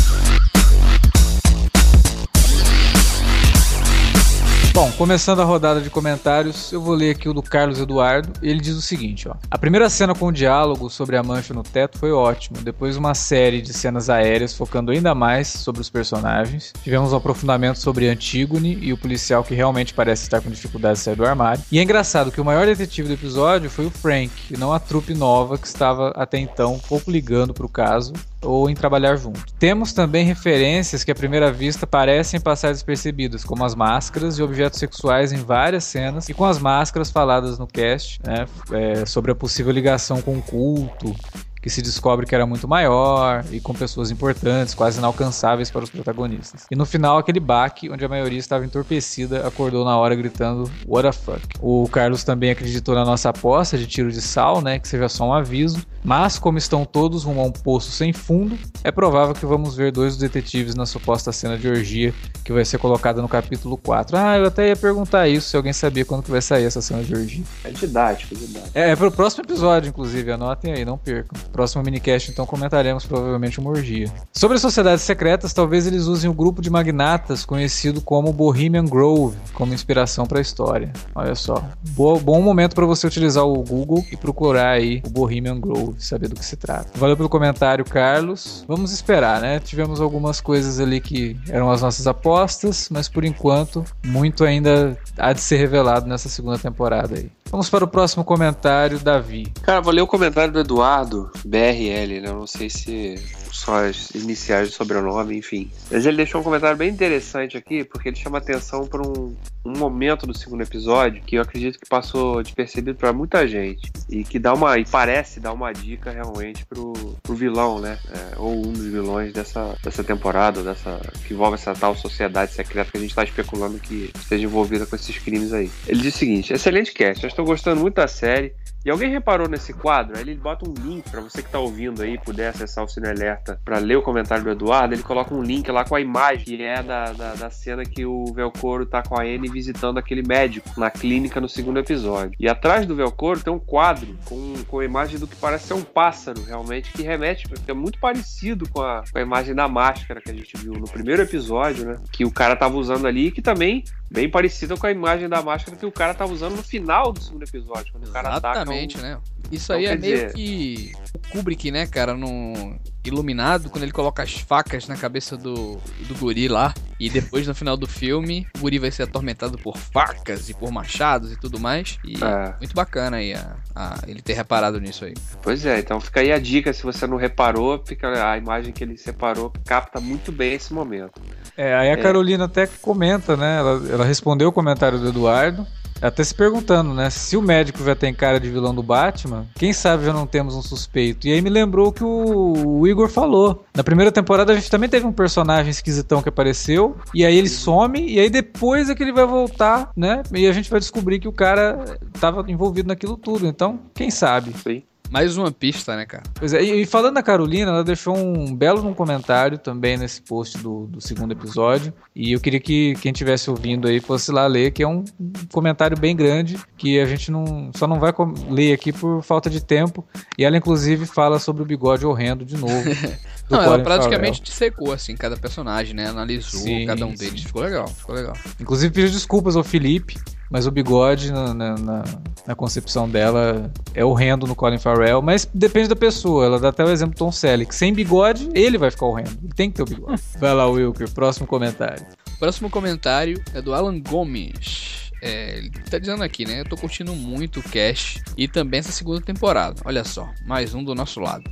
Começando 4.98 5.42
a 5.42 5.44
rodada 5.44 5.82
de 5.82 5.90
comentários, 5.90 6.72
eu 6.72 6.82
vou 6.82 6.96
ler 6.96 7.12
aqui 7.12 7.28
o 7.28 7.34
do 7.34 7.42
Carlos 7.42 7.80
Eduardo. 7.80 8.32
Ele 8.42 8.60
diz 8.60 8.76
o 8.76 8.82
seguinte, 8.82 9.28
ó: 9.28 9.36
A 9.52 9.58
primeira 9.58 9.90
cena 9.90 10.16
com 10.16 10.28
o 10.28 10.32
diálogo 10.32 10.90
sobre 10.90 11.18
a 11.18 11.24
mancha 11.24 11.54
no 11.54 11.64
teto 11.64 11.98
foi 11.98 12.12
ótimo. 12.12 12.62
Depois 12.62 12.96
uma 12.96 13.14
série 13.14 13.62
de 13.62 13.74
cenas 13.74 14.10
aéreas 14.10 14.54
focando 14.54 14.92
ainda 14.92 15.14
mais 15.14 15.48
sobre 15.48 15.82
os 15.82 15.90
personagens. 15.90 16.72
Tivemos 16.84 17.12
um 17.12 17.18
aprofundamento 17.18 17.80
sobre 17.80 18.08
Antigone 18.08 18.78
e 18.82 18.94
o 18.94 18.98
policial 18.98 19.44
que 19.44 19.54
realmente 19.54 19.94
parece 19.94 20.24
estar 20.24 20.42
com 20.42 20.50
dificuldade 20.50 20.98
de 20.98 21.04
sair 21.04 21.16
do 21.16 21.26
armário. 21.26 21.64
E 21.72 21.80
é 21.80 21.84
engraçado 21.84 22.32
que 22.32 22.42
o 22.42 22.46
maior 22.46 22.66
detetive 22.66 23.08
do 23.08 23.14
episódio 23.14 23.70
foi 23.70 23.86
o 23.86 23.92
Frank, 23.92 24.32
e 24.50 24.58
não 24.58 24.72
a 24.72 24.80
trupe 24.80 25.14
nova 25.14 25.58
que 25.58 25.68
estava 25.68 26.10
até 26.10 26.38
então 26.38 26.80
pouco 26.88 27.12
ligando 27.12 27.54
para 27.54 27.66
o 27.66 27.70
caso 27.70 28.14
ou 28.46 28.70
em 28.70 28.76
trabalhar 28.76 29.16
junto. 29.16 29.44
Temos 29.58 29.92
também 29.92 30.26
referências 30.26 31.04
que 31.04 31.12
à 31.12 31.16
primeira 31.16 31.52
vista 31.52 31.86
parecem 31.88 32.40
passar 32.40 32.72
despercebidas, 32.72 33.44
como 33.44 33.66
as 33.66 33.76
máscaras 33.76 34.38
e 34.38 34.44
objetos 34.44 34.80
sexuais 34.86 35.32
em 35.32 35.38
várias 35.38 35.84
cenas, 35.84 36.30
e 36.30 36.34
com 36.34 36.46
as 36.46 36.60
máscaras 36.60 37.12
faladas 37.12 37.60
no 37.60 37.68
cast, 37.68 38.20
né, 38.24 38.46
é, 38.72 39.06
sobre 39.06 39.32
a 39.32 39.36
possível 39.36 39.72
ligação 39.72 40.22
com 40.22 40.38
o 40.38 40.42
culto, 40.42 41.16
que 41.62 41.70
se 41.72 41.82
descobre 41.82 42.28
que 42.28 42.36
era 42.36 42.46
muito 42.46 42.68
maior 42.68 43.44
e 43.52 43.60
com 43.60 43.74
pessoas 43.74 44.12
importantes, 44.12 44.76
quase 44.76 45.00
inalcançáveis 45.00 45.72
para 45.72 45.84
os 45.84 45.90
protagonistas. 45.90 46.68
E 46.70 46.76
no 46.76 46.86
final, 46.86 47.18
aquele 47.18 47.40
baque 47.40 47.90
onde 47.90 48.06
a 48.06 48.08
maioria 48.08 48.38
estava 48.38 48.64
entorpecida 48.64 49.48
acordou 49.48 49.84
na 49.84 49.98
hora 49.98 50.14
gritando 50.14 50.70
What 50.86 51.08
the 51.08 51.12
fuck. 51.12 51.42
O 51.60 51.90
Carlos 51.90 52.24
também 52.24 52.52
acreditou 52.52 52.94
na 52.94 53.04
nossa 53.04 53.30
aposta 53.30 53.80
de 53.80 53.88
tiro 53.88 54.12
de 54.12 54.22
sal, 54.22 54.62
né, 54.62 54.78
que 54.78 54.88
seja 54.88 55.10
só 55.10 55.28
um 55.28 55.34
aviso, 55.34 55.84
mas 56.06 56.38
como 56.40 56.58
estão 56.58 56.86
todos 56.86 57.24
rumo 57.24 57.42
a 57.42 57.44
um 57.46 57.52
poço 57.52 57.92
sem 57.92 58.14
fundo, 58.14 58.58
é 58.84 58.92
provável 58.92 59.34
que 59.34 59.46
vamos 59.46 59.76
ver 59.76 59.92
dois 59.92 60.16
detetives 60.16 60.76
na 60.76 60.86
suposta 60.86 61.32
cena 61.32 61.58
de 61.58 61.68
orgia 61.68 62.14
que 62.44 62.54
vai 62.54 62.64
ser 62.64 62.78
colocada 62.78 63.22
no 63.22 63.28
capítulo 63.28 63.76
4. 63.78 64.16
Ah, 64.16 64.38
eu 64.38 64.46
até 64.46 64.70
ia 64.70 64.76
perguntar 64.76 65.28
isso, 65.28 65.50
se 65.50 65.58
alguém 65.58 65.74
sabia 65.74 66.06
quando 66.06 66.24
que 66.24 66.32
vai 66.32 66.42
sair 66.42 66.66
essa 66.66 66.82
cena 66.82 67.04
de 67.04 67.14
orgia. 67.14 67.44
É 67.64 67.72
didático, 67.72 68.36
didático. 68.36 68.70
É, 68.76 68.92
é 68.92 68.96
pro 68.96 69.12
próximo 69.12 69.44
episódio, 69.44 69.90
inclusive, 69.90 70.32
anotem 70.32 70.72
aí, 70.74 70.86
não 70.86 70.98
percam. 70.98 71.38
Próximo 71.52 71.84
minicast, 71.84 72.30
então, 72.32 72.46
comentaremos 72.46 73.06
provavelmente 73.06 73.60
uma 73.60 73.72
orgia. 73.72 74.12
Sobre 74.32 74.56
as 74.56 74.62
sociedades 74.62 75.04
secretas, 75.04 75.54
talvez 75.54 75.88
eles 75.88 76.06
usem 76.06 76.30
o 76.30 76.34
grupo 76.34 76.62
de 76.62 76.70
magnatas 76.70 77.44
conhecido 77.46 78.00
como 78.00 78.32
Bohemian 78.32 78.86
Grove 78.86 79.36
como 79.54 79.74
inspiração 79.74 80.26
para 80.28 80.38
a 80.38 80.42
história. 80.42 80.94
Olha 81.16 81.34
só, 81.34 81.64
Bo- 81.90 82.20
bom 82.20 82.42
momento 82.42 82.76
para 82.76 82.86
você 82.86 83.08
utilizar 83.08 83.44
o 83.46 83.64
Google 83.64 84.06
e 84.12 84.18
procurar 84.18 84.70
aí 84.72 85.02
o 85.06 85.10
Bohemian 85.10 85.60
Grove, 85.60 85.95
saber 86.04 86.30
do 86.30 86.36
que 86.36 86.46
se 86.46 86.56
trata. 86.56 86.98
Valeu 86.98 87.16
pelo 87.16 87.30
comentário, 87.30 87.86
Carlos. 87.86 88.64
Vamos 88.68 88.92
esperar, 88.92 89.42
né? 89.42 89.60
Tivemos 89.60 90.02
algumas 90.02 90.42
coisas 90.42 90.80
ali 90.80 91.00
que 91.00 91.38
eram 91.50 91.70
as 91.70 91.82
nossas 91.82 92.08
apostas, 92.08 92.90
mas 92.92 93.08
por 93.08 93.24
enquanto, 93.24 93.84
muito 94.06 94.44
ainda 94.44 94.98
há 95.18 95.34
de 95.34 95.42
ser 95.42 95.58
revelado 95.58 96.08
nessa 96.08 96.30
segunda 96.30 96.58
temporada 96.58 97.16
aí. 97.16 97.32
Vamos 97.50 97.70
para 97.70 97.84
o 97.84 97.88
próximo 97.88 98.24
comentário, 98.24 99.00
Davi. 99.00 99.48
Cara, 99.62 99.80
vou 99.80 99.94
ler 99.94 100.02
o 100.02 100.08
comentário 100.08 100.52
do 100.52 100.60
Eduardo, 100.60 101.32
BRL, 101.46 102.22
né? 102.22 102.30
Eu 102.30 102.36
não 102.36 102.48
sei 102.48 102.70
se 102.70 103.16
só 103.56 103.86
as 103.86 104.12
iniciais 104.12 104.70
do 104.70 104.74
sobrenome, 104.74 105.38
enfim. 105.38 105.72
Mas 105.90 106.06
ele 106.06 106.18
deixou 106.18 106.42
um 106.42 106.44
comentário 106.44 106.78
bem 106.78 106.90
interessante 106.90 107.58
aqui, 107.58 107.84
porque 107.84 108.10
ele 108.10 108.18
chama 108.18 108.38
atenção 108.38 108.86
para 108.86 109.02
um, 109.02 109.36
um 109.64 109.78
momento 109.78 110.28
do 110.28 110.38
segundo 110.38 110.62
episódio 110.62 111.24
que 111.24 111.38
eu 111.38 111.42
acredito 111.42 111.80
que 111.80 111.88
passou 111.88 112.44
despercebido 112.44 112.98
para 112.98 113.14
muita 113.14 113.48
gente. 113.48 113.92
E 114.10 114.24
que 114.24 114.38
dá 114.38 114.54
uma. 114.54 114.78
E 114.78 114.86
parece 114.86 115.40
dar 115.40 115.54
uma 115.54 115.72
dica 115.72 116.12
realmente 116.12 116.66
pro, 116.66 116.94
pro 117.24 117.34
vilão, 117.34 117.80
né? 117.80 117.98
É, 118.12 118.36
ou 118.38 118.56
um 118.56 118.74
dos 118.74 118.86
vilões 118.86 119.34
dessa, 119.34 119.76
dessa 119.82 120.04
temporada, 120.04 120.62
dessa, 120.62 121.00
que 121.26 121.34
envolve 121.34 121.56
essa 121.56 121.74
tal 121.74 121.96
sociedade 121.96 122.52
secreta 122.52 122.92
que 122.92 122.98
a 122.98 123.02
gente 123.02 123.16
tá 123.16 123.24
especulando 123.24 123.80
que 123.80 124.12
esteja 124.16 124.44
envolvida 124.44 124.86
com 124.86 124.96
esses 124.96 125.18
crimes 125.18 125.54
aí. 125.54 125.72
Ele 125.88 126.02
diz 126.02 126.14
o 126.14 126.18
seguinte: 126.18 126.54
excelente 126.54 126.94
cast, 126.94 127.26
estou 127.36 127.46
gostando 127.46 127.82
muito 127.82 127.96
da 127.96 128.08
série 128.08 128.56
E 128.86 128.90
alguém 128.90 129.10
reparou 129.10 129.50
nesse 129.50 129.74
quadro? 129.74 130.18
Ele 130.18 130.36
bota 130.36 130.70
um 130.70 130.74
link 130.74 131.10
pra 131.10 131.20
você 131.20 131.42
que 131.42 131.50
tá 131.50 131.60
ouvindo 131.60 132.04
aí, 132.04 132.20
puder 132.20 132.50
acessar 132.50 132.84
o 132.84 132.88
Cine 132.88 133.08
Alerta 133.08 133.60
pra 133.66 133.80
ler 133.80 133.98
o 133.98 134.02
comentário 134.02 134.44
do 134.44 134.52
Eduardo, 134.52 134.94
ele 134.94 135.02
coloca 135.02 135.34
um 135.34 135.42
link 135.42 135.70
lá 135.72 135.84
com 135.84 135.96
a 135.96 136.02
imagem, 136.02 136.46
que 136.46 136.62
é 136.62 136.84
da, 136.84 137.12
da, 137.12 137.34
da 137.34 137.50
cena 137.50 137.84
que 137.84 138.06
o 138.06 138.26
Velcoro 138.34 138.86
tá 138.86 139.02
com 139.02 139.20
a 139.20 139.24
Anne 139.24 139.50
visitando 139.50 139.98
aquele 139.98 140.22
médico 140.22 140.70
na 140.80 140.92
clínica 140.92 141.42
no 141.42 141.50
segundo 141.50 141.80
episódio. 141.80 142.36
E 142.40 142.48
atrás 142.48 142.86
do 142.86 142.96
Velcoro 142.96 143.44
tem 143.44 143.52
um 143.52 143.60
quadro 143.60 144.16
com, 144.24 144.54
com 144.68 144.80
a 144.80 144.86
imagem 144.86 145.18
do 145.18 145.28
que 145.28 145.36
parece 145.36 145.68
ser 145.68 145.74
um 145.74 145.82
pássaro, 145.82 146.44
realmente, 146.44 146.92
que 146.92 147.02
remete, 147.02 147.48
é 147.68 147.74
muito 147.74 148.00
parecido 148.00 148.70
com 148.70 148.82
a, 148.82 149.04
com 149.12 149.18
a 149.18 149.22
imagem 149.22 149.56
da 149.56 149.68
máscara 149.68 150.22
que 150.22 150.30
a 150.30 150.34
gente 150.34 150.56
viu 150.58 150.74
no 150.74 150.88
primeiro 150.88 151.24
episódio, 151.24 151.86
né? 151.86 151.98
Que 152.12 152.24
o 152.24 152.32
cara 152.32 152.56
tava 152.56 152.78
usando 152.78 153.08
ali, 153.08 153.32
que 153.32 153.42
também 153.42 153.84
bem 154.10 154.30
parecida 154.30 154.76
com 154.78 154.86
a 154.88 154.92
imagem 154.92 155.28
da 155.28 155.42
máscara 155.42 155.76
que 155.78 155.86
o 155.86 155.92
cara 155.92 156.14
tava 156.14 156.32
usando 156.32 156.56
no 156.56 156.64
final 156.64 157.12
do 157.12 157.22
segundo 157.22 157.44
episódio, 157.44 157.92
quando 157.92 158.08
o 158.08 158.12
cara 158.12 158.30
Exatamente, 158.38 158.98
ataca 158.98 159.16
né? 159.16 159.22
Isso 159.52 159.66
Então, 159.72 159.76
aí 159.78 159.86
é 159.86 159.96
meio 159.98 160.16
dizer- 160.16 160.34
que 160.34 160.92
o 161.28 161.32
Kubrick, 161.32 161.70
né, 161.72 161.86
cara, 161.86 162.16
no 162.16 162.78
Iluminado, 163.06 163.70
quando 163.70 163.84
ele 163.84 163.92
coloca 163.92 164.24
as 164.24 164.34
facas 164.34 164.88
na 164.88 164.96
cabeça 164.96 165.38
do, 165.38 165.78
do 166.08 166.16
guri 166.20 166.48
lá, 166.48 166.74
e 167.00 167.10
depois 167.10 167.46
no 167.48 167.54
final 167.54 167.76
do 167.76 167.88
filme, 167.88 168.48
o 168.56 168.60
guri 168.60 168.80
vai 168.80 168.90
ser 168.92 169.04
atormentado 169.04 169.58
por 169.58 169.78
facas 169.78 170.50
e 170.50 170.54
por 170.54 170.72
machados 170.72 171.32
e 171.32 171.36
tudo 171.36 171.60
mais. 171.60 171.98
E 172.04 172.14
É. 172.24 172.54
muito 172.60 172.74
bacana 172.74 173.18
aí 173.18 173.34
a, 173.34 173.56
a- 173.76 174.00
ele 174.08 174.22
ter 174.22 174.34
reparado 174.34 174.80
nisso 174.80 175.06
aí. 175.06 175.14
Pois 175.42 175.66
é, 175.66 175.80
então 175.80 176.00
fica 176.00 176.22
aí 176.22 176.32
a 176.32 176.40
dica, 176.40 176.72
se 176.74 176.84
você 176.84 177.06
não 177.06 177.18
reparou, 177.18 177.82
fica 177.86 178.32
a 178.32 178.38
imagem 178.38 178.72
que 178.72 178.84
ele 178.84 178.98
separou 178.98 179.52
capta 179.66 180.00
muito 180.00 180.32
bem 180.32 180.54
esse 180.54 180.74
momento. 180.74 181.22
É, 181.58 181.76
aí 181.76 181.90
a 181.90 181.94
É. 181.94 181.98
Carolina 181.98 182.46
até 182.46 182.68
comenta, 182.68 183.36
né? 183.36 183.58
Ela, 183.60 183.82
ela 183.92 184.06
respondeu 184.06 184.50
o 184.50 184.52
comentário 184.54 185.00
do 185.00 185.10
Eduardo. 185.10 185.66
Até 186.08 186.24
se 186.24 186.34
perguntando, 186.34 186.94
né? 186.94 187.10
Se 187.10 187.36
o 187.36 187.42
médico 187.42 187.84
já 187.84 187.96
tem 187.96 188.14
cara 188.14 188.40
de 188.40 188.50
vilão 188.50 188.74
do 188.74 188.84
Batman, 188.84 189.46
quem 189.56 189.74
sabe 189.74 190.06
já 190.06 190.14
não 190.14 190.28
temos 190.28 190.56
um 190.56 190.62
suspeito. 190.62 191.28
E 191.28 191.34
aí 191.34 191.42
me 191.42 191.50
lembrou 191.50 191.92
que 191.92 192.04
o, 192.04 192.80
o 192.80 192.88
Igor 192.88 193.10
falou. 193.10 193.66
Na 193.76 193.84
primeira 193.84 194.12
temporada 194.12 194.52
a 194.52 194.56
gente 194.56 194.70
também 194.70 194.90
teve 194.90 195.06
um 195.06 195.12
personagem 195.12 195.72
esquisitão 195.72 196.22
que 196.22 196.30
apareceu, 196.30 196.96
e 197.14 197.26
aí 197.26 197.38
ele 197.38 197.50
some, 197.50 198.00
e 198.00 198.20
aí 198.20 198.30
depois 198.30 198.90
é 198.90 198.96
que 198.96 199.04
ele 199.04 199.14
vai 199.14 199.26
voltar, 199.26 199.92
né? 199.96 200.24
E 200.34 200.48
a 200.48 200.52
gente 200.52 200.70
vai 200.70 200.80
descobrir 200.80 201.20
que 201.20 201.28
o 201.28 201.34
cara 201.34 201.98
tava 202.20 202.44
envolvido 202.50 202.88
naquilo 202.88 203.18
tudo. 203.18 203.48
Então, 203.48 203.80
quem 203.94 204.12
sabe? 204.12 204.54
Sim. 204.64 204.84
Mais 205.10 205.38
uma 205.38 205.52
pista, 205.52 205.96
né, 205.96 206.06
cara? 206.06 206.24
Pois 206.34 206.54
é, 206.54 206.64
e, 206.64 206.82
e 206.82 206.86
falando 206.86 207.16
da 207.16 207.24
Carolina, 207.24 207.72
ela 207.72 207.84
deixou 207.84 208.16
um 208.16 208.54
belo 208.56 208.82
num 208.82 208.94
comentário 208.94 209.58
também 209.58 209.98
nesse 209.98 210.22
post 210.22 210.58
do, 210.58 210.88
do 210.88 211.02
segundo 211.02 211.32
episódio. 211.32 211.94
E 212.16 212.34
eu 212.34 212.40
queria 212.40 212.60
que 212.60 212.96
quem 212.96 213.12
estivesse 213.12 213.50
ouvindo 213.50 213.88
aí 213.88 214.00
fosse 214.00 214.32
lá 214.32 214.48
ler, 214.48 214.72
que 214.72 214.84
é 214.84 214.88
um 214.88 215.04
comentário 215.52 215.98
bem 215.98 216.16
grande, 216.16 216.58
que 216.78 217.00
a 217.00 217.06
gente 217.06 217.32
não 217.32 217.72
só 217.76 217.88
não 217.88 218.00
vai 218.00 218.14
ler 218.50 218.74
aqui 218.74 218.92
por 218.92 219.22
falta 219.24 219.50
de 219.50 219.64
tempo. 219.64 220.06
E 220.38 220.44
ela, 220.44 220.58
inclusive, 220.58 221.06
fala 221.06 221.40
sobre 221.40 221.64
o 221.64 221.66
bigode 221.66 222.06
horrendo 222.06 222.46
de 222.46 222.58
novo. 222.58 222.74
Não, 223.48 223.62
ela 223.62 223.78
praticamente 223.78 224.42
dissecou, 224.42 224.92
assim, 224.92 225.16
cada 225.16 225.38
personagem, 225.38 225.94
né? 225.94 226.08
Analisou 226.08 226.62
Sim, 226.62 226.88
cada 226.88 227.06
um 227.06 227.12
sim. 227.12 227.26
deles. 227.26 227.44
Ficou 227.44 227.62
legal, 227.62 227.88
ficou 227.88 228.16
legal. 228.16 228.26
Farrell. 228.34 228.56
Inclusive, 228.60 228.94
pediu 228.94 229.12
desculpas 229.12 229.56
ao 229.56 229.64
Felipe. 229.64 230.18
Mas 230.50 230.68
o 230.68 230.72
bigode, 230.72 231.32
na, 231.32 231.54
na- 231.54 231.76
na- 231.76 232.56
concepção 232.56 233.10
dela, 233.10 233.72
é 233.94 234.06
horrendo 234.06 234.46
no 234.48 234.56
Colin 234.56 234.78
Farrell. 234.78 235.22
Mas 235.22 235.48
depende 235.54 235.90
da 235.90 235.96
pessoa. 235.96 236.46
Ela 236.46 236.60
dá 236.60 236.70
até 236.70 236.84
o 236.86 236.90
exemplo 236.90 237.16
do 237.16 237.18
Tom 237.18 237.32
Selleck. 237.32 237.74
Sem 237.74 237.94
bigode, 237.94 238.50
ele 238.54 238.78
vai 238.78 238.92
ficar 238.92 239.08
horrendo. 239.08 239.32
Ele 239.44 239.54
tem 239.54 239.70
que 239.70 239.78
ter 239.78 239.84
o 239.84 239.86
bigode. 239.86 240.22
Vai 240.40 240.54
lá, 240.54 240.68
Wilker. 240.68 241.10
Próximo 241.12 241.48
comentário. 241.48 242.06
Próximo 242.40 242.70
comentário 242.70 243.42
é 243.54 243.62
do 243.62 243.74
Alan 243.74 244.00
Gomes. 244.00 244.96
É, 245.22 245.58
ele 245.58 245.70
tá 245.90 245.98
dizendo 245.98 246.24
aqui, 246.24 246.46
né? 246.46 246.60
Eu 246.60 246.66
tô 246.66 246.76
curtindo 246.76 247.14
muito 247.16 247.60
o 247.60 247.64
Cash 247.64 248.22
e 248.38 248.48
também 248.48 248.80
essa 248.80 248.92
segunda 248.92 249.20
temporada. 249.22 249.82
Olha 249.84 250.04
só, 250.04 250.30
mais 250.46 250.76
um 250.76 250.84
do 250.84 250.94
nosso 250.94 251.20
lado. 251.20 251.44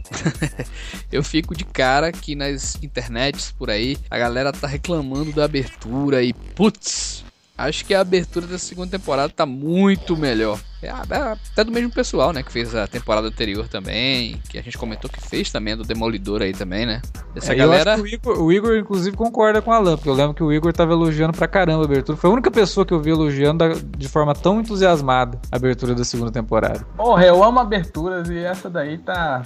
eu 1.12 1.24
fico 1.24 1.56
de 1.56 1.64
cara 1.66 2.12
que 2.12 2.36
nas 2.36 2.76
internets 2.84 3.52
por 3.52 3.70
aí 3.72 3.98
a 4.12 4.18
galera 4.18 4.52
tá 4.52 4.68
reclamando 4.68 5.32
da 5.32 5.46
abertura 5.46 6.22
e 6.22 6.34
putz, 6.34 7.23
acho 7.58 7.86
que 7.86 7.94
a 7.94 8.02
abertura 8.02 8.48
da 8.48 8.58
segunda 8.58 8.92
temporada 8.98 9.32
tá 9.34 9.46
muito 9.46 10.16
melhor. 10.18 10.60
É, 10.84 11.16
é 11.16 11.18
até 11.52 11.64
do 11.64 11.72
mesmo 11.72 11.92
pessoal, 11.92 12.34
né? 12.34 12.44
Que 12.44 12.52
fez 12.52 12.76
a 12.76 12.86
temporada 12.88 13.28
anterior 13.28 13.68
também. 13.68 14.40
Que 14.50 14.58
a 14.58 14.62
gente 14.62 14.78
comentou 14.78 15.10
que 15.10 15.22
fez 15.22 15.52
também, 15.52 15.76
do 15.78 15.84
Demolidor 15.84 16.42
aí 16.42 16.52
também, 16.54 16.86
né? 16.86 17.02
Essa 17.36 17.52
É, 17.52 17.56
eu 17.56 17.58
galera. 17.60 17.94
acho 17.94 18.04
que 18.04 18.10
o, 18.10 18.14
Igor, 18.14 18.42
o 18.44 18.52
Igor, 18.52 18.76
inclusive, 18.76 19.16
concorda 19.16 19.62
com 19.62 19.72
a 19.72 19.78
Alan, 19.78 19.96
porque 19.96 20.10
eu 20.10 20.14
lembro 20.14 20.34
que 20.34 20.44
o 20.44 20.52
Igor 20.52 20.74
tava 20.74 20.92
elogiando 20.94 21.34
pra 21.38 21.48
caramba 21.48 21.82
a 21.84 21.86
abertura. 21.86 22.18
Foi 22.18 22.30
a 22.30 22.34
única 22.34 22.52
pessoa 22.52 22.86
que 22.86 22.94
eu 22.94 23.00
vi 23.00 23.12
elogiando 23.12 23.60
da- 23.68 23.76
de 23.98 24.08
forma 24.10 24.34
tão 24.36 24.60
entusiasmada 24.60 25.40
a 25.52 25.56
abertura 25.56 25.96
da 25.96 26.04
segunda 26.04 26.32
temporada. 26.32 26.86
Porra, 26.98 27.26
eu 27.26 27.44
amo 27.44 27.60
aberturas 27.60 28.30
e 28.30 28.38
essa 28.38 28.70
daí 28.70 28.98
tá. 28.98 29.44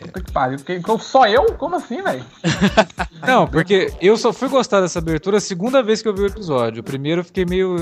Puta 0.00 0.20
que 0.20 0.32
pariu. 0.32 0.58
Porque, 0.58 0.80
só 1.00 1.26
eu? 1.26 1.44
Como 1.54 1.76
assim, 1.76 2.02
velho? 2.02 2.24
Não, 3.26 3.46
porque 3.46 3.92
eu 4.00 4.16
só 4.16 4.32
fui 4.32 4.48
gostar 4.48 4.80
dessa 4.80 4.98
abertura 4.98 5.38
a 5.38 5.40
segunda 5.40 5.82
vez 5.82 6.02
que 6.02 6.08
eu 6.08 6.14
vi 6.14 6.22
o 6.22 6.26
episódio. 6.26 6.80
O 6.80 6.84
primeiro 6.84 7.20
eu 7.20 7.24
fiquei 7.24 7.44
meio. 7.44 7.76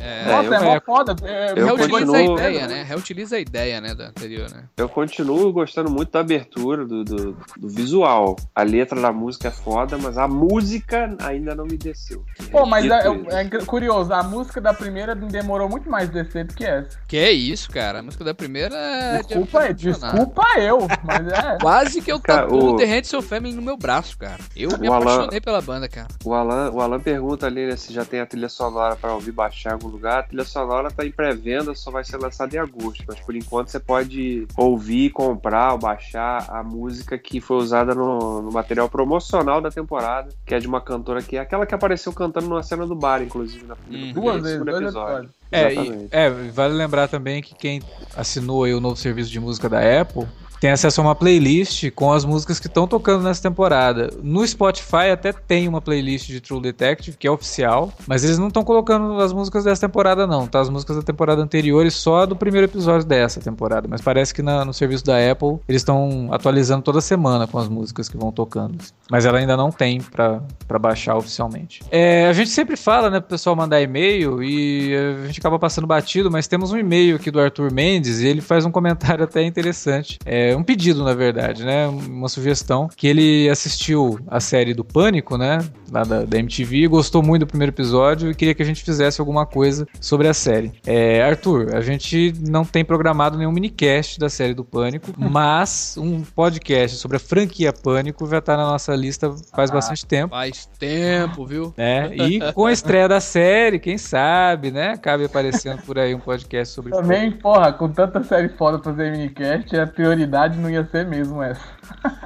"Ah". 0.00 0.04
É, 0.04 0.26
Nossa, 0.32 0.46
eu- 0.48 0.54
é 0.54 0.60
mó 0.60 0.74
é, 0.76 0.80
foda. 0.80 1.16
É, 1.22 1.52
eu 1.52 1.56
eu 1.56 1.66
Reutiliza 1.76 1.90
continuo- 2.06 2.14
a 2.16 2.22
ideia, 2.50 2.66
né? 2.66 2.82
Reutiliza 2.82 3.36
a 3.36 3.40
ideia, 3.40 3.80
né, 3.80 3.94
da 3.94 4.08
anterior, 4.08 4.50
né? 4.50 4.64
Eu 4.76 4.88
continuo 4.88 5.52
gostando 5.52 5.90
muito 5.90 6.10
da 6.12 6.20
abertura, 6.20 6.84
do, 6.84 7.04
do, 7.04 7.32
do 7.56 7.68
visual. 7.68 8.36
A 8.54 8.62
letra 8.62 9.00
da 9.00 9.12
música 9.12 9.48
é 9.48 9.50
foda, 9.50 9.96
mas 9.98 10.16
a 10.18 10.26
música 10.28 11.14
ainda 11.22 11.54
não 11.54 11.64
me 11.64 11.76
desceu. 11.76 12.24
Pô, 12.50 12.66
mas 12.66 12.84
é, 12.86 12.88
Repito 13.02 13.30
é- 13.34 13.44
isso. 13.44 13.56
é 13.56 13.64
curioso, 13.64 14.12
a 14.12 14.22
música 14.22 14.60
da 14.60 14.72
primeira 14.74 15.14
demorou 15.14 15.68
muito 15.68 15.88
mais 15.90 16.08
a 16.08 16.12
descer 16.12 16.44
do 16.44 16.54
que 16.54 16.64
essa. 16.64 16.98
Que 17.08 17.16
é 17.16 17.32
isso, 17.32 17.70
cara? 17.70 17.98
A 18.00 18.02
música 18.02 18.24
da 18.24 18.34
primeira 18.34 18.74
é. 18.76 19.18
de 19.22 19.28
Desculpa 19.28 19.58
apaixonar. 19.64 20.12
desculpa 20.12 20.42
eu, 20.58 20.78
mas 21.04 21.26
é. 21.28 21.58
Quase 21.60 22.00
que 22.02 22.10
eu 22.12 22.18
tatuo 22.20 22.74
o- 22.74 22.76
The 22.76 22.84
Hand 22.98 23.04
Seu 23.04 23.22
Family 23.22 23.54
no 23.54 23.62
meu 23.62 23.76
braço, 23.76 24.16
cara. 24.18 24.38
Eu 24.56 24.76
me 24.78 24.88
O 24.88 24.92
Alan- 24.92 25.02
apaixonei 25.12 25.40
pela 25.40 25.60
banda, 25.60 25.88
cara. 25.88 26.08
O 26.24 26.32
Alan, 26.34 26.70
o 26.72 26.80
Alan 26.80 27.00
pergunta 27.00 27.46
ali 27.46 27.66
né, 27.66 27.76
se 27.76 27.92
já 27.92 28.04
tem 28.04 28.20
a 28.20 28.26
trilha 28.26 28.48
sonora 28.48 28.96
pra 28.96 29.12
ouvir 29.14 29.32
baixar 29.32 29.76
algum 29.86 29.96
lugar. 29.96 30.18
A 30.18 30.22
trilha 30.22 30.44
sonora 30.44 30.90
tá 30.90 31.04
em 31.04 31.10
pré-venda, 31.10 31.74
só 31.74 31.90
vai 31.90 32.04
ser 32.04 32.16
lançada 32.18 32.54
em 32.54 32.58
agosto. 32.58 33.04
Mas 33.06 33.18
por 33.20 33.34
enquanto 33.34 33.68
você 33.68 33.80
pode 33.80 34.46
ouvir, 34.56 35.10
comprar 35.10 35.72
ou 35.72 35.78
baixar 35.78 36.46
a 36.50 36.62
música 36.62 37.16
que 37.18 37.40
foi 37.40 37.56
usada 37.56 37.94
no, 37.94 38.42
no 38.42 38.52
material 38.52 38.88
promocional 38.88 39.60
da 39.60 39.70
temporada, 39.70 40.28
que 40.44 40.54
é 40.54 40.58
de 40.58 40.66
uma 40.66 40.80
cantora 40.80 41.22
que 41.22 41.36
é 41.36 41.40
aquela 41.40 41.66
que 41.66 41.74
apareceu 41.74 42.12
cantando 42.12 42.48
numa 42.48 42.62
cena 42.62 42.86
do 42.86 42.94
bar, 42.94 43.22
inclusive, 43.22 43.64
na 43.66 43.76
no 43.88 43.96
Uhum. 43.96 44.12
Duas 44.12 44.42
vezes, 44.42 44.64
dois 44.64 44.76
episódio. 44.82 45.14
episódios. 45.14 45.32
É, 45.52 45.74
e- 45.74 46.08
é, 46.10 46.30
vale 46.50 46.74
lembrar 46.74 47.08
também 47.08 47.40
que 47.42 47.54
quem 47.54 47.80
assinou 48.16 48.64
aí 48.64 48.74
o 48.74 48.80
novo 48.80 48.96
serviço 48.96 49.30
de 49.30 49.38
música 49.40 49.68
da 49.68 49.78
Apple 50.00 50.26
tem 50.60 50.70
acesso 50.70 51.00
a 51.00 51.04
uma 51.04 51.14
playlist 51.14 51.90
com 51.94 52.12
as 52.12 52.24
músicas 52.24 52.58
que 52.58 52.66
estão 52.66 52.86
tocando 52.86 53.22
nessa 53.24 53.42
temporada. 53.42 54.10
No 54.22 54.46
Spotify 54.46 55.10
até 55.12 55.32
tem 55.32 55.68
uma 55.68 55.80
playlist 55.80 56.26
de 56.28 56.40
True 56.40 56.60
Detective, 56.60 57.16
que 57.16 57.26
é 57.26 57.30
oficial, 57.30 57.92
mas 58.06 58.24
eles 58.24 58.38
não 58.38 58.48
estão 58.48 58.64
colocando 58.64 59.20
as 59.20 59.32
músicas 59.32 59.64
dessa 59.64 59.86
temporada 59.86 60.26
não, 60.26 60.46
tá? 60.46 60.60
As 60.60 60.68
músicas 60.68 60.96
da 60.96 61.02
temporada 61.02 61.42
anterior 61.42 61.84
e 61.86 61.90
só 61.90 62.26
do 62.26 62.34
primeiro 62.36 62.66
episódio 62.66 63.06
dessa 63.06 63.40
temporada, 63.40 63.86
mas 63.88 64.00
parece 64.00 64.32
que 64.34 64.42
na- 64.42 64.64
no 64.64 64.72
serviço 64.72 65.04
da 65.04 65.16
Apple 65.30 65.58
eles 65.68 65.82
estão 65.82 66.28
atualizando 66.32 66.82
toda 66.82 67.00
semana 67.00 67.46
com 67.46 67.58
as 67.58 67.68
músicas 67.68 68.08
que 68.08 68.16
vão 68.16 68.32
tocando. 68.32 68.78
Mas 69.10 69.24
ela 69.24 69.38
ainda 69.38 69.56
não 69.56 69.70
tem 69.70 70.00
pra 70.00 70.42
baixar 70.80 71.16
oficialmente. 71.16 71.80
É, 71.90 72.26
a 72.28 72.32
gente 72.32 72.50
sempre 72.50 72.76
fala, 72.76 73.08
né, 73.10 73.20
pro 73.20 73.28
pessoal 73.30 73.54
mandar 73.54 73.80
e-mail 73.80 74.42
e 74.42 74.94
a 75.22 75.26
gente 75.26 75.38
acaba 75.38 75.58
passando 75.58 75.86
batido, 75.86 76.30
mas 76.30 76.46
temos 76.48 76.72
um 76.72 76.76
e-mail 76.78 77.16
aqui 77.16 77.30
do 77.30 77.40
Arthur 77.40 77.72
Mendes 77.72 78.20
e 78.20 78.26
ele 78.26 78.40
faz 78.40 78.64
um 78.64 78.70
comentário 78.70 79.22
até 79.24 79.42
interessante. 79.44 80.18
É 80.24 80.45
um 80.54 80.62
pedido, 80.62 81.02
na 81.02 81.14
verdade, 81.14 81.64
né? 81.64 81.86
Uma 81.86 82.28
sugestão. 82.28 82.88
Que 82.94 83.06
ele 83.06 83.48
assistiu 83.48 84.20
a 84.26 84.38
série 84.40 84.74
do 84.74 84.84
Pânico, 84.84 85.38
né? 85.38 85.58
Lá 85.90 86.04
da, 86.04 86.24
da 86.24 86.38
MTV, 86.38 86.88
gostou 86.88 87.22
muito 87.22 87.40
do 87.40 87.46
primeiro 87.46 87.72
episódio 87.72 88.30
e 88.30 88.34
queria 88.34 88.54
que 88.54 88.62
a 88.62 88.66
gente 88.66 88.82
fizesse 88.82 89.20
alguma 89.20 89.46
coisa 89.46 89.86
sobre 90.00 90.28
a 90.28 90.34
série. 90.34 90.72
É, 90.86 91.22
Arthur, 91.22 91.74
a 91.74 91.80
gente 91.80 92.34
não 92.46 92.64
tem 92.64 92.84
programado 92.84 93.38
nenhum 93.38 93.52
minicast 93.52 94.18
da 94.18 94.28
série 94.28 94.52
do 94.54 94.64
Pânico, 94.64 95.12
mas 95.16 95.96
um 95.98 96.22
podcast 96.22 96.96
sobre 96.98 97.16
a 97.16 97.20
franquia 97.20 97.72
Pânico 97.72 98.28
já 98.28 98.40
tá 98.40 98.56
na 98.56 98.64
nossa 98.64 98.94
lista 98.94 99.34
faz 99.54 99.70
bastante 99.70 100.04
tempo 100.04 100.34
Faz 100.34 100.66
tempo, 100.78 101.46
viu? 101.46 101.72
né? 101.76 102.10
E 102.14 102.52
com 102.52 102.66
a 102.66 102.72
estreia 102.72 103.08
da 103.08 103.20
série, 103.20 103.78
quem 103.78 103.96
sabe, 103.96 104.70
né? 104.70 104.90
Acabe 104.90 105.24
aparecendo 105.24 105.82
por 105.82 105.98
aí 105.98 106.14
um 106.14 106.20
podcast 106.20 106.74
sobre 106.74 106.92
Também, 106.92 107.30
porra, 107.30 107.72
com 107.72 107.88
tanta 107.88 108.22
série 108.22 108.48
foda 108.50 108.78
pra 108.78 108.92
fazer 108.92 109.10
minicast, 109.10 109.76
a 109.78 109.86
prioridade 109.86 110.35
não 110.58 110.68
ia 110.68 110.86
ser 110.90 111.06
mesmo 111.06 111.42
essa. 111.42 111.60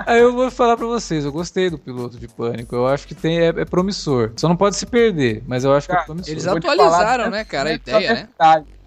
Aí 0.07 0.21
eu 0.21 0.33
vou 0.33 0.51
falar 0.51 0.77
pra 0.77 0.87
vocês, 0.87 1.25
eu 1.25 1.33
gostei 1.33 1.71
do 1.71 1.79
piloto 1.79 2.19
de 2.19 2.27
Pânico. 2.27 2.75
Eu 2.75 2.87
acho 2.87 3.07
que 3.07 3.15
tem, 3.15 3.39
é, 3.39 3.49
é 3.49 3.65
promissor. 3.65 4.33
Só 4.37 4.49
não 4.49 4.57
pode 4.57 4.77
se 4.77 4.87
perder, 4.87 5.43
mas 5.47 5.65
eu 5.65 5.73
acho 5.73 5.87
que 5.87 5.93
é 5.93 5.97
Cara, 5.97 6.07
promissor. 6.07 6.33
Eles 6.33 6.47
atualizaram, 6.47 7.25
falar, 7.25 7.31
né, 7.31 7.45
cara, 7.45 7.71
a 7.71 7.73
essa 7.73 7.83
ideia, 7.83 8.15
né? 8.15 8.29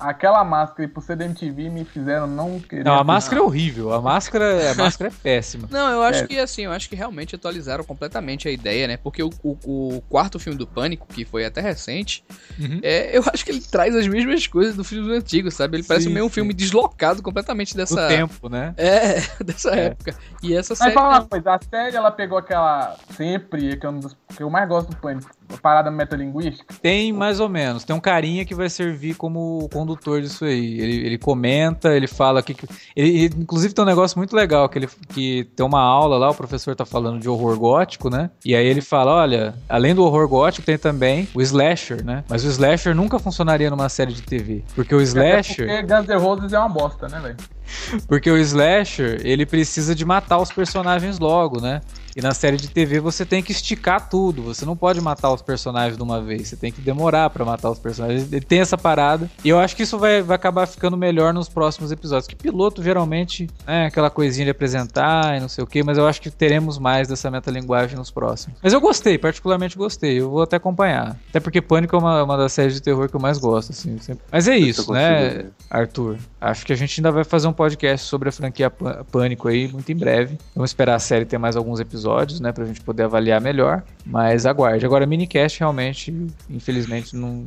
Aquela 0.09 0.43
máscara 0.43 0.83
e 0.83 0.87
por 0.87 1.01
ser 1.03 1.15
da 1.15 1.25
MTV 1.25 1.69
me 1.69 1.85
fizeram 1.85 2.27
não 2.27 2.59
querer. 2.59 2.83
Não, 2.83 2.93
a 2.95 3.03
máscara 3.03 3.41
é 3.41 3.43
horrível. 3.43 3.93
A 3.93 4.01
máscara, 4.01 4.71
a 4.71 4.75
máscara 4.75 5.09
é 5.09 5.13
péssima. 5.21 5.67
Não, 5.71 5.89
eu 5.91 6.03
acho 6.03 6.23
É. 6.23 6.27
que 6.27 6.39
assim, 6.39 6.63
eu 6.63 6.71
acho 6.71 6.89
que 6.89 6.95
realmente 6.95 7.35
atualizaram 7.35 7.83
completamente 7.83 8.47
a 8.47 8.51
ideia, 8.51 8.87
né? 8.87 8.97
Porque 8.97 9.21
o, 9.23 9.29
o- 9.43 9.57
o 9.97 10.01
quarto 10.09 10.39
filme 10.39 10.57
do 10.57 10.67
Pânico, 10.67 11.07
que 11.07 11.25
foi 11.25 11.45
até 11.45 11.61
recente, 11.61 12.23
Uhum. 12.59 12.79
é, 12.83 13.17
eu 13.17 13.23
acho 13.33 13.43
que 13.45 13.51
ele 13.51 13.61
traz 13.61 13.95
as 13.95 14.07
mesmas 14.07 14.45
coisas 14.47 14.75
do 14.75 14.83
filme 14.83 15.11
antigo, 15.15 15.49
sabe? 15.51 15.77
Ele 15.77 15.83
parece 15.83 16.05
Sim, 16.07 16.13
meio 16.13 16.25
um 16.25 16.29
sim. 16.29 16.35
filme 16.35 16.53
deslocado 16.53 17.21
completamente 17.23 17.73
Do 17.73 17.77
dessa. 17.77 18.07
tempo, 18.07 18.49
né? 18.49 18.73
É, 18.77 19.21
dessa 19.43 19.71
É. 19.75 19.85
época. 19.85 20.15
E 20.41 20.53
essa 20.55 20.73
Mas 20.73 20.77
série. 20.79 20.93
fala 20.93 21.07
uma 21.09 21.19
não. 21.19 21.27
coisa, 21.27 21.53
a 21.55 21.59
série 21.69 21.95
ela 21.95 22.11
pegou 22.11 22.37
aquela 22.37 22.95
sempre, 23.15 23.77
que 23.77 23.85
é 23.85 23.89
um 23.89 23.99
dos 23.99 24.15
que 24.35 24.41
eu 24.43 24.49
mais 24.49 24.67
gosto 24.67 24.89
do 24.89 24.95
Pânico, 24.97 25.29
parada 25.61 25.89
metalinguística. 25.91 26.73
Tem 26.81 27.11
mais 27.13 27.39
ou 27.39 27.49
menos. 27.49 27.83
Tem 27.83 27.95
um 27.95 27.99
carinha 27.99 28.45
que 28.45 28.55
vai 28.55 28.69
servir 28.69 29.15
como 29.15 29.67
condutor 29.71 30.21
disso 30.21 30.45
aí. 30.45 30.79
Ele, 30.79 31.05
ele 31.05 31.17
comenta, 31.17 31.93
ele 31.95 32.07
fala 32.07 32.41
que. 32.41 32.53
que- 32.53 32.67
Ele, 32.95 33.25
ele- 33.25 33.35
inclusive 33.39 33.73
tem 33.73 33.83
um 33.83 33.87
negócio 33.87 34.17
muito 34.17 34.35
legal, 34.35 34.67
que 34.69 34.79
ele 34.79 34.87
que 35.09 35.43
tem 35.55 35.65
uma 35.65 35.81
aula 35.81 36.17
lá, 36.17 36.29
o 36.29 36.35
professor 36.35 36.75
tá 36.75 36.85
falando 36.85 37.19
de 37.19 37.29
horror 37.29 37.57
gótico, 37.57 38.09
né? 38.09 38.29
E 38.45 38.55
aí 38.55 38.65
ele 38.65 38.81
fala: 38.81 39.13
olha, 39.13 39.53
além 39.69 39.93
do 39.95 40.03
horror 40.03 40.27
gótico, 40.27 40.65
tem 40.65 40.77
também 40.77 41.27
o 41.33 41.41
slasher, 41.41 42.03
né? 42.03 42.23
Mas 42.29 42.43
o 42.43 42.47
slasher 42.47 42.95
nunca 42.95 43.19
funcionaria 43.19 43.69
numa 43.69 43.89
série 43.89 44.13
de 44.13 44.21
TV. 44.21 44.63
Porque 44.75 44.93
o 44.95 45.01
slasher. 45.01 45.67
Porque 45.67 45.81
Guns 45.83 46.07
N' 46.07 46.17
Roses 46.19 46.53
é 46.53 46.59
uma 46.59 46.69
bosta, 46.69 47.07
né, 47.07 47.19
velho? 47.19 47.37
Porque 48.07 48.29
o 48.29 48.37
slasher, 48.37 49.21
ele 49.23 49.45
precisa 49.45 49.95
de 49.95 50.03
matar 50.05 50.37
os 50.37 50.51
personagens 50.51 51.17
logo, 51.19 51.61
né? 51.61 51.81
E 52.15 52.21
na 52.21 52.33
série 52.33 52.57
de 52.57 52.67
TV 52.69 52.99
você 52.99 53.25
tem 53.25 53.41
que 53.41 53.51
esticar 53.51 54.09
tudo. 54.09 54.43
Você 54.43 54.65
não 54.65 54.75
pode 54.75 55.01
matar 55.01 55.31
os 55.31 55.41
personagens 55.41 55.97
de 55.97 56.03
uma 56.03 56.21
vez. 56.21 56.47
Você 56.47 56.55
tem 56.55 56.71
que 56.71 56.81
demorar 56.81 57.29
pra 57.29 57.43
matar 57.43 57.69
os 57.71 57.79
personagens. 57.79 58.31
Ele 58.31 58.41
tem 58.45 58.59
essa 58.59 58.77
parada. 58.77 59.29
E 59.43 59.49
eu 59.49 59.59
acho 59.59 59.75
que 59.75 59.83
isso 59.83 59.97
vai, 59.97 60.21
vai 60.21 60.35
acabar 60.35 60.65
ficando 60.67 60.95
melhor 60.97 61.33
nos 61.33 61.49
próximos 61.49 61.91
episódios. 61.91 62.27
Que 62.27 62.35
piloto 62.35 62.83
geralmente 62.83 63.49
é 63.65 63.85
aquela 63.87 64.09
coisinha 64.09 64.45
de 64.45 64.51
apresentar 64.51 65.35
e 65.37 65.39
não 65.39 65.49
sei 65.49 65.63
o 65.63 65.67
que. 65.67 65.83
Mas 65.83 65.97
eu 65.97 66.07
acho 66.07 66.21
que 66.21 66.29
teremos 66.29 66.77
mais 66.77 67.07
dessa 67.07 67.29
metalinguagem 67.31 67.97
nos 67.97 68.11
próximos. 68.11 68.57
Mas 68.61 68.73
eu 68.73 68.81
gostei, 68.81 69.17
particularmente 69.17 69.77
gostei. 69.77 70.19
Eu 70.19 70.29
vou 70.29 70.41
até 70.43 70.55
acompanhar. 70.57 71.17
Até 71.29 71.39
porque 71.39 71.61
Pânico 71.61 71.95
é 71.95 71.99
uma, 71.99 72.23
uma 72.23 72.37
das 72.37 72.53
séries 72.53 72.73
de 72.75 72.81
terror 72.81 73.09
que 73.09 73.15
eu 73.15 73.19
mais 73.19 73.37
gosto, 73.37 73.71
assim. 73.71 73.97
sempre. 73.99 74.23
Mas 74.31 74.47
é 74.47 74.55
isso, 74.57 74.91
né? 74.93 75.45
Arthur. 75.69 76.17
Acho 76.39 76.65
que 76.65 76.73
a 76.73 76.75
gente 76.75 76.99
ainda 76.99 77.11
vai 77.11 77.23
fazer 77.23 77.47
um 77.47 77.53
podcast 77.53 78.05
sobre 78.07 78.29
a 78.29 78.31
franquia 78.31 78.69
Pâ- 78.69 79.03
Pânico 79.11 79.47
aí 79.47 79.67
muito 79.67 79.91
em 79.91 79.95
breve. 79.95 80.37
Vamos 80.55 80.69
esperar 80.71 80.95
a 80.95 80.99
série 80.99 81.25
ter 81.25 81.37
mais 81.37 81.55
alguns 81.55 81.79
episódios, 81.79 82.02
né, 82.39 82.51
pra 82.51 82.65
gente 82.65 82.81
poder 82.81 83.03
avaliar 83.03 83.39
melhor. 83.41 83.83
Mas 84.05 84.45
aguarde. 84.45 84.85
Agora, 84.85 85.05
minicast 85.05 85.59
realmente, 85.59 86.13
infelizmente, 86.49 87.15
não, 87.15 87.45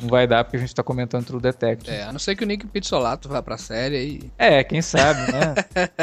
não 0.00 0.08
vai 0.08 0.26
dar 0.26 0.44
porque 0.44 0.56
a 0.56 0.60
gente 0.60 0.74
tá 0.74 0.82
comentando 0.82 1.24
True 1.24 1.40
Detective. 1.40 1.90
É, 1.96 2.04
a 2.04 2.12
não 2.12 2.18
ser 2.18 2.34
que 2.36 2.44
o 2.44 2.46
Nick 2.46 2.66
Pizzolato 2.66 3.28
vá 3.28 3.42
pra 3.42 3.56
série 3.58 3.96
aí. 3.96 4.20
É, 4.38 4.62
quem 4.64 4.80
sabe, 4.82 5.20
né? 5.32 5.54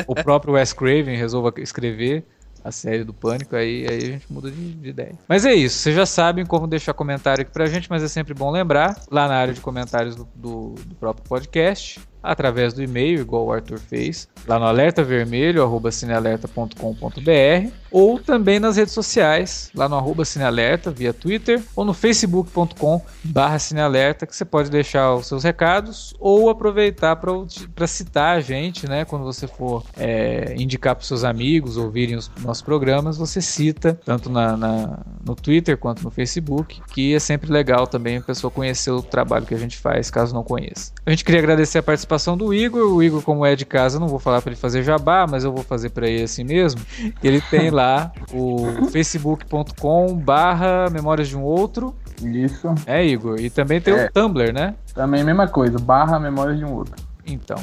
o 0.07 0.15
próprio 0.15 0.53
Wes 0.53 0.73
Craven 0.73 1.15
resolva 1.17 1.53
escrever 1.57 2.25
a 2.63 2.71
série 2.71 3.03
do 3.03 3.11
Pânico, 3.11 3.55
aí, 3.55 3.87
aí 3.89 3.97
a 3.97 3.99
gente 4.05 4.31
muda 4.31 4.51
de, 4.51 4.73
de 4.73 4.89
ideia. 4.89 5.13
Mas 5.27 5.45
é 5.47 5.53
isso, 5.53 5.79
vocês 5.79 5.95
já 5.95 6.05
sabem 6.05 6.45
como 6.45 6.67
deixar 6.67 6.93
comentário 6.93 7.41
aqui 7.41 7.51
pra 7.51 7.65
gente, 7.65 7.89
mas 7.89 8.03
é 8.03 8.07
sempre 8.07 8.35
bom 8.35 8.51
lembrar, 8.51 8.95
lá 9.09 9.27
na 9.27 9.33
área 9.33 9.51
de 9.51 9.59
comentários 9.61 10.15
do, 10.15 10.27
do- 10.35 10.75
do 10.85 10.93
próprio 10.93 11.27
podcast, 11.27 11.99
através 12.23 12.73
do 12.73 12.81
e-mail, 12.83 13.19
igual 13.21 13.45
o 13.45 13.51
Arthur 13.51 13.79
fez, 13.79 14.27
lá 14.47 14.59
no 14.59 14.65
alertavermelho, 14.65 15.63
arroba 15.63 15.91
cinealerta.com.br, 15.91 17.71
ou 17.91 18.19
também 18.19 18.59
nas 18.59 18.77
redes 18.77 18.93
sociais, 18.93 19.69
lá 19.75 19.89
no 19.89 19.95
arroba 19.95 20.23
cinealerta, 20.23 20.91
via 20.91 21.13
Twitter, 21.13 21.61
ou 21.75 21.83
no 21.83 21.93
facebook.com 21.93 23.01
barra 23.23 23.59
cinealerta, 23.59 24.25
que 24.25 24.35
você 24.35 24.45
pode 24.45 24.69
deixar 24.69 25.13
os 25.15 25.27
seus 25.27 25.43
recados, 25.43 26.13
ou 26.19 26.49
aproveitar 26.49 27.15
para 27.17 27.87
citar 27.87 28.37
a 28.37 28.41
gente, 28.41 28.87
né, 28.87 29.03
quando 29.03 29.23
você 29.25 29.47
for 29.47 29.83
é, 29.97 30.53
indicar 30.57 30.95
para 30.95 31.03
seus 31.05 31.23
amigos 31.23 31.75
ouvirem 31.77 32.15
os 32.15 32.31
nossos 32.41 32.61
programas, 32.63 33.17
você 33.17 33.41
cita, 33.41 33.99
tanto 34.05 34.29
na, 34.29 34.55
na- 34.55 34.99
no 35.25 35.35
Twitter 35.35 35.77
quanto 35.77 36.03
no 36.03 36.11
Facebook, 36.11 36.81
que 36.93 37.13
é 37.13 37.19
sempre 37.19 37.51
legal 37.51 37.87
também 37.87 38.17
a 38.17 38.21
pessoa 38.21 38.49
conhecer 38.51 38.91
o 38.91 39.01
trabalho 39.01 39.45
que 39.45 39.53
a 39.53 39.57
gente 39.59 39.77
faz, 39.77 40.09
caso 40.09 40.33
não 40.33 40.43
conheça. 40.43 40.91
A 41.05 41.09
gente 41.09 41.25
queria 41.25 41.39
agradecer 41.41 41.79
a 41.79 41.83
participação 41.83 42.10
do 42.37 42.53
Igor, 42.53 42.93
o 42.93 43.01
Igor 43.03 43.21
como 43.21 43.45
é 43.45 43.55
de 43.55 43.65
casa, 43.65 43.99
não 43.99 44.07
vou 44.07 44.19
falar 44.19 44.41
para 44.41 44.51
ele 44.51 44.59
fazer 44.59 44.83
jabá, 44.83 45.25
mas 45.29 45.43
eu 45.43 45.51
vou 45.53 45.63
fazer 45.63 45.89
para 45.91 46.07
ele 46.07 46.23
assim 46.23 46.43
mesmo. 46.43 46.81
Ele 47.23 47.39
tem 47.41 47.69
lá 47.69 48.11
o 48.33 48.89
facebook.com 48.91 50.15
barra 50.15 50.89
memórias 50.91 51.27
de 51.27 51.37
um 51.37 51.43
outro, 51.43 51.95
Isso. 52.21 52.67
é 52.85 53.05
Igor, 53.05 53.39
e 53.39 53.49
também 53.49 53.79
tem 53.81 53.93
É. 53.93 54.05
o 54.07 54.11
Tumblr, 54.11 54.53
né? 54.53 54.75
Também 54.93 55.23
mesma 55.23 55.47
coisa, 55.47 55.77
barra 55.79 56.19
memória 56.19 56.55
de 56.55 56.65
um 56.65 56.73
outro. 56.73 56.95
Então, 57.25 57.57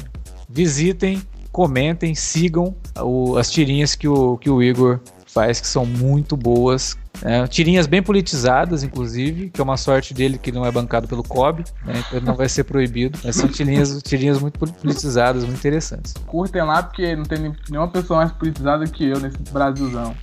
visitem, 0.49 1.21
comentem, 1.51 2.15
sigam 2.15 2.75
o- 2.99 3.37
as 3.37 3.49
tirinhas 3.51 3.95
que 3.95 4.07
o, 4.07 4.37
que 4.37 4.49
o 4.49 4.61
Igor 4.63 4.99
faz, 5.33 5.61
que 5.61 5.67
são 5.67 5.85
muito 5.85 6.35
boas. 6.35 6.97
né? 7.21 7.47
tirinhas 7.47 7.87
bem 7.87 8.01
politizadas, 8.01 8.83
inclusive, 8.83 9.49
que 9.49 9.61
é 9.61 9.63
uma 9.63 9.77
sorte 9.77 10.13
dele 10.13 10.37
que 10.37 10.51
não 10.51 10.65
é 10.65 10.71
bancado 10.71 11.07
pelo 11.07 11.23
COB, 11.23 11.63
né? 11.85 11.93
então 11.99 12.17
ele 12.17 12.25
não 12.25 12.35
vai 12.35 12.49
ser 12.49 12.63
proibido. 12.63 13.19
Mas 13.23 13.35
são 13.35 13.47
tirinhas, 13.47 14.01
tirinhas 14.01 14.39
muito 14.39 14.59
politizadas, 14.59 15.43
muito 15.43 15.57
interessantes. 15.57 16.13
Curtem 16.25 16.63
lá, 16.63 16.83
porque 16.83 17.15
não 17.15 17.23
tem 17.23 17.53
nenhuma 17.69 17.87
pessoa 17.89 18.19
mais 18.19 18.31
politizada 18.31 18.85
que 18.85 19.05
eu 19.05 19.19
nesse 19.19 19.37
Brasilzão. 19.51 20.15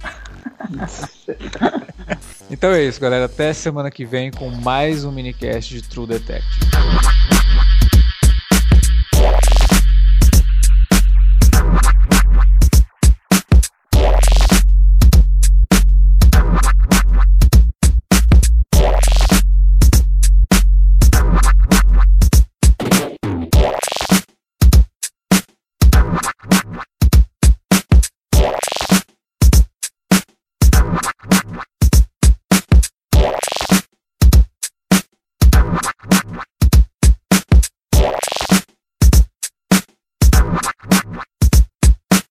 Então 2.50 2.70
é 2.70 2.84
isso, 2.84 3.00
galera. 3.00 3.24
Até 3.24 3.52
semana 3.52 3.90
que 3.90 4.04
vem 4.04 4.30
com 4.30 4.48
mais 4.50 5.04
um 5.04 5.10
minicast 5.10 5.74
de 5.74 5.82
True 5.82 6.06
Detective. 6.06 7.35